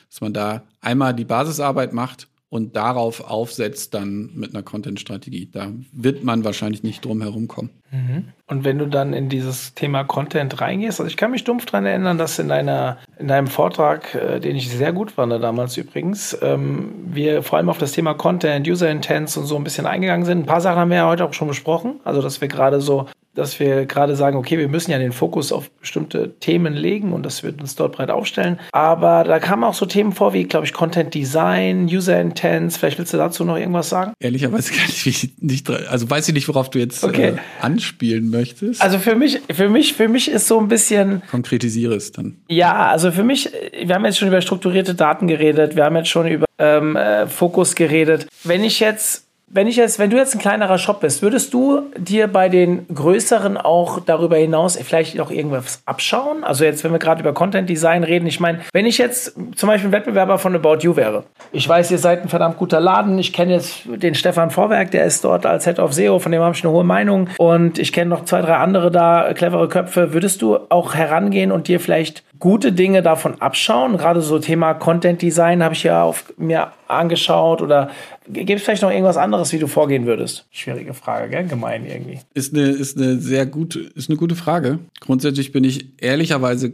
dass 0.08 0.20
man 0.20 0.32
da 0.32 0.66
einmal 0.80 1.14
die 1.14 1.24
Basisarbeit 1.24 1.92
macht 1.92 2.28
und 2.50 2.74
darauf 2.74 3.30
aufsetzt 3.30 3.94
dann 3.94 4.30
mit 4.34 4.52
einer 4.52 4.64
Content-Strategie. 4.64 5.48
Da 5.50 5.68
wird 5.92 6.24
man 6.24 6.44
wahrscheinlich 6.44 6.82
nicht 6.82 7.04
drum 7.04 7.22
herum 7.22 7.46
kommen. 7.46 7.70
Mhm. 7.92 8.24
Und 8.48 8.64
wenn 8.64 8.78
du 8.78 8.86
dann 8.86 9.12
in 9.12 9.28
dieses 9.28 9.74
Thema 9.74 10.02
Content 10.02 10.60
reingehst, 10.60 11.00
also 11.00 11.08
ich 11.08 11.16
kann 11.16 11.30
mich 11.30 11.44
dumpf 11.44 11.66
daran 11.66 11.86
erinnern, 11.86 12.18
dass 12.18 12.40
in, 12.40 12.48
deiner, 12.48 12.98
in 13.18 13.28
deinem 13.28 13.46
Vortrag, 13.46 14.16
äh, 14.16 14.40
den 14.40 14.56
ich 14.56 14.68
sehr 14.68 14.92
gut 14.92 15.12
fand 15.12 15.30
damals 15.30 15.76
übrigens, 15.76 16.36
ähm, 16.42 16.92
wir 17.06 17.44
vor 17.44 17.58
allem 17.58 17.68
auf 17.68 17.78
das 17.78 17.92
Thema 17.92 18.14
Content, 18.14 18.66
User 18.68 18.90
Intents 18.90 19.36
und 19.36 19.46
so 19.46 19.54
ein 19.54 19.62
bisschen 19.62 19.86
eingegangen 19.86 20.26
sind. 20.26 20.40
Ein 20.40 20.46
paar 20.46 20.60
Sachen 20.60 20.78
haben 20.78 20.90
wir 20.90 20.98
ja 20.98 21.06
heute 21.06 21.24
auch 21.24 21.34
schon 21.34 21.48
besprochen, 21.48 22.00
also 22.02 22.20
dass 22.20 22.40
wir 22.40 22.48
gerade 22.48 22.80
so 22.80 23.06
dass 23.35 23.61
wir 23.61 23.87
gerade 23.87 24.16
sagen, 24.16 24.37
okay, 24.37 24.59
wir 24.59 24.69
müssen 24.69 24.90
ja 24.90 24.99
den 24.99 25.12
Fokus 25.12 25.53
auf 25.53 25.71
bestimmte 25.71 26.38
Themen 26.40 26.75
legen 26.75 27.12
und 27.12 27.25
das 27.25 27.43
wird 27.43 27.61
uns 27.61 27.77
dort 27.77 27.97
breit 27.97 28.11
aufstellen. 28.11 28.59
Aber 28.73 29.25
da 29.25 29.38
kamen 29.38 29.64
auch 29.64 29.75
so 29.75 29.87
Themen 29.87 30.12
vor 30.12 30.33
wie, 30.33 30.45
glaube 30.45 30.66
ich, 30.66 30.73
Content 30.73 31.14
Design, 31.14 31.85
User 31.85 32.21
Intents. 32.21 32.77
Vielleicht 32.77 32.99
willst 32.99 33.12
du 33.12 33.19
dazu 33.19 33.45
noch 33.45 33.57
irgendwas 33.57 33.88
sagen? 33.88 34.12
Ehrlicherweise 34.19 34.73
kann 34.73 34.88
ich 34.88 35.33
nicht, 35.38 35.71
also 35.71 36.11
weiß 36.11 36.29
ich 36.29 36.35
nicht, 36.35 36.49
worauf 36.49 36.71
du 36.71 36.79
jetzt 36.79 37.05
okay. 37.05 37.31
äh, 37.31 37.37
anspielen 37.61 38.31
möchtest. 38.31 38.83
Also 38.83 38.99
für 38.99 39.14
mich, 39.14 39.40
für 39.53 39.69
mich, 39.69 39.95
für 39.95 40.09
mich 40.09 40.31
ist 40.31 40.49
so 40.49 40.59
ein 40.59 40.69
bisschen. 40.69 41.23
Konkretisiere 41.31 41.95
es 41.95 42.12
dann. 42.12 42.38
Ja, 42.49 42.88
also 42.88 43.12
für 43.12 43.25
mich, 43.25 43.51
wir 43.85 43.95
haben 43.95 44.05
jetzt 44.05 44.19
schon 44.19 44.29
über 44.29 44.40
strukturierte 44.40 44.95
Daten 44.95 45.29
geredet, 45.29 45.77
wir 45.77 45.85
haben 45.85 45.97
jetzt 45.97 46.09
schon 46.09 46.27
über 46.27 46.47
ähm, 46.59 46.97
äh, 46.97 47.27
Fokus 47.27 47.75
geredet. 47.75 48.27
Wenn 48.45 48.64
ich 48.64 48.81
jetzt 48.81 49.30
wenn 49.52 49.66
ich 49.66 49.74
jetzt, 49.74 49.98
wenn 49.98 50.10
du 50.10 50.16
jetzt 50.16 50.34
ein 50.34 50.40
kleinerer 50.40 50.78
Shop 50.78 51.00
bist, 51.00 51.22
würdest 51.22 51.52
du 51.52 51.82
dir 51.96 52.28
bei 52.28 52.48
den 52.48 52.86
größeren 52.86 53.56
auch 53.56 53.98
darüber 54.00 54.36
hinaus 54.36 54.76
vielleicht 54.76 55.16
noch 55.16 55.32
irgendwas 55.32 55.82
abschauen? 55.86 56.44
Also 56.44 56.64
jetzt, 56.64 56.84
wenn 56.84 56.92
wir 56.92 57.00
gerade 57.00 57.20
über 57.20 57.34
Content 57.34 57.68
Design 57.68 58.04
reden, 58.04 58.26
ich 58.26 58.38
meine, 58.38 58.60
wenn 58.72 58.86
ich 58.86 58.98
jetzt 58.98 59.34
zum 59.56 59.66
Beispiel 59.66 59.88
ein 59.88 59.92
Wettbewerber 59.92 60.38
von 60.38 60.54
About 60.54 60.78
You 60.82 60.94
wäre, 60.94 61.24
ich 61.50 61.68
weiß, 61.68 61.90
ihr 61.90 61.98
seid 61.98 62.22
ein 62.22 62.28
verdammt 62.28 62.58
guter 62.58 62.78
Laden, 62.78 63.18
ich 63.18 63.32
kenne 63.32 63.54
jetzt 63.54 63.82
den 63.86 64.14
Stefan 64.14 64.50
Vorwerk, 64.50 64.92
der 64.92 65.04
ist 65.04 65.24
dort 65.24 65.44
als 65.44 65.64
Head 65.64 65.80
of 65.80 65.92
SEO, 65.92 66.20
von 66.20 66.30
dem 66.30 66.42
habe 66.42 66.54
ich 66.54 66.62
eine 66.62 66.72
hohe 66.72 66.84
Meinung 66.84 67.28
und 67.36 67.80
ich 67.80 67.92
kenne 67.92 68.10
noch 68.10 68.24
zwei, 68.24 68.42
drei 68.42 68.56
andere 68.56 68.92
da, 68.92 69.32
clevere 69.34 69.68
Köpfe. 69.68 70.12
Würdest 70.12 70.42
du 70.42 70.58
auch 70.68 70.94
herangehen 70.94 71.50
und 71.50 71.66
dir 71.66 71.80
vielleicht 71.80 72.22
gute 72.40 72.72
Dinge 72.72 73.03
davon 73.03 73.40
abschauen? 73.40 73.96
Gerade 73.96 74.22
so 74.22 74.38
Thema 74.38 74.74
Content 74.74 75.22
Design 75.22 75.62
habe 75.62 75.74
ich 75.74 75.85
ja 75.85 76.03
auf 76.03 76.33
mir 76.37 76.72
angeschaut 76.88 77.62
oder 77.62 77.90
gibt 78.29 78.50
es 78.50 78.62
vielleicht 78.62 78.83
noch 78.83 78.90
irgendwas 78.90 79.16
anderes, 79.16 79.53
wie 79.53 79.59
du 79.59 79.68
vorgehen 79.68 80.07
würdest? 80.07 80.46
Schwierige 80.50 80.94
Frage, 80.94 81.31
gell? 81.31 81.46
Gemein 81.46 81.87
irgendwie. 81.87 82.18
Ist 82.35 82.55
eine, 82.55 82.70
ist 82.70 82.96
eine 82.96 83.18
sehr 83.18 83.46
gute, 83.46 83.81
ist 83.81 84.09
eine 84.11 84.16
gute 84.16 84.35
Frage. 84.35 84.81
Grundsätzlich 85.00 85.53
bin 85.53 85.62
ich 85.64 86.03
ehrlicherweise 86.03 86.72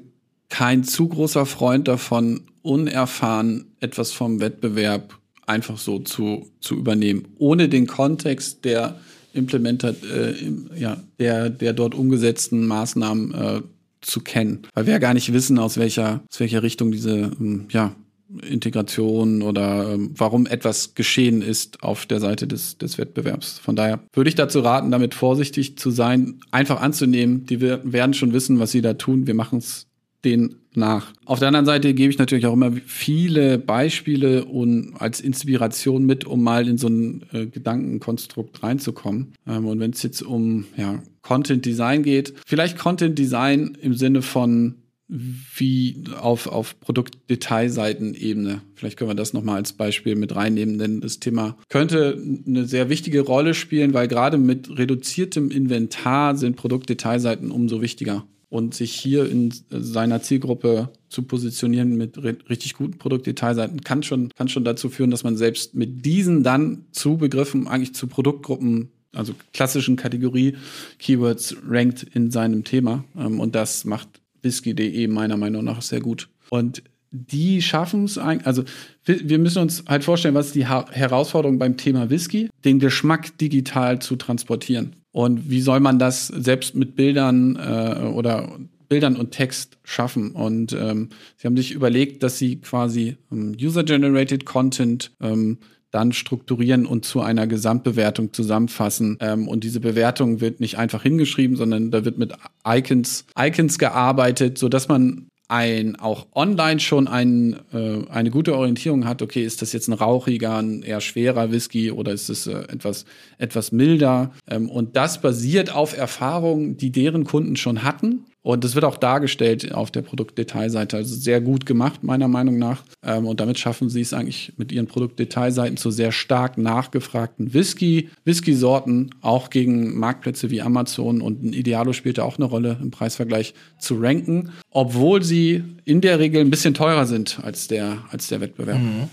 kein 0.48 0.84
zu 0.84 1.08
großer 1.08 1.44
Freund 1.44 1.88
davon, 1.88 2.42
unerfahren 2.62 3.66
etwas 3.80 4.12
vom 4.12 4.40
Wettbewerb 4.40 5.18
einfach 5.46 5.78
so 5.78 5.98
zu, 5.98 6.50
zu 6.60 6.76
übernehmen, 6.76 7.26
ohne 7.38 7.68
den 7.68 7.86
Kontext 7.86 8.64
der 8.64 8.96
implementiert, 9.32 10.02
äh, 10.04 10.34
ja, 10.76 10.96
der, 11.18 11.50
der 11.50 11.72
dort 11.72 11.94
umgesetzten 11.94 12.66
Maßnahmen 12.66 13.34
äh, 13.34 13.60
zu 14.06 14.20
kennen. 14.20 14.62
Weil 14.74 14.86
wir 14.86 14.94
ja 14.94 14.98
gar 14.98 15.14
nicht 15.14 15.32
wissen, 15.32 15.58
aus 15.58 15.76
welcher, 15.76 16.22
aus 16.30 16.40
welcher 16.40 16.62
Richtung 16.62 16.92
diese, 16.92 17.32
ähm, 17.40 17.66
ja, 17.70 17.94
Integration 18.42 19.42
oder 19.42 19.94
ähm, 19.94 20.10
warum 20.16 20.46
etwas 20.46 20.94
geschehen 20.94 21.42
ist 21.42 21.82
auf 21.82 22.06
der 22.06 22.18
Seite 22.18 22.48
des, 22.48 22.76
des 22.76 22.98
Wettbewerbs. 22.98 23.60
Von 23.60 23.76
daher 23.76 24.00
würde 24.12 24.28
ich 24.28 24.34
dazu 24.34 24.60
raten, 24.60 24.90
damit 24.90 25.14
vorsichtig 25.14 25.78
zu 25.78 25.90
sein, 25.90 26.40
einfach 26.50 26.80
anzunehmen. 26.80 27.46
Die 27.46 27.60
werden 27.60 28.14
schon 28.14 28.32
wissen, 28.32 28.58
was 28.58 28.72
sie 28.72 28.82
da 28.82 28.94
tun. 28.94 29.28
Wir 29.28 29.34
machen 29.34 29.58
es 29.58 29.86
denen 30.24 30.56
nach. 30.74 31.12
Auf 31.24 31.38
der 31.38 31.48
anderen 31.48 31.66
Seite 31.66 31.94
gebe 31.94 32.10
ich 32.10 32.18
natürlich 32.18 32.46
auch 32.46 32.52
immer 32.52 32.72
viele 32.84 33.58
Beispiele 33.58 34.44
und 34.44 34.94
als 34.98 35.20
Inspiration 35.20 36.04
mit, 36.04 36.24
um 36.24 36.42
mal 36.42 36.68
in 36.68 36.78
so 36.78 36.88
ein 36.88 37.22
äh, 37.32 37.46
Gedankenkonstrukt 37.46 38.62
reinzukommen. 38.62 39.34
Ähm, 39.46 39.66
und 39.66 39.78
wenn 39.78 39.92
es 39.92 40.02
jetzt 40.02 40.22
um 40.22 40.66
ja, 40.76 41.00
Content 41.26 41.66
Design 41.66 42.04
geht, 42.04 42.34
vielleicht 42.46 42.78
Content 42.78 43.18
Design 43.18 43.76
im 43.80 43.94
Sinne 43.94 44.22
von 44.22 44.76
wie 45.08 46.04
auf, 46.20 46.46
auf 46.46 46.78
Produktdetailseitenebene. 46.78 48.62
Vielleicht 48.74 48.96
können 48.96 49.10
wir 49.10 49.16
das 49.16 49.32
nochmal 49.32 49.56
als 49.56 49.72
Beispiel 49.72 50.14
mit 50.14 50.36
reinnehmen, 50.36 50.78
denn 50.78 51.00
das 51.00 51.18
Thema 51.18 51.56
könnte 51.68 52.16
eine 52.46 52.64
sehr 52.66 52.88
wichtige 52.88 53.22
Rolle 53.22 53.54
spielen, 53.54 53.92
weil 53.92 54.06
gerade 54.06 54.38
mit 54.38 54.78
reduziertem 54.78 55.50
Inventar 55.50 56.36
sind 56.36 56.54
Produktdetailseiten 56.54 57.50
umso 57.50 57.82
wichtiger 57.82 58.24
und 58.48 58.74
sich 58.74 58.92
hier 58.92 59.28
in 59.28 59.52
seiner 59.70 60.22
Zielgruppe 60.22 60.90
zu 61.08 61.22
positionieren 61.22 61.96
mit 61.96 62.22
richtig 62.22 62.74
guten 62.74 62.98
Produktdetailseiten 62.98 63.80
kann 63.80 64.04
schon, 64.04 64.28
kann 64.36 64.48
schon 64.48 64.64
dazu 64.64 64.90
führen, 64.90 65.10
dass 65.10 65.24
man 65.24 65.36
selbst 65.36 65.74
mit 65.74 66.04
diesen 66.04 66.44
dann 66.44 66.86
zu 66.92 67.16
Begriffen 67.16 67.66
eigentlich 67.66 67.94
zu 67.94 68.06
Produktgruppen 68.06 68.90
also 69.16 69.34
klassischen 69.52 69.96
Kategorie 69.96 70.56
Keywords 70.98 71.56
rankt 71.68 72.02
in 72.02 72.30
seinem 72.30 72.64
Thema. 72.64 73.04
Ähm, 73.18 73.40
und 73.40 73.54
das 73.54 73.84
macht 73.84 74.08
whisky.de 74.42 75.08
meiner 75.08 75.36
Meinung 75.36 75.64
nach 75.64 75.82
sehr 75.82 76.00
gut. 76.00 76.28
Und 76.50 76.82
die 77.10 77.62
schaffen 77.62 78.04
es 78.04 78.18
eigentlich, 78.18 78.46
also 78.46 78.64
wir 79.04 79.38
müssen 79.38 79.62
uns 79.62 79.84
halt 79.86 80.04
vorstellen, 80.04 80.34
was 80.34 80.52
die 80.52 80.66
Herausforderung 80.66 81.58
beim 81.58 81.76
Thema 81.76 82.10
Whisky, 82.10 82.50
den 82.64 82.78
Geschmack 82.78 83.38
digital 83.38 84.00
zu 84.00 84.16
transportieren. 84.16 84.96
Und 85.12 85.48
wie 85.48 85.60
soll 85.60 85.80
man 85.80 85.98
das 85.98 86.26
selbst 86.26 86.74
mit 86.74 86.94
Bildern 86.94 87.56
äh, 87.56 88.06
oder 88.08 88.58
Bildern 88.88 89.16
und 89.16 89.30
Text 89.30 89.78
schaffen? 89.82 90.32
Und 90.32 90.72
ähm, 90.72 91.08
sie 91.36 91.46
haben 91.46 91.56
sich 91.56 91.72
überlegt, 91.72 92.22
dass 92.22 92.38
sie 92.38 92.56
quasi 92.56 93.16
ähm, 93.32 93.56
User-Generated 93.58 94.44
Content 94.44 95.12
ähm, 95.22 95.58
dann 95.90 96.12
strukturieren 96.12 96.86
und 96.86 97.04
zu 97.04 97.20
einer 97.20 97.46
Gesamtbewertung 97.46 98.32
zusammenfassen. 98.32 99.18
Ähm, 99.20 99.48
und 99.48 99.64
diese 99.64 99.80
Bewertung 99.80 100.40
wird 100.40 100.60
nicht 100.60 100.78
einfach 100.78 101.02
hingeschrieben, 101.02 101.56
sondern 101.56 101.90
da 101.90 102.04
wird 102.04 102.18
mit 102.18 102.32
Icons, 102.66 103.24
Icons 103.38 103.78
gearbeitet, 103.78 104.58
so 104.58 104.68
dass 104.68 104.88
man 104.88 105.28
ein 105.48 105.96
auch 105.96 106.26
online 106.34 106.80
schon 106.80 107.06
ein, 107.06 107.56
äh, 107.72 108.02
eine 108.10 108.30
gute 108.30 108.56
Orientierung 108.56 109.06
hat, 109.06 109.22
okay, 109.22 109.44
ist 109.44 109.62
das 109.62 109.72
jetzt 109.72 109.88
ein 109.88 109.92
rauchiger, 109.92 110.58
ein 110.58 110.82
eher 110.82 111.00
schwerer 111.00 111.52
Whisky 111.52 111.90
oder 111.92 112.12
ist 112.12 112.28
es 112.28 112.46
äh, 112.46 112.58
etwas, 112.68 113.04
etwas 113.38 113.70
milder? 113.70 114.32
Ähm, 114.48 114.68
und 114.68 114.96
das 114.96 115.20
basiert 115.20 115.72
auf 115.72 115.96
Erfahrungen, 115.96 116.76
die 116.76 116.90
deren 116.90 117.24
Kunden 117.24 117.56
schon 117.56 117.84
hatten 117.84 118.24
und 118.46 118.62
das 118.62 118.76
wird 118.76 118.84
auch 118.84 118.96
dargestellt 118.96 119.74
auf 119.74 119.90
der 119.90 120.02
Produktdetailseite. 120.02 120.96
Also 120.96 121.16
sehr 121.16 121.40
gut 121.40 121.66
gemacht, 121.66 122.04
meiner 122.04 122.28
Meinung 122.28 122.58
nach. 122.58 122.84
Ähm, 123.02 123.26
und 123.26 123.40
damit 123.40 123.58
schaffen 123.58 123.88
sie 123.90 124.02
es 124.02 124.12
eigentlich 124.12 124.52
mit 124.56 124.70
ihren 124.70 124.86
Produktdetailseiten 124.86 125.76
zu 125.76 125.90
sehr 125.90 126.12
stark 126.12 126.56
nachgefragten 126.56 127.54
Whisky, 127.54 128.08
Whisky-Sorten, 128.24 129.10
auch 129.20 129.50
gegen 129.50 129.98
Marktplätze 129.98 130.52
wie 130.52 130.62
Amazon 130.62 131.22
und 131.22 131.42
ein 131.42 131.52
Idealo 131.54 131.92
spielt 131.92 132.18
da 132.18 132.22
auch 132.22 132.36
eine 132.36 132.44
Rolle 132.44 132.78
im 132.80 132.92
Preisvergleich 132.92 133.52
zu 133.80 133.96
ranken, 133.98 134.52
obwohl 134.70 135.24
sie 135.24 135.64
in 135.84 136.00
der 136.00 136.20
Regel 136.20 136.40
ein 136.40 136.50
bisschen 136.50 136.74
teurer 136.74 137.06
sind 137.06 137.40
als 137.42 137.66
der, 137.66 138.04
als 138.12 138.28
der 138.28 138.40
Wettbewerb. 138.40 138.78
Mhm. 138.78 139.08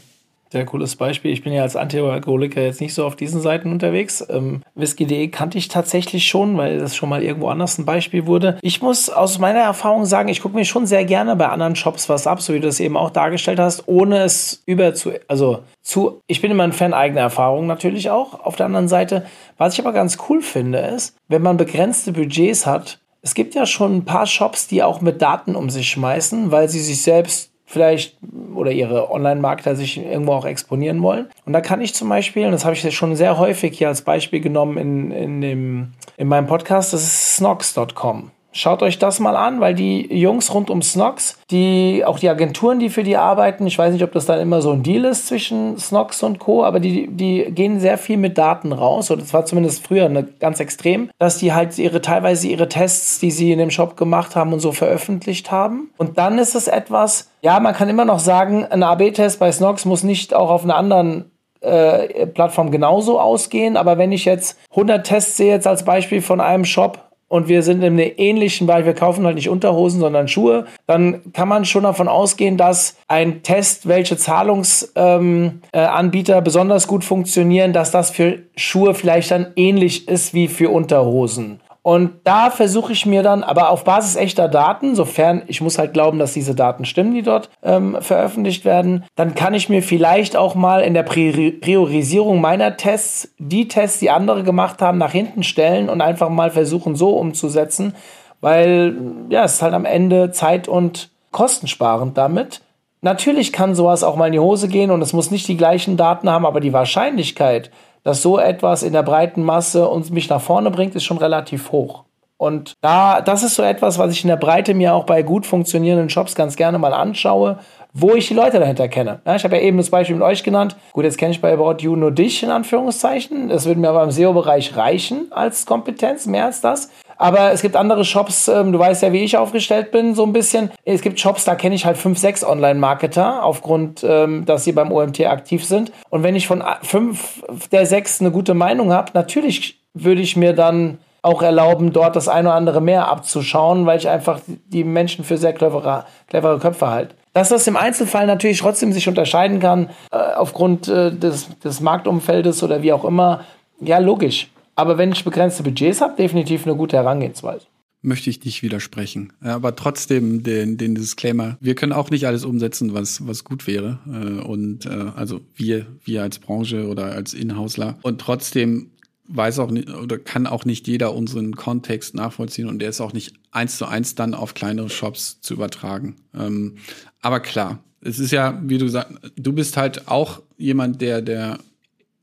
Sehr 0.54 0.66
cooles 0.66 0.98
Beispiel. 0.98 1.32
Ich 1.32 1.42
bin 1.42 1.52
ja 1.52 1.63
als 1.63 1.76
Antialkoholiker 1.76 2.62
jetzt 2.62 2.80
nicht 2.80 2.94
so 2.94 3.08
auf 3.08 3.16
diesen 3.16 3.42
Seiten 3.42 3.72
unterwegs. 3.72 4.24
Ähm, 4.30 4.62
Whisky.de 4.76 5.30
kannte 5.30 5.58
ich 5.58 5.68
tatsächlich 5.68 6.28
schon, 6.28 6.56
weil 6.58 6.78
das 6.78 6.96
schon 6.96 7.10
mal 7.10 7.24
irgendwo 7.24 7.48
anders 7.48 7.80
ein 7.80 7.86
Beispiel 7.86 8.28
wurde. 8.28 8.60
Ich 8.62 8.80
muss 8.80 9.10
aus 9.10 9.39
meiner 9.39 9.62
Erfahrung 9.62 10.06
sagen, 10.06 10.30
ich 10.30 10.44
gucke 10.44 10.56
mir 10.56 10.63
schon 10.63 10.86
sehr 10.86 11.06
gerne 11.06 11.36
bei 11.36 11.50
anderen 11.50 11.76
Shops 11.76 12.08
was 12.08 12.28
ab, 12.28 12.39
so 12.39 12.54
wie 12.54 12.60
du 12.60 12.68
es 12.68 12.80
eben 12.80 12.98
auch 12.98 13.10
dargestellt 13.10 13.60
hast, 13.60 13.88
ohne 13.88 14.22
es 14.22 14.62
über 14.68 14.94
zu, 14.94 15.13
also 15.28 15.63
zu, 15.82 16.22
ich 16.28 16.39
bin 16.39 16.52
immer 16.52 16.66
ein 16.66 16.72
Fan 16.72 16.94
eigener 16.94 17.22
Erfahrungen 17.22 17.66
natürlich 17.66 18.12
auch. 18.12 18.39
Auf 18.46 18.56
der 18.56 18.68
anderen 18.68 18.88
Seite, 18.88 19.26
was 19.58 19.74
ich 19.74 19.80
aber 19.80 19.92
ganz 19.92 20.20
cool 20.30 20.44
finde, 20.44 20.78
ist, 20.78 21.16
wenn 21.30 21.42
man 21.42 21.58
begrenzte 21.58 22.12
Budgets 22.12 22.68
hat, 22.68 23.00
es 23.24 23.34
gibt 23.34 23.56
ja 23.56 23.66
schon 23.66 23.96
ein 23.96 24.06
paar 24.06 24.28
Shops, 24.28 24.68
die 24.68 24.84
auch 24.84 25.02
mit 25.02 25.20
Daten 25.20 25.56
um 25.56 25.72
sich 25.72 25.89
schmeißen, 25.89 26.52
weil 26.52 26.70
sie 26.70 26.82
sich 26.82 27.02
selbst 27.02 27.53
vielleicht 27.74 28.18
oder 28.54 28.72
ihre 28.72 29.12
Online-Marketer 29.12 29.76
sich 29.76 29.98
irgendwo 29.98 30.34
auch 30.34 30.46
exponieren 30.46 31.02
wollen. 31.02 31.28
Und 31.46 31.54
da 31.54 31.62
kann 31.62 31.82
ich 31.82 31.94
zum 31.94 32.08
Beispiel, 32.08 32.46
und 32.46 32.52
das 32.52 32.66
habe 32.66 32.76
ich 32.76 32.96
schon 32.96 33.16
sehr 33.16 33.40
häufig 33.40 33.78
hier 33.78 33.88
als 33.88 34.04
Beispiel 34.04 34.40
genommen 34.40 34.78
in, 34.78 35.12
in, 35.12 35.42
dem, 35.42 35.94
in 36.18 36.28
meinem 36.28 36.46
Podcast, 36.46 36.94
das 36.94 37.02
ist 37.04 37.36
snox.com. 37.38 38.32
Schaut 38.56 38.84
euch 38.84 39.00
das 39.00 39.20
mal 39.20 39.36
an, 39.36 39.60
weil 39.60 39.74
die 39.74 40.13
Jungs 40.16 40.54
rund 40.54 40.70
um 40.70 40.84
Snox, 40.84 41.39
die, 41.50 42.04
auch 42.06 42.20
die 42.20 42.30
Agenturen, 42.30 42.80
die 42.80 42.89
für 42.89 43.02
die 43.02 43.18
arbeiten, 43.18 43.66
ich 43.66 43.80
weiß 43.80 43.92
nicht, 43.92 44.04
ob 44.04 44.12
das 44.12 44.28
dann 44.28 44.39
immer 44.39 44.62
so 44.62 44.72
ein 44.72 44.84
Deal 44.84 45.06
ist 45.06 45.28
zwischen 45.28 45.80
Snox 45.80 46.22
und 46.22 46.38
Co., 46.38 46.63
aber 46.63 46.80
die, 46.80 47.08
die 47.08 47.46
gehen 47.50 47.80
sehr 47.80 47.98
viel 47.98 48.18
mit 48.18 48.38
Daten 48.38 48.72
raus. 48.72 49.10
Und 49.10 49.22
das 49.22 49.34
war 49.34 49.46
zumindest 49.46 49.86
früher 49.86 50.06
eine, 50.06 50.24
ganz 50.24 50.60
extrem, 50.60 51.10
dass 51.18 51.39
die 51.39 51.54
halt 51.54 51.78
ihre, 51.80 52.02
teilweise 52.02 52.48
ihre 52.48 52.70
Tests, 52.70 53.20
die 53.20 53.32
sie 53.32 53.52
in 53.52 53.58
dem 53.58 53.72
Shop 53.72 53.98
gemacht 53.98 54.36
haben 54.36 54.54
und 54.54 54.60
so 54.60 54.72
veröffentlicht 54.72 55.52
haben. 55.52 55.89
Und 55.98 56.20
dann 56.20 56.38
ist 56.38 56.54
es 56.54 56.68
etwas, 56.68 57.32
ja, 57.42 57.60
man 57.60 57.74
kann 57.74 57.89
immer 57.89 58.06
noch 58.06 58.20
sagen, 58.20 58.66
ein 58.66 58.84
AB-Test 58.84 59.39
bei 59.39 59.52
Snox 59.52 59.86
muss 59.86 60.04
nicht 60.04 60.36
auch 60.36 60.52
auf 60.52 60.63
einer 60.63 60.76
anderen 60.76 61.32
äh, 61.62 62.28
Plattform 62.28 62.70
genauso 62.70 63.20
ausgehen. 63.20 63.78
Aber 63.78 63.98
wenn 63.98 64.12
ich 64.12 64.26
jetzt 64.26 64.60
100 64.72 65.06
Tests 65.06 65.38
sehe, 65.38 65.54
jetzt 65.54 65.66
als 65.66 65.86
Beispiel 65.86 66.22
von 66.22 66.39
einem 66.39 66.66
Shop, 66.66 67.12
und 67.34 67.48
wir 67.48 67.63
sind 67.63 67.82
in 67.82 67.93
einem 68.00 68.12
ähnlichen 68.17 68.67
Bereich, 68.67 68.86
wir 68.86 68.93
kaufen 68.93 69.26
halt 69.26 69.34
nicht 69.38 69.50
Unterhosen, 69.50 70.00
sondern 70.00 70.28
Schuhe, 70.28 70.67
dann 70.86 71.34
kann 71.34 71.48
man 71.48 71.65
schon 71.65 71.82
davon 71.82 72.08
ausgehen, 72.08 72.58
dass 72.58 72.96
ein 73.08 73.41
Test, 73.41 73.88
welche 73.88 74.17
Zahlungsanbieter 74.17 75.63
ähm, 75.74 76.39
äh, 76.39 76.41
besonders 76.43 76.88
gut 76.88 77.04
funktionieren, 77.04 77.74
dass 77.74 77.89
das 77.89 78.12
für 78.12 78.38
Schuhe 78.56 78.93
vielleicht 78.93 79.32
dann 79.32 79.48
ähnlich 79.56 80.08
ist 80.08 80.36
wie 80.36 80.48
für 80.48 80.69
Unterhosen. 80.69 81.60
Und 81.84 82.22
da 82.24 82.50
versuche 82.50 82.93
ich 82.93 83.06
mir 83.06 83.24
dann, 83.24 83.43
aber 83.43 83.69
auf 83.69 83.84
Basis 83.84 84.15
echter 84.15 84.48
Daten, 84.48 84.96
sofern 84.96 85.43
ich 85.48 85.60
muss 85.60 85.78
halt 85.78 85.91
glauben, 85.91 86.17
dass 86.17 86.32
diese 86.32 86.56
Daten 86.56 86.86
stimmen, 86.86 87.13
die 87.13 87.24
dort 87.24 87.50
ähm, 87.62 87.98
veröffentlicht 88.00 88.63
werden, 88.63 89.04
dann 89.15 89.36
kann 89.36 89.54
ich 89.54 89.67
mir 89.67 89.84
vielleicht 89.84 90.38
auch 90.38 90.56
mal 90.56 90.82
in 90.82 90.93
der 90.93 91.04
Priorisierung 91.04 92.39
meiner 92.39 92.78
Tests 92.78 93.34
die 93.38 93.67
Tests, 93.67 94.00
die 94.00 94.10
andere 94.10 94.43
gemacht 94.43 94.82
haben, 94.82 94.98
nach 94.98 95.12
hinten 95.12 95.43
stellen 95.43 95.89
und 95.89 96.00
einfach 96.00 96.30
mal 96.30 96.52
versuchen, 96.52 96.96
so 96.96 97.17
umzusetzen, 97.17 97.93
weil 98.39 98.96
ja, 99.28 99.43
es 99.43 99.56
ist 99.56 99.62
halt 99.62 99.74
am 99.74 99.86
Ende 99.86 100.32
zeit- 100.32 100.69
und 100.69 101.10
kostensparend 101.32 102.17
damit. 102.17 102.62
Natürlich 103.02 103.52
kann 103.52 103.76
sowas 103.76 104.06
auch 104.06 104.15
mal 104.15 104.28
in 104.28 104.34
die 104.34 104.39
Hose 104.39 104.69
gehen 104.69 104.89
und 104.89 105.02
es 105.02 105.12
muss 105.12 105.32
nicht 105.32 105.50
die 105.50 105.58
gleichen 105.58 105.98
Daten 105.98 106.30
haben, 106.30 106.46
aber 106.46 106.62
die 106.62 106.72
Wahrscheinlichkeit, 106.72 107.72
dass 108.04 108.22
so 108.22 108.38
etwas 108.39 108.84
in 108.84 108.94
der 108.94 109.04
breiten 109.04 109.44
Masse 109.44 109.88
uns 109.88 110.10
mich 110.10 110.30
nach 110.30 110.42
vorne 110.42 110.72
bringt, 110.72 110.96
ist 110.96 111.04
schon 111.04 111.18
relativ 111.18 111.72
hoch. 111.72 112.04
Und 112.38 112.74
da, 112.82 113.22
das 113.22 113.44
ist 113.44 113.56
so 113.56 113.63
etwas, 113.63 113.98
was 114.00 114.12
ich 114.12 114.24
in 114.24 114.28
der 114.28 114.36
Breite 114.36 114.74
mir 114.74 114.94
auch 114.94 115.06
bei 115.06 115.22
gut 115.22 115.46
funktionierenden 115.46 116.10
Shops 116.10 116.36
ganz 116.36 116.58
gerne 116.58 116.78
mal 116.78 116.94
anschaue, 116.94 117.60
wo 117.94 118.16
ich 118.16 118.28
die 118.28 118.34
Leute 118.34 118.60
dahinter 118.60 118.88
kenne. 118.88 119.22
Ja, 119.26 119.36
ich 119.36 119.43
habe 119.43 119.56
ja 119.56 119.62
eben 119.62 119.78
das 119.78 119.91
Beispiel 119.91 120.16
mit 120.16 120.26
euch 120.26 120.43
genannt. 120.43 120.76
Gut, 120.93 121.06
jetzt 121.06 121.18
kenne 121.18 121.32
ich 121.32 121.41
bei 121.41 121.54
About 121.54 121.78
You 121.80 121.95
nur 121.95 122.12
dich, 122.12 122.41
in 122.43 122.49
Anführungszeichen. 122.49 123.49
Das 123.49 123.66
würde 123.66 123.80
mir 123.80 123.89
aber 123.89 124.04
im 124.04 124.12
SEO-Bereich 124.12 124.76
reichen 124.76 125.28
als 125.32 125.66
Kompetenz, 125.66 126.26
mehr 126.26 126.45
als 126.45 126.60
das. 126.60 126.89
Aber 127.18 127.51
es 127.51 127.61
gibt 127.61 127.76
andere 127.76 128.05
Shops, 128.05 128.47
ähm, 128.47 128.72
du 128.72 128.80
weißt 128.80 129.03
ja, 129.03 129.14
wie 129.14 129.24
ich 129.24 129.38
aufgestellt 129.38 129.91
bin, 129.91 130.16
so 130.16 130.24
ein 130.26 130.34
bisschen. 130.34 130.72
Es 130.86 131.01
gibt 131.01 131.20
Shops, 131.20 131.45
da 131.45 131.55
kenne 131.55 131.76
ich 131.76 131.86
halt 131.86 131.97
fünf, 131.97 132.18
sechs 132.18 132.43
Online-Marketer, 132.43 133.43
aufgrund, 133.43 134.03
ähm, 134.07 134.45
dass 134.45 134.64
sie 134.64 134.72
beim 134.72 134.91
OMT 134.91 135.22
aktiv 135.22 135.66
sind. 135.66 135.91
Und 136.09 136.24
wenn 136.24 136.36
ich 136.36 136.47
von 136.47 136.64
fünf 136.82 137.43
der 137.72 137.86
sechs 137.86 138.22
eine 138.22 138.32
gute 138.32 138.53
Meinung 138.53 138.91
habe, 138.91 139.11
natürlich 139.14 139.80
würde 139.93 140.22
ich 140.22 140.36
mir 140.36 140.53
dann 140.53 140.97
auch 141.22 141.41
erlauben, 141.41 141.93
dort 141.93 142.16
das 142.16 142.28
eine 142.28 142.49
oder 142.49 142.57
andere 142.57 142.82
mehr 142.82 143.07
abzuschauen, 143.07 143.86
weil 143.86 143.97
ich 143.97 144.09
einfach 144.09 144.41
die 144.45 144.84
Menschen 144.84 145.24
für 145.24 145.38
sehr 145.38 145.53
clevere, 145.53 146.05
clevere 146.28 146.59
Köpfe 146.59 146.88
halte. 146.88 147.16
Dass 147.34 147.49
das 147.49 147.66
im 147.66 147.78
Einzelfall 147.78 148.28
natürlich 148.28 148.59
trotzdem 148.59 148.91
sich 148.91 149.07
unterscheiden 149.07 149.59
kann, 149.59 149.89
äh, 150.11 150.18
aufgrund 150.18 150.88
äh, 150.88 151.11
des, 151.11 151.47
des 151.59 151.80
Marktumfeldes 151.80 152.61
oder 152.61 152.84
wie 152.84 152.93
auch 152.93 153.05
immer, 153.05 153.41
ja, 153.80 153.97
logisch. 153.99 154.49
Aber 154.76 154.97
wenn 154.97 155.11
ich 155.11 155.24
begrenzte 155.24 155.63
Budgets 155.63 156.01
habe, 156.01 156.15
definitiv 156.15 156.65
eine 156.65 156.76
gute 156.76 156.97
Herangehensweise 156.97 157.67
möchte 158.03 158.30
ich 158.30 158.43
nicht 158.43 158.61
widersprechen. 158.61 159.34
Aber 159.39 159.76
trotzdem 159.76 160.43
den, 160.43 160.78
den 160.78 160.93
Disclaimer, 160.93 161.57
wir 161.61 161.74
können 161.74 161.93
auch 161.93 162.09
nicht 162.09 162.28
alles 162.28 162.45
umsetzen, 162.45 162.93
was, 162.93 163.26
was 163.26 163.43
gut 163.43 163.65
wäre. 163.65 163.99
Äh, 164.05 164.41
und 164.45 164.86
äh, 164.86 164.89
also 165.15 165.41
wir, 165.55 165.88
wir 166.03 166.21
als 166.21 166.38
Branche 166.38 166.88
oder 166.88 167.05
als 167.05 167.34
Inhausler. 167.34 167.97
Und 168.01 168.19
trotzdem 168.19 168.91
weiß 169.28 169.59
auch 169.59 169.71
nicht 169.71 169.89
oder 169.89 170.17
kann 170.17 170.47
auch 170.47 170.65
nicht 170.65 170.86
jeder 170.88 171.15
unseren 171.15 171.55
Kontext 171.55 172.13
nachvollziehen 172.13 172.67
und 172.67 172.80
der 172.80 172.89
ist 172.89 172.99
auch 172.99 173.13
nicht 173.13 173.34
eins 173.51 173.78
zu 173.78 173.86
eins 173.86 174.15
dann 174.15 174.34
auf 174.34 174.53
kleinere 174.53 174.89
Shops 174.89 175.39
zu 175.39 175.53
übertragen. 175.53 176.17
Ähm, 176.38 176.76
aber 177.21 177.39
klar, 177.39 177.80
es 178.01 178.19
ist 178.19 178.32
ja, 178.32 178.61
wie 178.63 178.78
du 178.78 178.89
sagst, 178.89 179.13
du 179.38 179.53
bist 179.53 179.78
halt 179.78 180.09
auch 180.09 180.41
jemand, 180.57 181.01
der, 181.01 181.21
der 181.21 181.57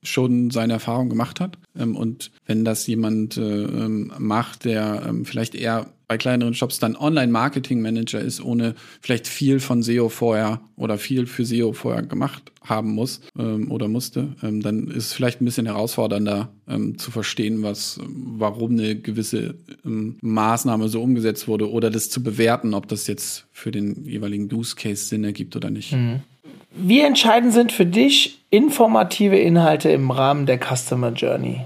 schon 0.03 0.51
seine 0.51 0.74
Erfahrung 0.74 1.09
gemacht 1.09 1.40
hat. 1.40 1.59
Ähm, 1.78 1.96
und 1.96 2.30
wenn 2.46 2.64
das 2.64 2.86
jemand 2.86 3.36
äh, 3.36 3.40
ähm, 3.42 4.12
macht, 4.18 4.64
der 4.64 5.05
ähm, 5.09 5.24
vielleicht 5.24 5.55
eher 5.55 5.92
bei 6.09 6.18
kleineren 6.18 6.55
Shops 6.55 6.80
dann 6.80 6.96
Online-Marketing-Manager 6.96 8.20
ist, 8.20 8.42
ohne 8.42 8.74
vielleicht 9.01 9.28
viel 9.28 9.61
von 9.61 9.84
SEO 9.84 10.09
vorher 10.09 10.61
oder 10.74 10.98
viel 10.98 11.26
für 11.26 11.44
SEO 11.44 11.72
vorher 11.72 12.03
gemacht 12.03 12.51
haben 12.64 12.90
muss 12.90 13.20
oder 13.36 13.86
musste, 13.86 14.34
dann 14.42 14.88
ist 14.88 15.07
es 15.07 15.12
vielleicht 15.12 15.40
ein 15.40 15.44
bisschen 15.44 15.66
herausfordernder 15.66 16.48
zu 16.96 17.12
verstehen, 17.12 17.62
was, 17.62 18.01
warum 18.09 18.72
eine 18.72 18.96
gewisse 18.96 19.55
Maßnahme 19.84 20.88
so 20.88 21.01
umgesetzt 21.01 21.46
wurde 21.46 21.70
oder 21.70 21.90
das 21.90 22.11
zu 22.11 22.24
bewerten, 22.24 22.74
ob 22.74 22.88
das 22.88 23.07
jetzt 23.07 23.46
für 23.53 23.70
den 23.70 24.05
jeweiligen 24.05 24.53
Use 24.53 24.74
Case 24.74 25.05
Sinn 25.05 25.22
ergibt 25.22 25.55
oder 25.55 25.70
nicht. 25.70 25.92
Mhm. 25.92 26.22
Wie 26.73 27.01
entscheidend 27.01 27.53
sind 27.53 27.73
für 27.73 27.87
dich 27.87 28.39
informative 28.51 29.37
Inhalte 29.37 29.91
im 29.91 30.11
Rahmen 30.11 30.47
der 30.47 30.59
Customer 30.59 31.12
Journey? 31.12 31.62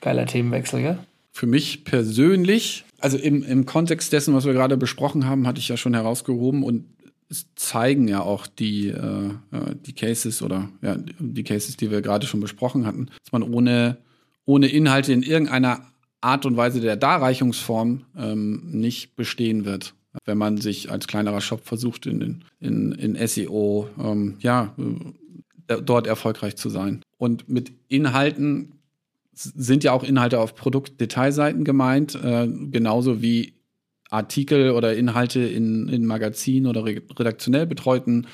Geiler 0.00 0.26
Themenwechsel, 0.26 0.80
ja? 0.80 0.98
Für 1.32 1.46
mich 1.46 1.84
persönlich, 1.84 2.84
also 3.00 3.16
im, 3.16 3.42
im 3.42 3.64
Kontext 3.64 4.12
dessen, 4.12 4.34
was 4.34 4.44
wir 4.44 4.52
gerade 4.52 4.76
besprochen 4.76 5.26
haben, 5.26 5.46
hatte 5.46 5.60
ich 5.60 5.68
ja 5.68 5.76
schon 5.76 5.94
herausgehoben 5.94 6.62
und 6.62 6.84
es 7.30 7.46
zeigen 7.56 8.06
ja 8.08 8.20
auch 8.20 8.46
die, 8.46 8.88
äh, 8.88 9.28
äh 9.52 9.74
die 9.86 9.94
Cases 9.94 10.42
oder 10.42 10.68
ja, 10.82 10.96
die 11.18 11.44
Cases, 11.44 11.76
die 11.78 11.90
wir 11.90 12.02
gerade 12.02 12.26
schon 12.26 12.40
besprochen 12.40 12.84
hatten, 12.86 13.06
dass 13.22 13.32
man 13.32 13.42
ohne, 13.42 13.96
ohne 14.44 14.66
Inhalte 14.66 15.14
in 15.14 15.22
irgendeiner 15.22 15.86
Art 16.20 16.44
und 16.44 16.58
Weise 16.58 16.80
der 16.80 16.96
Darreichungsform 16.96 18.04
ähm, 18.18 18.62
nicht 18.70 19.16
bestehen 19.16 19.64
wird 19.64 19.94
wenn 20.24 20.38
man 20.38 20.58
sich 20.58 20.90
als 20.90 21.06
kleinerer 21.06 21.40
Shop 21.40 21.64
versucht, 21.64 22.06
in, 22.06 22.44
in, 22.60 22.92
in 22.92 23.26
SEO, 23.26 23.88
ähm, 23.98 24.36
ja, 24.40 24.74
äh, 25.68 25.80
dort 25.82 26.06
erfolgreich 26.06 26.56
zu 26.56 26.68
sein. 26.68 27.02
Und 27.18 27.48
mit 27.48 27.72
Inhalten 27.88 28.74
sind 29.32 29.84
ja 29.84 29.92
auch 29.92 30.04
Inhalte 30.04 30.38
auf 30.38 30.54
Produktdetailseiten 30.54 31.64
gemeint, 31.64 32.14
äh, 32.14 32.46
genauso 32.70 33.22
wie 33.22 33.54
Artikel 34.10 34.72
oder 34.72 34.94
Inhalte 34.94 35.40
in, 35.40 35.88
in 35.88 36.04
Magazinen 36.04 36.66
oder 36.66 36.84
redaktionell 36.84 37.66
betreuten 37.66 38.26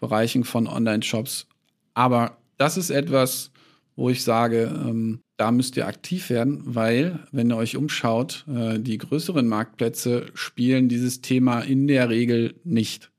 Bereichen 0.00 0.44
von 0.44 0.66
Online-Shops. 0.66 1.46
Aber 1.92 2.38
das 2.56 2.78
ist 2.78 2.90
etwas, 2.90 3.50
wo 3.96 4.10
ich 4.10 4.22
sage, 4.22 4.70
ähm, 4.86 5.20
da 5.36 5.50
müsst 5.50 5.76
ihr 5.76 5.86
aktiv 5.86 6.30
werden, 6.30 6.62
weil, 6.64 7.20
wenn 7.32 7.50
ihr 7.50 7.56
euch 7.56 7.76
umschaut, 7.76 8.44
äh, 8.48 8.78
die 8.78 8.98
größeren 8.98 9.48
Marktplätze 9.48 10.26
spielen 10.34 10.88
dieses 10.88 11.22
Thema 11.22 11.60
in 11.60 11.86
der 11.86 12.08
Regel 12.08 12.54
nicht. 12.64 13.10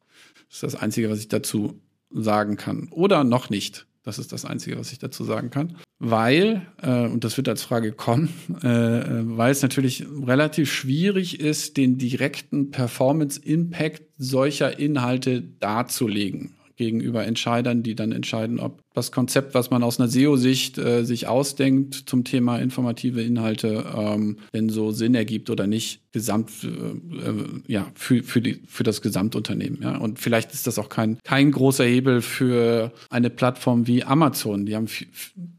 Das 0.48 0.56
ist 0.56 0.64
das 0.64 0.76
Einzige, 0.76 1.10
was 1.10 1.20
ich 1.20 1.28
dazu 1.28 1.82
sagen 2.10 2.56
kann. 2.56 2.88
Oder 2.92 3.24
noch 3.24 3.50
nicht. 3.50 3.88
Das 4.04 4.20
ist 4.20 4.32
das 4.32 4.46
Einzige, 4.46 4.80
was 4.80 4.94
ich 4.94 5.00
dazu 5.00 5.26
sagen 5.26 5.50
kann. 5.50 5.78
Weil, 6.00 6.66
äh, 6.82 7.08
und 7.08 7.24
das 7.24 7.36
wird 7.38 7.50
als 7.50 7.64
Frage 7.64 7.92
kommen, 7.92 8.30
äh, 8.62 8.68
weil 8.68 9.52
es 9.52 9.62
natürlich 9.62 10.06
relativ 10.26 10.72
schwierig 10.72 11.40
ist, 11.40 11.76
den 11.76 11.98
direkten 11.98 12.72
Performance-Impact 12.72 14.04
solcher 14.18 14.80
Inhalte 14.80 15.42
darzulegen 15.42 16.57
gegenüber 16.78 17.26
Entscheidern, 17.26 17.84
die 17.84 17.96
dann 17.96 18.12
entscheiden, 18.12 18.60
ob 18.60 18.82
das 18.94 19.12
Konzept, 19.12 19.54
was 19.54 19.70
man 19.70 19.84
aus 19.84 20.00
einer 20.00 20.10
SEO-Sicht 20.10 20.78
äh, 20.78 21.04
sich 21.04 21.28
ausdenkt 21.28 21.94
zum 21.94 22.24
Thema 22.24 22.58
informative 22.60 23.22
Inhalte, 23.22 23.86
ähm, 23.96 24.38
denn 24.54 24.70
so 24.70 24.92
Sinn 24.92 25.16
ergibt 25.16 25.50
oder 25.50 25.68
nicht, 25.68 26.02
gesamt, 26.12 26.52
äh, 26.64 26.68
äh, 26.68 27.46
ja, 27.68 27.92
für, 27.96 28.24
für, 28.24 28.42
die, 28.42 28.62
für 28.68 28.84
das 28.84 29.02
Gesamtunternehmen. 29.02 29.82
Ja? 29.82 29.98
Und 29.98 30.20
vielleicht 30.20 30.54
ist 30.54 30.66
das 30.66 30.80
auch 30.80 30.90
kein, 30.90 31.18
kein 31.24 31.52
großer 31.52 31.84
Hebel 31.84 32.22
für 32.22 32.92
eine 33.10 33.30
Plattform 33.30 33.88
wie 33.88 34.04
Amazon. 34.04 34.66
Die 34.66 34.76
haben 34.76 34.88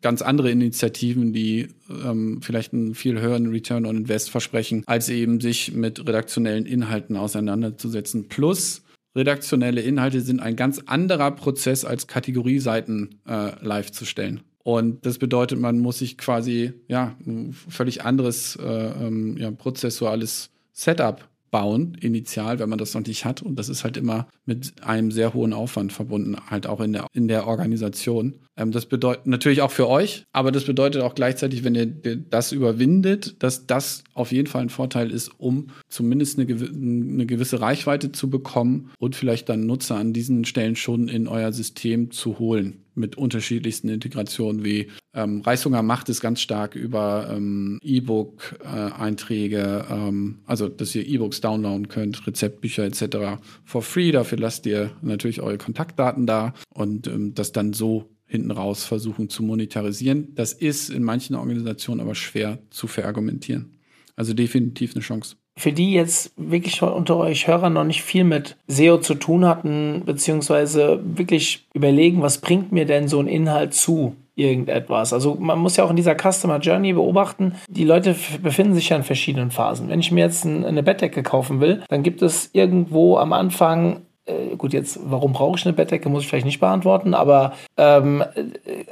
ganz 0.03 0.23
andere 0.23 0.51
Initiativen, 0.51 1.33
die 1.33 1.69
ähm, 2.05 2.41
vielleicht 2.43 2.73
einen 2.73 2.95
viel 2.95 3.21
höheren 3.21 3.49
Return 3.49 3.87
on 3.87 3.97
Invest 3.97 4.31
versprechen, 4.31 4.83
als 4.87 5.09
eben 5.09 5.41
sich 5.41 5.73
mit 5.75 6.01
redaktionellen 6.01 6.67
Inhalten 6.67 7.17
auseinanderzusetzen. 7.17 8.29
Plus, 8.29 8.83
redaktionelle 9.15 9.81
Inhalte 9.81 10.21
sind 10.21 10.41
ein 10.41 10.57
ganz 10.57 10.81
anderer 10.87 11.31
Prozess 11.31 11.85
als 11.85 12.07
Kategorieseiten 12.07 13.21
äh, 13.27 13.65
live 13.65 13.91
zu 13.91 14.05
stellen. 14.05 14.41
Und 14.63 15.07
das 15.07 15.19
bedeutet, 15.19 15.59
man 15.59 15.79
muss 15.79 15.99
sich 15.99 16.19
quasi 16.19 16.75
ja 16.89 17.17
ein 17.27 17.53
völlig 17.53 18.05
anderes 18.05 18.57
äh, 18.57 18.67
ähm, 18.67 19.37
ja, 19.39 19.51
prozessuales 19.51 20.51
Setup 20.73 21.27
bauen, 21.51 21.97
initial, 22.01 22.59
wenn 22.59 22.69
man 22.69 22.79
das 22.79 22.95
noch 22.95 23.07
nicht 23.07 23.25
hat. 23.25 23.43
Und 23.43 23.59
das 23.59 23.69
ist 23.69 23.85
halt 23.85 23.97
immer 23.97 24.29
mit 24.45 24.83
einem 24.83 25.11
sehr 25.11 25.35
hohen 25.35 25.53
Aufwand 25.53 25.93
verbunden, 25.93 26.37
halt 26.49 26.67
auch 26.67 26.81
in 26.81 26.93
der, 26.93 27.07
in 27.13 27.29
der 27.29 27.47
Organisation. 27.47 28.35
Ähm, 28.57 28.73
das 28.73 28.87
bedeutet 28.87 29.27
natürlich 29.27 29.63
auch 29.63 29.71
für 29.71 29.89
euch, 29.89 30.25
aber 30.33 30.53
das 30.53 30.65
bedeutet 30.65 31.03
auch 31.03 31.15
gleichzeitig, 31.15 31.65
wenn 31.65 31.75
ihr 31.75 31.87
das 31.87 32.53
überwindet, 32.53 33.43
dass 33.43 33.67
das 33.67 34.05
auf 34.15 34.33
jeden 34.33 34.49
Fall 34.49 34.63
ein 34.63 34.71
Vorteil 34.71 35.11
ist, 35.11 35.31
um 35.39 35.69
zumindest 35.89 36.39
eine, 36.39 36.53
eine 36.53 37.27
gewisse 37.27 37.61
Reichweite 37.61 38.13
zu 38.13 38.31
bekommen 38.31 38.91
und 38.99 39.17
vielleicht 39.17 39.49
dann 39.49 39.67
Nutzer 39.67 39.97
an 39.97 40.13
diesen 40.13 40.45
Stellen 40.45 40.77
schon 40.77 41.09
in 41.09 41.29
euer 41.29 41.53
System 41.53 42.11
zu 42.11 42.39
holen 42.39 42.85
mit 42.99 43.17
unterschiedlichsten 43.17 43.89
Integrationen 43.89 44.65
wie 44.65 44.89
ähm, 45.15 45.41
Reißhunger 45.41 45.83
macht 45.83 46.09
es 46.09 46.21
ganz 46.21 46.41
stark 46.41 46.75
über 46.75 47.31
ähm, 47.33 47.79
E-Book-Einträge, 47.83 49.87
äh, 49.89 49.93
ähm, 49.93 50.41
also 50.47 50.69
dass 50.69 50.95
ihr 50.95 51.07
E-Books 51.07 51.41
downloaden 51.41 51.89
könnt, 51.89 52.27
Rezeptbücher 52.27 52.85
etc. 52.85 53.41
for 53.65 53.83
free. 53.83 54.13
Dafür 54.13 54.39
lasst 54.39 54.67
ihr 54.67 54.91
natürlich 55.03 55.41
eure 55.41 55.59
Kontaktdaten 55.59 56.27
da 56.27 56.55
und 56.75 57.07
ähm, 57.07 57.35
das 57.35 57.53
dann 57.53 57.73
so 57.73 58.11
hinten 58.27 58.51
raus 58.51 58.85
versuchen 58.85 59.31
zu 59.31 59.43
monetarisieren. 59.43 60.35
Das 60.35 60.53
ist 60.53 60.91
in 60.91 61.03
manchen 61.03 61.35
Organisationen 61.35 62.01
aber 62.01 62.15
schwer 62.15 62.59
zu 62.71 62.87
verargumentieren. 62.87 63.79
Also 64.15 64.35
definitiv 64.35 64.95
eine 64.95 65.03
Chance 65.03 65.37
für 65.59 65.73
die 65.73 65.93
jetzt 65.93 66.33
wirklich 66.37 66.81
unter 66.83 67.17
euch 67.17 67.49
Hörern 67.49 67.73
noch 67.73 67.85
nicht 67.85 68.03
viel 68.03 68.25
mit 68.25 68.57
SEO 68.69 68.99
zu 68.99 69.15
tun 69.15 69.45
hatten, 69.45 70.03
beziehungsweise 70.07 71.01
wirklich 71.03 71.67
überlegen, 71.75 72.23
was 72.23 72.39
bringt 72.39 72.73
mir 72.73 72.87
denn 72.87 73.09
so 73.09 73.21
ein 73.21 73.27
Inhalt 73.27 73.75
zu 73.75 74.15
irgendetwas. 74.37 75.13
Also 75.13 75.37
man 75.39 75.59
muss 75.59 75.77
ja 75.77 75.85
auch 75.85 75.91
in 75.91 75.97
dieser 75.97 76.15
Customer 76.15 76.59
Journey 76.61 76.93
beobachten, 76.93 77.55
die 77.69 77.85
Leute 77.85 78.15
befinden 78.41 78.75
sich 78.75 78.89
ja 78.89 78.97
in 78.97 79.03
verschiedenen 79.03 79.51
Phasen. 79.51 79.89
Wenn 79.89 80.01
ich 80.01 80.13
mir 80.13 80.25
jetzt 80.25 80.47
eine 80.47 80.83
Bettdecke 80.83 81.25
kaufen 81.25 81.61
will, 81.61 81.83
dann 81.89 82.05
gibt 82.05 82.23
es 82.23 82.51
irgendwo 82.53 83.17
am 83.17 83.33
Anfang 83.33 84.03
äh, 84.29 84.57
gut, 84.57 84.73
jetzt, 84.73 85.01
warum 85.05 85.33
brauche 85.33 85.59
ich 85.59 85.67
eine 85.67 85.73
Bettdecke, 85.73 86.09
muss 86.09 86.23
ich 86.23 86.29
vielleicht 86.29 86.47
nicht 86.47 86.61
beantworten, 86.61 87.15
aber 87.15 87.53
ähm, 87.77 88.23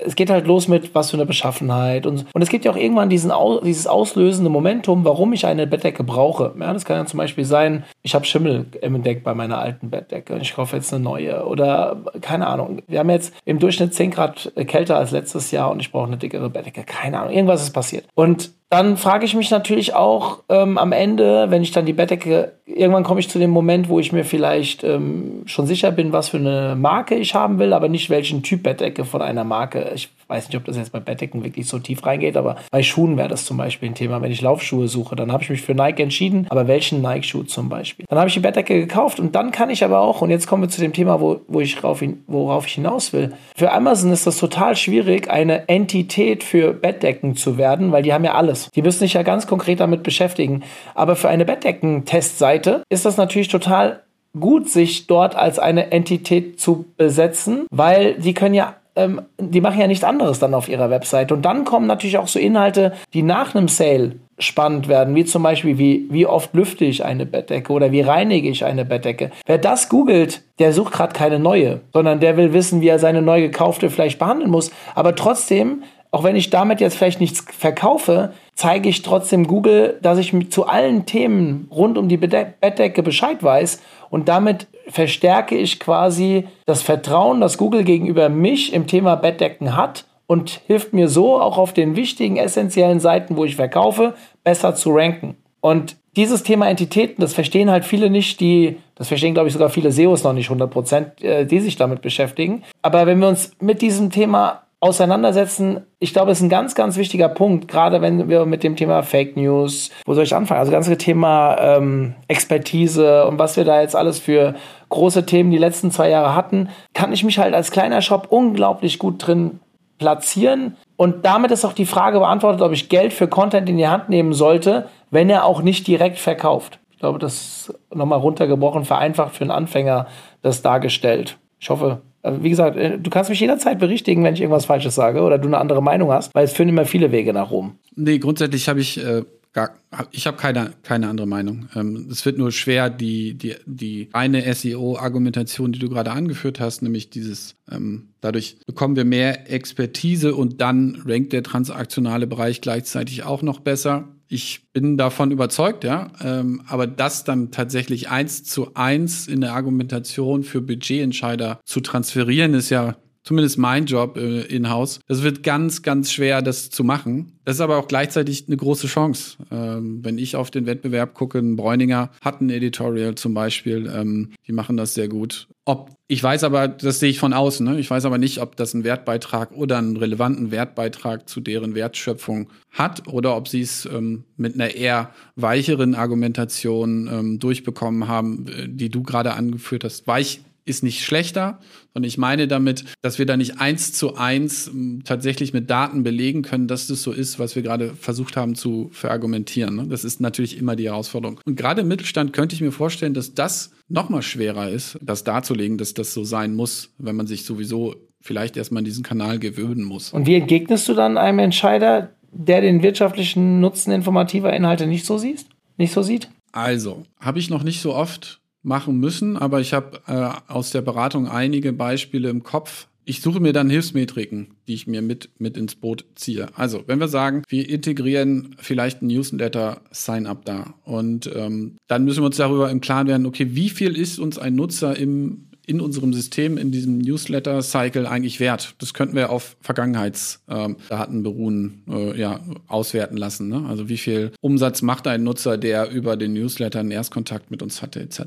es 0.05 0.17
geht 0.17 0.31
halt 0.31 0.47
los 0.47 0.69
mit, 0.69 0.95
was 0.95 1.11
für 1.11 1.17
eine 1.17 1.27
Beschaffenheit. 1.27 2.07
Und, 2.07 2.27
und 2.33 2.43
es 2.43 2.49
gibt 2.49 2.65
ja 2.65 2.73
auch 2.73 2.77
irgendwann 2.77 3.11
diesen, 3.11 3.33
dieses 3.65 3.87
auslösende 3.87 4.51
Momentum, 4.51 5.05
warum 5.05 5.33
ich 5.33 5.47
eine 5.47 5.67
Bettdecke 5.67 6.05
brauche. 6.05 6.55
Ja, 6.59 6.73
das 6.73 6.85
kann 6.85 6.97
ja 6.97 7.07
zum 7.07 7.19
Beispiel 7.19 7.45
sein, 7.45 7.85
ich 8.03 8.15
habe 8.15 8.25
Schimmel 8.25 8.67
entdeckt 8.81 9.25
bei 9.25 9.35
meiner 9.35 9.59
alten 9.59 9.91
Bettdecke 9.91 10.35
und 10.35 10.41
ich 10.41 10.55
kaufe 10.55 10.77
jetzt 10.77 10.93
eine 10.93 11.03
neue. 11.03 11.47
Oder 11.47 11.99
keine 12.21 12.47
Ahnung, 12.47 12.83
wir 12.87 12.99
haben 12.99 13.11
jetzt 13.11 13.35
im 13.45 13.59
Durchschnitt 13.59 13.95
10 13.95 14.11
Grad 14.11 14.53
kälter 14.67 14.97
als 14.97 15.11
letztes 15.11 15.51
Jahr 15.51 15.71
und 15.71 15.81
ich 15.81 15.93
brauche 15.93 16.07
eine 16.07 16.17
dickere 16.17 16.51
Bettdecke. 16.51 16.85
Keine 16.85 17.21
Ahnung, 17.21 17.33
irgendwas 17.33 17.63
ist 17.63 17.73
passiert. 17.73 18.07
Und 18.15 18.53
dann 18.69 18.97
frage 18.97 19.25
ich 19.25 19.35
mich 19.35 19.51
natürlich 19.51 19.95
auch 19.95 20.41
ähm, 20.49 20.77
am 20.77 20.91
Ende, 20.91 21.51
wenn 21.51 21.63
ich 21.63 21.71
dann 21.71 21.87
die 21.87 21.93
Bettdecke, 21.93 22.53
irgendwann 22.67 23.05
komme 23.05 23.21
ich 23.21 23.29
zu 23.29 23.39
dem 23.39 23.51
Moment, 23.51 23.89
wo 23.89 24.01
ich 24.01 24.13
mir 24.13 24.25
vielleicht 24.25 24.83
ähm, 24.83 25.43
schon 25.47 25.67
sicher 25.67 25.93
bin, 25.93 26.13
was 26.13 26.31
für 26.31 26.39
eine 26.39 26.75
Marke 26.77 27.15
ich 27.15 27.35
haben 27.35 27.61
will, 27.61 27.73
aber 27.73 27.89
nicht 27.89 28.11
welchen 28.11 28.43
Typ 28.43 28.65
Bettdecke 28.65 29.05
von 29.05 29.23
einer 29.23 29.45
Marke. 29.45 29.93
Ich 29.95 30.11
weiß 30.29 30.49
nicht, 30.49 30.57
ob 30.57 30.65
das 30.65 30.77
jetzt 30.77 30.91
bei 30.91 30.99
Bettdecken 30.99 31.45
wirklich 31.45 31.69
so 31.69 31.79
tief 31.79 32.05
reingeht, 32.05 32.37
aber 32.37 32.57
bei 32.73 32.83
Schuhen 32.83 33.17
wäre 33.17 33.29
das 33.29 33.45
zum 33.45 33.57
Beispiel 33.57 33.91
ein 33.91 33.95
Thema. 33.95 34.21
Wenn 34.21 34.33
ich 34.33 34.41
Laufschuhe 34.41 34.89
suche, 34.89 35.15
dann 35.15 35.31
habe 35.31 35.45
ich 35.45 35.51
mich 35.51 35.63
für 35.63 35.75
Nike 35.75 36.03
entschieden, 36.03 36.47
aber 36.49 36.67
welchen 36.67 37.01
Nike-Schuh 37.01 37.45
zum 37.45 37.69
Beispiel? 37.69 38.05
Dann 38.09 38.19
habe 38.19 38.29
ich 38.29 38.35
die 38.35 38.41
Bettdecke 38.41 38.75
gekauft 38.81 39.21
und 39.21 39.37
dann 39.37 39.53
kann 39.53 39.71
ich 39.71 39.85
aber 39.85 40.01
auch, 40.01 40.23
und 40.23 40.31
jetzt 40.31 40.49
kommen 40.49 40.65
wir 40.65 40.69
zu 40.69 40.81
dem 40.81 40.93
Thema, 40.93 41.21
wo, 41.21 41.41
wo 41.47 41.61
ich 41.61 41.85
rauf, 41.85 42.03
worauf 42.27 42.67
ich 42.67 42.75
hinaus 42.75 43.13
will. 43.13 43.35
Für 43.55 43.73
Amazon 43.73 44.11
ist 44.11 44.27
das 44.27 44.39
total 44.39 44.75
schwierig, 44.75 45.31
eine 45.31 45.69
Entität 45.69 46.43
für 46.43 46.73
Bettdecken 46.73 47.37
zu 47.37 47.57
werden, 47.57 47.93
weil 47.93 48.03
die 48.03 48.13
haben 48.13 48.25
ja 48.25 48.35
alles 48.35 48.56
alles. 48.57 48.71
Die 48.75 48.83
müssen 48.83 49.01
sich 49.01 49.15
ja 49.15 49.23
ganz 49.23 49.47
konkret 49.47 49.81
damit 49.81 50.03
beschäftigen. 50.03 50.63
Aber 50.95 51.17
für 51.17 51.29
eine 51.29 51.45
Bettdecken-Testseite 51.45 52.83
ist 52.89 53.05
das 53.05 53.17
natürlich 53.17 53.49
total 53.49 54.03
gut, 54.39 54.69
sich 54.69 55.07
dort 55.07 55.35
als 55.35 55.59
eine 55.59 55.93
Entität 55.93 56.61
zu 56.61 56.87
besetzen, 56.97 57.67
weil 57.71 58.15
die 58.15 58.35
können 58.35 58.55
ja 58.55 58.77
ähm, 58.97 59.23
die 59.39 59.61
machen 59.61 59.81
ja 59.81 59.87
nichts 59.87 60.05
anderes 60.05 60.39
dann 60.39 60.55
auf 60.55 60.69
ihrer 60.69 60.91
Website. 60.91 61.31
Und 61.31 61.43
dann 61.43 61.65
kommen 61.65 61.87
natürlich 61.87 62.19
auch 62.19 62.29
so 62.29 62.39
Inhalte, 62.39 62.93
die 63.13 63.23
nach 63.23 63.55
einem 63.55 63.69
Sale 63.69 64.13
spannend 64.39 64.89
werden, 64.89 65.15
wie 65.15 65.25
zum 65.25 65.43
Beispiel, 65.43 65.79
wie, 65.79 66.07
wie 66.11 66.27
oft 66.27 66.55
lüfte 66.55 66.85
ich 66.85 67.05
eine 67.05 67.25
Bettdecke 67.25 67.73
oder 67.73 67.93
wie 67.93 68.03
reinige 68.03 68.49
ich 68.49 68.65
eine 68.65 68.85
Bettdecke. 68.85 69.31
Wer 69.47 69.59
das 69.59 69.89
googelt, 69.89 70.43
der 70.59 70.73
sucht 70.73 70.93
gerade 70.93 71.15
keine 71.15 71.39
neue, 71.39 71.81
sondern 71.93 72.21
der 72.21 72.37
will 72.37 72.53
wissen, 72.53 72.81
wie 72.81 72.89
er 72.89 72.99
seine 72.99 73.23
neu 73.23 73.41
gekaufte 73.41 73.89
vielleicht 73.89 74.19
behandeln 74.19 74.51
muss. 74.51 74.71
Aber 74.95 75.15
trotzdem, 75.15 75.83
auch 76.11 76.25
wenn 76.25 76.37
ich 76.37 76.51
damit 76.51 76.81
jetzt 76.81 76.97
vielleicht 76.97 77.21
nichts 77.21 77.45
verkaufe, 77.57 78.33
zeige 78.55 78.89
ich 78.89 79.03
trotzdem 79.03 79.47
Google, 79.47 79.99
dass 80.03 80.19
ich 80.19 80.35
zu 80.51 80.67
allen 80.67 81.07
Themen 81.07 81.69
rund 81.71 81.99
um 81.99 82.09
die 82.09 82.17
Bettdecke 82.17 83.03
Bescheid 83.03 83.43
weiß 83.43 83.81
und 84.11 84.29
damit 84.29 84.67
verstärke 84.89 85.57
ich 85.57 85.81
quasi 85.81 86.47
das 86.65 86.83
Vertrauen, 86.83 87.41
das 87.41 87.59
Google 87.59 87.85
gegenüber 87.85 88.29
mich 88.29 88.73
im 88.73 88.87
Thema 88.87 89.17
Bettdecken 89.17 89.77
hat 89.77 90.05
und 90.27 90.61
hilft 90.67 90.93
mir 90.93 91.09
so 91.09 91.41
auch 91.41 91.59
auf 91.59 91.73
den 91.73 91.97
wichtigen, 91.97 92.37
essentiellen 92.37 93.01
Seiten, 93.01 93.37
wo 93.37 93.45
ich 93.45 93.57
verkaufe, 93.57 94.15
besser 94.45 94.75
zu 94.75 94.91
ranken. 94.91 95.37
Und 95.61 95.97
dieses 96.17 96.43
Thema 96.43 96.69
Entitäten, 96.69 97.21
das 97.21 97.35
verstehen 97.35 97.71
halt 97.71 97.85
viele 97.85 98.09
nicht, 98.09 98.41
die, 98.41 98.79
das 98.95 99.09
verstehen 99.09 99.35
glaube 99.35 99.49
ich 99.49 99.53
sogar 99.53 99.69
viele 99.69 99.93
SEOs 99.93 100.25
noch 100.25 100.33
nicht 100.33 100.47
100 100.47 100.71
Prozent, 100.71 101.23
äh, 101.23 101.45
die 101.45 101.61
sich 101.61 101.77
damit 101.77 102.01
beschäftigen. 102.01 102.63
Aber 102.83 103.07
wenn 103.07 103.19
wir 103.19 103.29
uns 103.29 103.53
mit 103.61 103.83
diesem 103.83 104.11
Thema 104.11 104.63
auseinandersetzen, 104.87 105.87
ich 105.99 106.13
glaube, 106.13 106.31
es 106.31 106.39
ist 106.39 106.45
ein 106.45 106.49
ganz, 106.49 106.75
ganz 106.75 106.97
wichtiger 106.97 107.29
Punkt, 107.29 107.69
gerade 107.69 108.01
wenn 108.01 108.29
wir 108.29 108.47
mit 108.47 108.63
dem 108.63 108.77
Thema 108.77 109.03
Fake 109.03 109.37
News, 109.37 109.91
wo 110.05 110.15
soll 110.15 110.25
ich 110.25 110.35
anfangen? 110.35 110.61
Also 110.61 110.71
das 110.71 110.77
ganze 110.77 110.99
Thema 110.99 111.57
ähm, 111.59 112.15
Expertise 112.29 113.27
und 113.27 113.39
was 113.39 113.57
wir 113.57 113.65
da 113.65 113.81
jetzt 113.81 113.97
alles 113.97 114.19
für 114.19 114.55
große 114.89 115.27
Themen 115.27 115.51
die 115.51 115.59
letzten 115.59 115.91
zwei 115.91 116.11
Jahre 116.11 116.35
hatten, 116.35 116.69
kann 116.95 117.13
ich 117.13 117.25
mich 117.25 117.39
halt 117.39 117.55
als 117.55 117.71
kleiner 117.71 118.01
Shop 118.01 118.29
unglaublich 118.31 118.99
gut 118.99 119.27
drin 119.27 119.61
platzieren. 119.99 120.77
Und 120.97 121.25
damit 121.25 121.51
ist 121.51 121.65
auch 121.65 121.73
die 121.73 121.87
Frage 121.87 122.19
beantwortet, 122.19 122.63
ob 122.63 122.73
ich 122.73 122.89
Geld 122.89 123.13
für 123.13 123.29
Content 123.29 123.69
in 123.69 123.77
die 123.77 123.89
Hand 123.89 124.09
nehmen 124.09 124.33
sollte, 124.33 124.89
wenn 125.11 125.29
er 125.31 125.45
auch 125.45 125.63
nicht 125.63 125.87
direkt 125.87 126.19
verkauft. 126.19 126.79
Ich 126.91 126.99
glaube, 126.99 127.19
das 127.19 127.35
ist 127.35 127.75
nochmal 127.95 128.21
runtergebrochen, 128.21 128.85
vereinfacht 128.85 129.35
für 129.35 129.45
einen 129.45 129.51
Anfänger 129.51 130.07
das 130.43 130.63
dargestellt. 130.63 131.39
Ich 131.59 131.71
hoffe, 131.71 132.03
wie 132.41 132.51
gesagt, 132.51 132.77
äh, 132.77 132.99
du 132.99 133.11
kannst 133.11 133.31
mich 133.31 133.41
jederzeit 133.41 133.79
berichtigen, 133.79 134.25
wenn 134.25 134.35
ich 134.35 134.41
irgendwas 134.41 134.67
Falsches 134.67 134.95
sage 134.95 135.23
oder 135.23 135.39
du 135.39 135.49
eine 135.49 135.59
andere 135.59 135.83
Meinung 135.83 136.13
hast, 136.13 136.35
weil 136.35 136.45
es 136.45 136.53
führen 136.53 136.69
immer 136.69 136.85
viele 136.85 137.13
Wege 137.13 137.33
nach 137.33 137.51
Rom. 137.51 137.77
Nee, 137.95 138.19
grundsätzlich 138.19 138.69
habe 138.69 138.81
ich 138.81 139.03
äh, 139.05 139.23
gar, 139.57 139.71
ich 140.11 140.27
habe 140.27 140.37
keine, 140.37 140.73
keine 140.83 141.09
andere 141.09 141.27
Meinung. 141.27 141.69
Ähm, 141.75 142.09
es 142.11 142.25
wird 142.27 142.37
nur 142.37 142.53
schwer, 142.53 142.91
die, 142.91 143.35
die, 143.35 143.57
die 143.65 144.11
reine 144.13 144.55
SEO-Argumentation, 144.55 145.73
die 145.73 145.79
du 145.79 145.89
gerade 145.89 146.13
angeführt 146.13 146.61
hast, 146.61 146.83
nämlich 146.83 147.09
dieses, 147.09 147.57
ähm, 147.71 148.11
dadurch 148.21 148.59
bekommen 148.67 148.97
wir 148.97 149.07
mehr 149.07 149.51
Expertise 149.51 150.35
und 150.35 150.61
dann 150.61 151.03
rankt 151.07 151.33
der 151.33 151.43
transaktionale 151.43 152.27
Bereich 152.27 152.61
gleichzeitig 152.61 153.25
auch 153.25 153.41
noch 153.41 153.61
besser. 153.61 154.16
Ich 154.29 154.73
bin 154.73 154.97
davon 154.97 155.31
überzeugt, 155.31 155.85
ja, 155.85 156.11
ähm, 156.23 156.63
aber 156.67 156.87
das 156.87 157.25
dann 157.25 157.51
tatsächlich 157.51 158.09
eins 158.09 158.45
zu 158.45 158.75
eins 158.75 159.29
in 159.29 159.41
der 159.41 159.55
Argumentation 159.55 160.43
für 160.43 160.61
Budgetentscheider 160.61 161.61
zu 161.65 161.81
transferieren, 161.81 162.55
ist 162.55 162.71
ja 162.71 162.97
zumindest 163.27 163.59
mein 163.59 163.87
Job 163.87 164.17
äh, 164.17 164.43
in-house. 164.43 165.01
Das 165.09 165.23
wird 165.23 165.43
ganz, 165.43 165.83
ganz 165.83 166.13
schwer, 166.13 166.43
das 166.43 166.71
zu 166.71 166.85
machen. 166.85 167.39
Das 167.45 167.57
ist 167.57 167.61
aber 167.61 167.77
auch 167.77 167.89
gleichzeitig 167.89 168.47
eine 168.47 168.57
große 168.57 168.87
Chance. 168.87 169.37
Ähm, 169.51 170.05
wenn 170.05 170.17
ich 170.17 170.37
auf 170.37 170.51
den 170.51 170.67
Wettbewerb 170.67 171.15
gucke, 171.15 171.39
ein 171.39 171.57
Bräuninger 171.57 172.11
hat 172.21 172.41
ein 172.41 172.51
Editorial 172.51 173.17
zum 173.17 173.35
Beispiel, 173.35 173.91
ähm, 173.93 174.31
die 174.47 174.53
machen 174.53 174.77
das 174.77 174.95
sehr 174.95 175.09
gut. 175.09 175.49
Ob 175.69 175.91
ich 176.07 176.23
weiß 176.23 176.45
aber, 176.45 176.69
das 176.69 177.01
sehe 177.01 177.11
ich 177.11 177.19
von 177.19 177.33
außen. 177.33 177.67
Ne? 177.67 177.81
Ich 177.81 177.91
weiß 177.91 178.05
aber 178.05 178.19
nicht, 178.19 178.41
ob 178.41 178.55
das 178.55 178.73
einen 178.73 178.85
Wertbeitrag 178.85 179.51
oder 179.51 179.79
einen 179.79 179.97
relevanten 179.97 180.53
Wertbeitrag 180.53 181.29
zu 181.29 181.41
deren 181.41 181.75
Wertschöpfung 181.75 182.49
hat 182.71 183.09
oder 183.09 183.37
ob 183.37 183.49
sie 183.49 183.63
es 183.63 183.85
ähm, 183.87 184.23
mit 184.37 184.55
einer 184.55 184.77
eher 184.77 185.11
weicheren 185.35 185.97
Argumentation 185.97 187.09
ähm, 187.13 187.39
durchbekommen 187.41 188.07
haben, 188.07 188.47
äh, 188.47 188.69
die 188.69 188.91
du 188.91 189.03
gerade 189.03 189.35
angeführt 189.35 189.83
hast. 189.83 190.07
Weich 190.07 190.43
ist 190.67 190.83
nicht 190.83 191.05
schlechter, 191.05 191.61
sondern 191.95 192.09
ich 192.09 192.19
meine 192.19 192.49
damit, 192.49 192.85
dass 193.01 193.19
wir 193.19 193.25
da 193.25 193.37
nicht 193.37 193.61
eins 193.61 193.93
zu 193.93 194.17
eins 194.17 194.67
ähm, 194.67 195.03
tatsächlich 195.05 195.53
mit 195.53 195.71
Daten 195.71 196.03
belegen 196.03 196.43
können, 196.43 196.67
dass 196.67 196.89
das 196.89 197.03
so 197.03 197.13
ist, 197.13 197.39
was 197.39 197.55
wir 197.55 197.63
gerade 197.63 197.95
versucht 197.95 198.37
haben 198.37 198.55
zu 198.57 198.91
verargumentieren. 198.93 199.77
Ne? 199.77 199.87
Das 199.87 200.05
ist 200.05 200.21
natürlich 200.21 200.59
immer 200.59 200.77
die 200.77 200.87
Herausforderung. 200.87 201.41
Und 201.47 201.57
gerade 201.57 201.83
im 201.83 201.89
Mittelstand 201.89 202.33
könnte 202.33 202.55
ich 202.55 202.61
mir 202.61 202.73
vorstellen, 202.73 203.15
dass 203.15 203.33
das 203.33 203.71
noch 203.89 204.09
mal 204.09 204.23
schwerer 204.23 204.69
ist, 204.69 204.99
das 205.01 205.25
darzulegen, 205.25 205.79
dass 205.79 205.95
das 205.95 206.13
so 206.13 206.25
sein 206.25 206.55
muss, 206.55 206.93
wenn 206.99 207.17
man 207.17 207.29
sich 207.29 207.45
sowieso 207.45 207.95
vielleicht 208.21 208.57
erstmal 208.57 208.81
an 208.81 208.85
diesen 208.85 209.05
Kanal 209.05 209.39
gewöhnen 209.39 209.85
muss. 209.85 210.13
Und 210.13 210.27
wie 210.27 210.35
entgegnest 210.35 210.89
du 210.89 210.95
dann 210.95 211.17
einem 211.17 211.39
Entscheider, 211.39 212.11
der 212.33 212.61
den 212.61 212.83
wirtschaftlichen 212.83 213.61
Nutzen 213.61 213.93
informativer 213.93 214.53
Inhalte 214.53 214.89
nicht 214.89 215.07
so 215.07 215.17
sieht? 215.17 215.47
Nicht 215.77 215.93
so 215.93 216.03
sieht? 216.03 216.29
Also, 216.51 217.05
habe 217.21 217.39
ich 217.39 217.51
noch 217.51 217.63
nicht 217.63 217.81
so 217.81 217.95
oft 217.95 218.41
machen 218.67 218.99
müssen, 218.99 219.37
aber 219.37 219.61
ich 219.61 219.73
habe 219.73 220.01
äh, 220.07 220.53
aus 220.53 220.71
der 220.71 220.83
Beratung 220.83 221.29
einige 221.29 221.73
Beispiele 221.73 222.29
im 222.29 222.43
Kopf. 222.43 222.89
Ich 223.05 223.21
suche 223.21 223.39
mir 223.39 223.53
dann 223.53 223.71
Hilfsmetriken, 223.71 224.49
die 224.67 224.75
ich 224.75 224.89
mir 224.89 225.01
mit, 225.01 225.31
mit 225.39 225.57
ins 225.57 225.77
Boot 225.77 226.05
ziehe. 226.17 226.49
Also, 226.57 226.83
wenn 226.89 226.99
wir 226.99 227.07
sagen, 227.07 227.45
wir 227.49 227.69
integrieren 227.69 228.57
vielleicht 228.59 229.01
ein 229.01 229.07
Newsletter-Sign-up 229.07 230.45
da 230.45 230.75
und 230.85 231.31
ähm, 231.33 231.77
dann 231.87 232.05
müssen 232.05 232.23
wir 232.23 232.27
uns 232.27 232.37
darüber 232.37 232.69
im 232.69 232.81
Klaren 232.81 233.07
werden, 233.07 233.27
okay, 233.27 233.47
wie 233.51 233.71
viel 233.71 233.97
ist 233.97 234.19
uns 234.19 234.37
ein 234.37 234.57
Nutzer 234.57 234.97
im 234.97 235.46
in 235.67 235.81
unserem 235.81 236.15
System, 236.15 236.57
in 236.57 236.71
diesem 236.71 236.99
Newsletter-Cycle 236.99 238.07
eigentlich 238.07 238.41
wert? 238.41 238.75
Das 238.79 238.95
könnten 238.95 239.17
wir 239.17 239.31
auf 239.31 239.57
Vergangenheitsdaten 239.61 241.17
ähm, 241.17 241.23
beruhen, 241.23 241.83
äh, 241.89 242.19
ja, 242.19 242.41
auswerten 242.69 243.17
lassen. 243.17 243.49
Ne? 243.49 243.65
Also 243.69 243.89
wie 243.89 243.99
viel 243.99 244.33
Umsatz 244.41 244.83
macht 244.83 245.07
ein 245.07 245.25
Nutzer, 245.25 245.59
der 245.59 245.91
über 245.91 246.17
den 246.17 246.33
Newsletter 246.33 246.81
einen 246.81 246.91
Erstkontakt 246.91 247.51
mit 247.51 247.63
uns 247.63 247.83
hatte, 247.83 248.01
etc. 248.01 248.21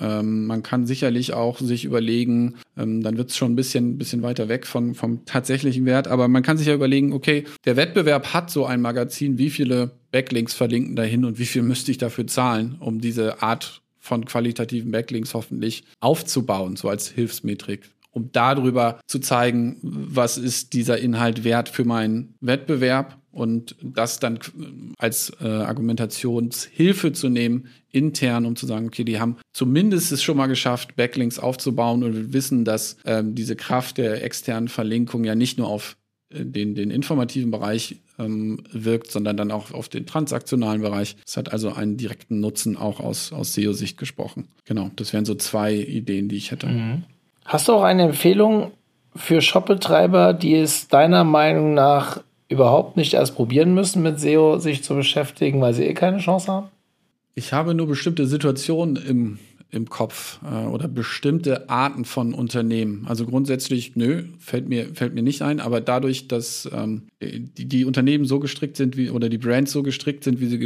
Ähm, 0.00 0.46
man 0.46 0.62
kann 0.62 0.86
sicherlich 0.86 1.32
auch 1.32 1.58
sich 1.58 1.84
überlegen, 1.84 2.56
ähm, 2.76 3.02
dann 3.02 3.16
wird 3.16 3.30
es 3.30 3.36
schon 3.36 3.52
ein 3.52 3.56
bisschen, 3.56 3.98
bisschen 3.98 4.22
weiter 4.22 4.48
weg 4.48 4.66
von, 4.66 4.94
vom 4.94 5.24
tatsächlichen 5.24 5.86
Wert, 5.86 6.08
aber 6.08 6.28
man 6.28 6.42
kann 6.42 6.58
sich 6.58 6.66
ja 6.66 6.74
überlegen, 6.74 7.12
okay, 7.12 7.44
der 7.64 7.76
Wettbewerb 7.76 8.32
hat 8.32 8.50
so 8.50 8.66
ein 8.66 8.80
Magazin, 8.80 9.38
wie 9.38 9.50
viele 9.50 9.92
Backlinks 10.12 10.54
verlinken 10.54 10.94
dahin 10.94 11.24
und 11.24 11.38
wie 11.38 11.46
viel 11.46 11.62
müsste 11.62 11.90
ich 11.90 11.98
dafür 11.98 12.26
zahlen, 12.26 12.76
um 12.80 13.00
diese 13.00 13.42
Art 13.42 13.81
von 14.02 14.24
qualitativen 14.24 14.90
Backlinks 14.90 15.32
hoffentlich 15.32 15.84
aufzubauen, 16.00 16.76
so 16.76 16.88
als 16.88 17.08
Hilfsmetrik, 17.08 17.88
um 18.10 18.30
darüber 18.32 19.00
zu 19.06 19.20
zeigen, 19.20 19.78
was 19.80 20.36
ist 20.36 20.72
dieser 20.72 20.98
Inhalt 20.98 21.44
wert 21.44 21.68
für 21.68 21.84
meinen 21.84 22.34
Wettbewerb 22.40 23.16
und 23.30 23.76
das 23.80 24.18
dann 24.18 24.40
als 24.98 25.32
äh, 25.40 25.46
Argumentationshilfe 25.46 27.12
zu 27.12 27.28
nehmen, 27.28 27.68
intern, 27.92 28.44
um 28.44 28.56
zu 28.56 28.66
sagen, 28.66 28.88
okay, 28.88 29.04
die 29.04 29.20
haben 29.20 29.36
zumindest 29.52 30.10
es 30.10 30.22
schon 30.22 30.36
mal 30.36 30.48
geschafft, 30.48 30.96
Backlinks 30.96 31.38
aufzubauen 31.38 32.02
und 32.02 32.14
wir 32.14 32.32
wissen, 32.32 32.64
dass 32.64 32.96
ähm, 33.04 33.36
diese 33.36 33.54
Kraft 33.54 33.98
der 33.98 34.24
externen 34.24 34.68
Verlinkung 34.68 35.22
ja 35.22 35.36
nicht 35.36 35.58
nur 35.58 35.68
auf 35.68 35.96
den, 36.32 36.74
den 36.74 36.90
informativen 36.90 37.50
Bereich 37.50 37.96
ähm, 38.24 38.62
wirkt, 38.72 39.10
sondern 39.10 39.36
dann 39.36 39.50
auch 39.50 39.72
auf 39.72 39.88
den 39.88 40.06
transaktionalen 40.06 40.82
Bereich. 40.82 41.16
Es 41.26 41.36
hat 41.36 41.52
also 41.52 41.72
einen 41.72 41.96
direkten 41.96 42.40
Nutzen 42.40 42.76
auch 42.76 43.00
aus, 43.00 43.32
aus 43.32 43.54
SEO-Sicht 43.54 43.98
gesprochen. 43.98 44.48
Genau, 44.64 44.90
das 44.96 45.12
wären 45.12 45.24
so 45.24 45.34
zwei 45.34 45.74
Ideen, 45.74 46.28
die 46.28 46.36
ich 46.36 46.50
hätte. 46.50 46.66
Mhm. 46.66 47.04
Hast 47.44 47.68
du 47.68 47.72
auch 47.72 47.82
eine 47.82 48.04
Empfehlung 48.04 48.72
für 49.14 49.40
Shopbetreiber, 49.40 50.32
die 50.32 50.54
es 50.54 50.88
deiner 50.88 51.24
Meinung 51.24 51.74
nach 51.74 52.22
überhaupt 52.48 52.96
nicht 52.96 53.14
erst 53.14 53.34
probieren 53.34 53.74
müssen, 53.74 54.02
mit 54.02 54.20
SEO 54.20 54.58
sich 54.58 54.84
zu 54.84 54.94
beschäftigen, 54.94 55.60
weil 55.60 55.74
sie 55.74 55.84
eh 55.84 55.94
keine 55.94 56.18
Chance 56.18 56.52
haben? 56.52 56.68
Ich 57.34 57.52
habe 57.52 57.74
nur 57.74 57.86
bestimmte 57.86 58.26
Situationen 58.26 58.96
im 58.96 59.38
im 59.72 59.88
Kopf 59.88 60.38
äh, 60.44 60.66
oder 60.66 60.86
bestimmte 60.86 61.68
Arten 61.68 62.04
von 62.04 62.34
Unternehmen. 62.34 63.06
Also 63.08 63.26
grundsätzlich, 63.26 63.96
nö, 63.96 64.24
fällt 64.38 64.68
mir, 64.68 64.94
fällt 64.94 65.14
mir 65.14 65.22
nicht 65.22 65.42
ein, 65.42 65.58
aber 65.58 65.80
dadurch, 65.80 66.28
dass 66.28 66.68
ähm, 66.72 67.08
die, 67.20 67.66
die 67.66 67.84
Unternehmen 67.84 68.26
so 68.26 68.38
gestrickt 68.38 68.76
sind 68.76 68.96
wie 68.96 69.10
oder 69.10 69.28
die 69.28 69.38
Brands 69.38 69.72
so 69.72 69.82
gestrickt 69.82 70.24
sind, 70.24 70.40
wie 70.40 70.46
sie 70.46 70.58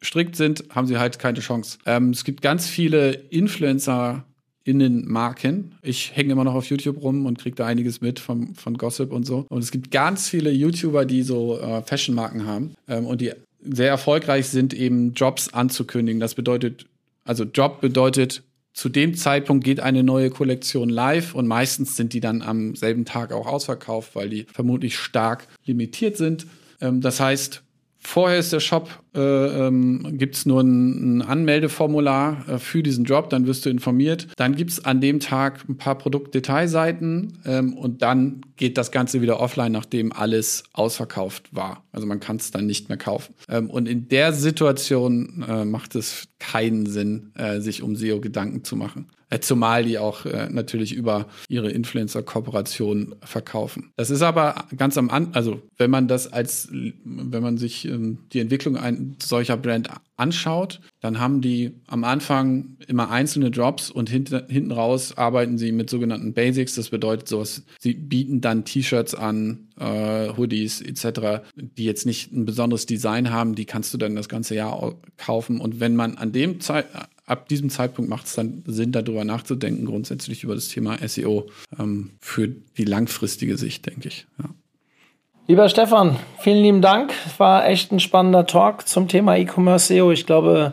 gestrickt 0.00 0.36
sind, 0.36 0.64
haben 0.70 0.86
sie 0.86 0.96
halt 0.96 1.18
keine 1.18 1.40
Chance. 1.40 1.78
Ähm, 1.84 2.10
es 2.10 2.24
gibt 2.24 2.40
ganz 2.40 2.68
viele 2.68 3.12
Influencer 3.12 4.24
Innenmarken. 4.66 5.76
Ich 5.82 6.16
hänge 6.16 6.32
immer 6.32 6.42
noch 6.42 6.54
auf 6.54 6.66
YouTube 6.66 7.00
rum 7.00 7.24
und 7.24 7.38
kriege 7.38 7.54
da 7.54 7.66
einiges 7.66 8.00
mit 8.00 8.18
vom, 8.18 8.54
von 8.56 8.76
Gossip 8.76 9.12
und 9.12 9.24
so. 9.24 9.46
Und 9.48 9.62
es 9.62 9.70
gibt 9.70 9.92
ganz 9.92 10.28
viele 10.28 10.50
YouTuber, 10.50 11.04
die 11.04 11.22
so 11.22 11.60
äh, 11.60 11.82
Fashion-Marken 11.82 12.46
haben 12.46 12.74
ähm, 12.88 13.06
und 13.06 13.20
die 13.20 13.32
sehr 13.62 13.88
erfolgreich 13.88 14.48
sind, 14.48 14.74
eben 14.74 15.12
Jobs 15.14 15.52
anzukündigen. 15.54 16.20
Das 16.20 16.34
bedeutet 16.34 16.86
also 17.26 17.44
Job 17.44 17.80
bedeutet, 17.80 18.42
zu 18.72 18.88
dem 18.88 19.14
Zeitpunkt 19.14 19.64
geht 19.64 19.80
eine 19.80 20.02
neue 20.02 20.30
Kollektion 20.30 20.88
live 20.88 21.34
und 21.34 21.46
meistens 21.46 21.96
sind 21.96 22.12
die 22.12 22.20
dann 22.20 22.42
am 22.42 22.74
selben 22.74 23.04
Tag 23.04 23.32
auch 23.32 23.46
ausverkauft, 23.46 24.14
weil 24.14 24.28
die 24.28 24.46
vermutlich 24.52 24.98
stark 24.98 25.48
limitiert 25.64 26.16
sind. 26.16 26.46
Ähm, 26.80 27.00
das 27.00 27.20
heißt, 27.20 27.62
Vorher 28.06 28.38
ist 28.38 28.52
der 28.52 28.60
Shop, 28.60 28.88
äh, 29.16 29.66
ähm, 29.66 30.18
gibt 30.18 30.36
es 30.36 30.46
nur 30.46 30.60
ein, 30.60 31.18
ein 31.18 31.22
Anmeldeformular 31.22 32.48
äh, 32.48 32.58
für 32.58 32.82
diesen 32.82 33.04
Drop, 33.04 33.30
dann 33.30 33.46
wirst 33.46 33.66
du 33.66 33.70
informiert. 33.70 34.28
Dann 34.36 34.54
gibt 34.54 34.70
es 34.70 34.84
an 34.84 35.00
dem 35.00 35.20
Tag 35.20 35.68
ein 35.68 35.76
paar 35.76 35.96
Produktdetailseiten 35.96 37.38
ähm, 37.44 37.74
und 37.74 38.02
dann 38.02 38.42
geht 38.56 38.78
das 38.78 38.90
Ganze 38.90 39.22
wieder 39.22 39.40
offline, 39.40 39.72
nachdem 39.72 40.12
alles 40.12 40.64
ausverkauft 40.72 41.54
war. 41.54 41.84
Also 41.92 42.06
man 42.06 42.20
kann 42.20 42.36
es 42.36 42.50
dann 42.50 42.66
nicht 42.66 42.88
mehr 42.88 42.98
kaufen. 42.98 43.34
Ähm, 43.48 43.70
und 43.70 43.88
in 43.88 44.08
der 44.08 44.32
Situation 44.32 45.44
äh, 45.48 45.64
macht 45.64 45.94
es 45.94 46.28
keinen 46.38 46.86
Sinn, 46.86 47.32
äh, 47.34 47.60
sich 47.60 47.82
um 47.82 47.96
SEO 47.96 48.20
Gedanken 48.20 48.64
zu 48.64 48.76
machen. 48.76 49.06
Äh, 49.28 49.40
zumal 49.40 49.84
die 49.84 49.98
auch 49.98 50.24
äh, 50.24 50.48
natürlich 50.50 50.92
über 50.92 51.26
ihre 51.48 51.70
Influencer-Kooperation 51.70 53.16
verkaufen. 53.22 53.92
Das 53.96 54.10
ist 54.10 54.22
aber 54.22 54.66
ganz 54.76 54.96
am 54.96 55.10
An, 55.10 55.30
also 55.32 55.62
wenn 55.78 55.90
man 55.90 56.06
das 56.06 56.32
als, 56.32 56.68
wenn 56.70 57.42
man 57.42 57.58
sich 57.58 57.86
ähm, 57.86 58.18
die 58.32 58.38
Entwicklung 58.38 58.76
ein 58.76 59.05
solcher 59.22 59.56
Brand 59.56 59.90
anschaut, 60.16 60.80
dann 61.00 61.20
haben 61.20 61.40
die 61.40 61.72
am 61.86 62.04
Anfang 62.04 62.76
immer 62.86 63.10
einzelne 63.10 63.50
Drops 63.50 63.90
und 63.90 64.08
hint, 64.08 64.30
hinten 64.48 64.72
raus 64.72 65.16
arbeiten 65.16 65.58
sie 65.58 65.72
mit 65.72 65.90
sogenannten 65.90 66.32
Basics. 66.32 66.74
Das 66.74 66.90
bedeutet 66.90 67.28
sowas, 67.28 67.62
sie 67.78 67.94
bieten 67.94 68.40
dann 68.40 68.64
T-Shirts 68.64 69.14
an, 69.14 69.68
äh, 69.78 70.30
Hoodies 70.36 70.80
etc., 70.80 71.42
die 71.54 71.84
jetzt 71.84 72.06
nicht 72.06 72.32
ein 72.32 72.44
besonderes 72.44 72.86
Design 72.86 73.30
haben, 73.30 73.54
die 73.54 73.66
kannst 73.66 73.92
du 73.92 73.98
dann 73.98 74.16
das 74.16 74.28
ganze 74.28 74.54
Jahr 74.54 74.94
kaufen. 75.16 75.60
Und 75.60 75.80
wenn 75.80 75.96
man 75.96 76.16
an 76.16 76.32
dem 76.32 76.60
Zeit 76.60 76.86
ab 77.26 77.48
diesem 77.48 77.70
Zeitpunkt 77.70 78.08
macht 78.08 78.26
es 78.26 78.34
dann 78.34 78.62
Sinn, 78.66 78.92
darüber 78.92 79.24
nachzudenken, 79.24 79.84
grundsätzlich 79.84 80.44
über 80.44 80.54
das 80.54 80.68
Thema 80.68 80.96
SEO 81.06 81.50
ähm, 81.78 82.12
für 82.20 82.48
die 82.48 82.84
langfristige 82.84 83.58
Sicht, 83.58 83.86
denke 83.86 84.08
ich. 84.08 84.26
Ja. 84.38 84.50
Lieber 85.48 85.68
Stefan, 85.68 86.16
vielen 86.40 86.60
lieben 86.60 86.82
Dank. 86.82 87.12
Es 87.24 87.38
war 87.38 87.68
echt 87.68 87.92
ein 87.92 88.00
spannender 88.00 88.46
Talk 88.46 88.88
zum 88.88 89.06
Thema 89.06 89.36
E-Commerce 89.36 89.94
SEO. 89.94 90.10
Ich 90.10 90.26
glaube, 90.26 90.72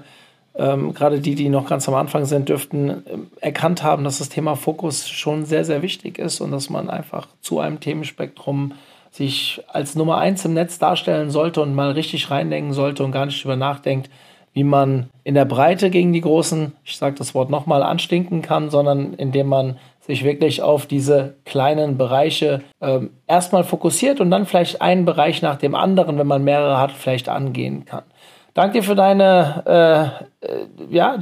ähm, 0.56 0.96
gerade 0.96 1.20
die, 1.20 1.36
die 1.36 1.50
noch 1.50 1.70
ganz 1.70 1.88
am 1.88 1.94
Anfang 1.94 2.26
sind, 2.26 2.50
dürften 2.50 2.90
äh, 2.90 3.02
erkannt 3.40 3.84
haben, 3.84 4.04
dass 4.04 4.18
das 4.18 4.30
Thema 4.30 4.56
Fokus 4.56 5.08
schon 5.08 5.46
sehr, 5.46 5.64
sehr 5.64 5.84
wichtig 5.84 6.18
ist 6.18 6.42
und 6.42 6.50
dass 6.50 6.72
man 6.72 6.90
einfach 6.90 7.28
zu 7.40 7.60
einem 7.60 7.82
Themenspektrum 7.82 8.74
sich 9.12 9.62
als 9.68 9.94
Nummer 9.94 10.18
eins 10.18 10.44
im 10.44 10.56
Netz 10.56 10.80
darstellen 10.80 11.30
sollte 11.30 11.62
und 11.62 11.76
mal 11.76 11.92
richtig 11.92 12.32
reindenken 12.32 12.74
sollte 12.74 13.04
und 13.04 13.12
gar 13.12 13.28
nicht 13.28 13.44
drüber 13.44 13.56
nachdenkt, 13.56 14.10
wie 14.54 14.64
man 14.64 15.12
in 15.24 15.36
der 15.36 15.46
Breite 15.46 15.92
gegen 15.92 16.14
die 16.14 16.22
Großen, 16.22 16.72
ich 16.84 16.98
sage 16.98 17.16
das 17.16 17.36
Wort 17.36 17.52
nochmal, 17.52 17.84
anstinken 17.84 18.42
kann, 18.42 18.72
sondern 18.72 19.14
indem 19.14 19.48
man 19.48 19.78
sich 20.06 20.24
wirklich 20.24 20.62
auf 20.62 20.86
diese 20.86 21.36
kleinen 21.46 21.98
Bereiche 21.98 22.62
ähm, 22.82 23.12
erstmal 23.28 23.64
fokussiert 23.64 24.20
und 24.20 24.32
dann 24.32 24.46
vielleicht 24.46 24.82
einen 24.82 25.06
Bereich 25.06 25.42
nach 25.42 25.56
dem 25.56 25.76
anderen, 25.76 26.18
wenn 26.18 26.28
man 26.28 26.44
mehrere 26.44 26.80
hat, 26.80 26.92
vielleicht 26.92 27.30
angehen 27.30 27.86
kann. 27.86 28.04
Danke 28.54 28.80
dir 28.80 28.84
für 28.84 28.96
deine, 28.96 29.64
äh, 30.42 30.46
äh, 30.46 30.66
ja, 30.90 31.18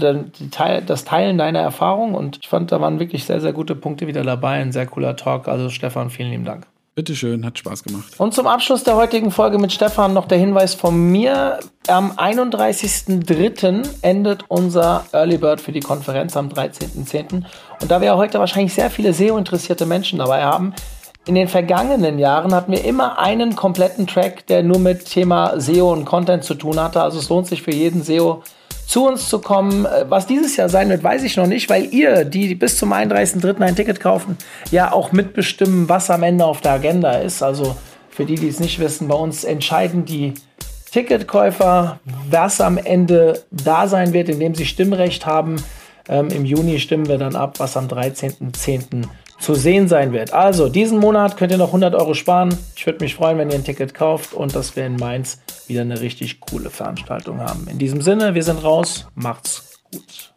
Teil, 0.52 0.82
das 0.82 1.06
Teilen 1.06 1.38
deiner 1.38 1.60
Erfahrung 1.60 2.14
und 2.14 2.40
ich 2.42 2.50
fand, 2.50 2.72
da 2.72 2.82
waren 2.82 3.00
wirklich 3.00 3.24
sehr, 3.24 3.40
sehr 3.40 3.54
gute 3.54 3.76
Punkte 3.76 4.08
wieder 4.08 4.24
dabei. 4.24 4.56
Ein 4.56 4.74
sehr 4.74 4.86
cooler 4.86 5.16
Talk. 5.16 5.48
Also 5.48 5.70
Stefan, 5.70 6.10
vielen 6.10 6.32
lieben 6.32 6.46
Dank. 6.46 6.68
Bitteschön, 6.94 7.46
hat 7.46 7.58
Spaß 7.58 7.84
gemacht. 7.84 8.14
Und 8.18 8.34
zum 8.34 8.48
Abschluss 8.48 8.84
der 8.84 8.98
heutigen 8.98 9.32
Folge 9.32 9.58
mit 9.58 9.72
Stefan 9.72 10.14
noch 10.14 10.28
der 10.28 10.38
Hinweis 10.38 10.74
von 10.74 11.10
mir. 11.10 11.62
Am 11.88 12.12
31.03. 12.12 13.88
endet 14.02 14.44
unser 14.50 15.06
Early 15.14 15.38
Bird 15.38 15.62
für 15.62 15.72
die 15.72 15.80
Konferenz 15.80 16.36
am 16.36 16.50
13.10. 16.50 17.44
Und 17.82 17.92
da 17.92 18.02
wir 18.02 18.18
heute 18.18 18.40
wahrscheinlich 18.40 18.74
sehr 18.74 18.90
viele 18.90 19.14
SEO-interessierte 19.14 19.86
Menschen 19.86 20.20
dabei 20.20 20.44
haben, 20.44 20.74
in 21.26 21.36
den 21.36 21.48
vergangenen 21.48 22.20
Jahren 22.20 22.54
hatten 22.54 22.74
wir 22.74 22.84
immer 22.84 23.20
einen 23.20 23.56
kompletten 23.56 24.06
Track, 24.06 24.48
der 24.48 24.62
nur 24.62 24.80
mit 24.80 25.06
Thema 25.06 25.62
SEO 25.62 25.94
und 25.94 26.04
Content 26.04 26.44
zu 26.44 26.56
tun 26.56 26.78
hatte. 26.78 27.02
Also 27.02 27.20
es 27.20 27.30
lohnt 27.30 27.48
sich 27.48 27.62
für 27.62 27.74
jeden 27.74 28.04
SEO 28.04 28.44
zu 28.92 29.08
uns 29.08 29.30
zu 29.30 29.40
kommen. 29.40 29.86
Äh, 29.86 30.06
was 30.10 30.28
dieses 30.28 30.58
Jahr 30.58 30.68
sein 30.68 30.90
wird, 30.90 31.02
weiß 31.02 31.24
ich 31.24 31.38
noch 31.38 31.48
nicht, 31.48 31.70
weil 31.70 31.94
ihr, 31.94 32.26
die 32.26 32.56
bis 32.56 32.78
zum 32.78 32.92
31.03. 32.92 33.62
ein 33.62 33.76
Ticket 33.76 34.02
kaufen, 34.02 34.38
ja 34.70 34.92
auch 34.92 35.14
mitbestimmen, 35.14 35.88
was 35.88 36.10
am 36.10 36.24
Ende 36.24 36.44
auf 36.44 36.60
der 36.60 36.74
Agenda 36.74 37.14
ist. 37.14 37.42
Also 37.42 37.78
für 38.10 38.26
die, 38.26 38.36
die 38.36 38.50
es 38.50 38.60
nicht 38.60 38.80
wissen, 38.80 39.08
bei 39.08 39.16
uns 39.16 39.46
entscheiden 39.46 40.04
die 40.04 40.34
Ticketkäufer, 40.92 42.02
was 42.30 42.60
am 42.60 42.78
Ende 42.78 43.42
da 43.50 43.88
sein 43.88 44.12
wird, 44.12 44.28
indem 44.28 44.56
sie 44.56 44.66
Stimmrecht 44.66 45.26
haben. 45.26 45.64
Ähm, 46.10 46.28
Im 46.28 46.44
Juni 46.44 46.80
stimmen 46.80 47.08
wir 47.08 47.18
dann 47.18 47.38
ab, 47.38 47.62
was 47.62 47.78
am 47.78 47.88
13.10 47.88 49.04
zu 49.42 49.56
sehen 49.56 49.88
sein 49.88 50.14
wird. 50.14 50.34
Also, 50.34 50.70
diesen 50.70 51.00
Monat 51.00 51.36
könnt 51.36 51.52
ihr 51.52 51.58
noch 51.58 51.68
100 51.68 51.96
Euro 51.96 52.14
sparen. 52.14 52.56
Ich 52.76 52.86
würde 52.86 53.04
mich 53.04 53.16
freuen, 53.16 53.38
wenn 53.38 53.50
ihr 53.50 53.56
ein 53.56 53.64
Ticket 53.64 53.94
kauft 53.94 54.34
und 54.34 54.56
dass 54.56 54.76
wir 54.76 54.86
in 54.86 54.96
Mainz 54.96 55.40
wieder 55.68 55.82
eine 55.82 56.00
richtig 56.00 56.40
coole 56.40 56.70
Veranstaltung 56.70 57.40
haben. 57.40 57.68
In 57.68 57.80
diesem 57.80 58.02
Sinne, 58.02 58.36
wir 58.36 58.44
sind 58.44 58.64
raus. 58.64 59.08
Macht's 59.16 59.80
gut. 59.92 60.30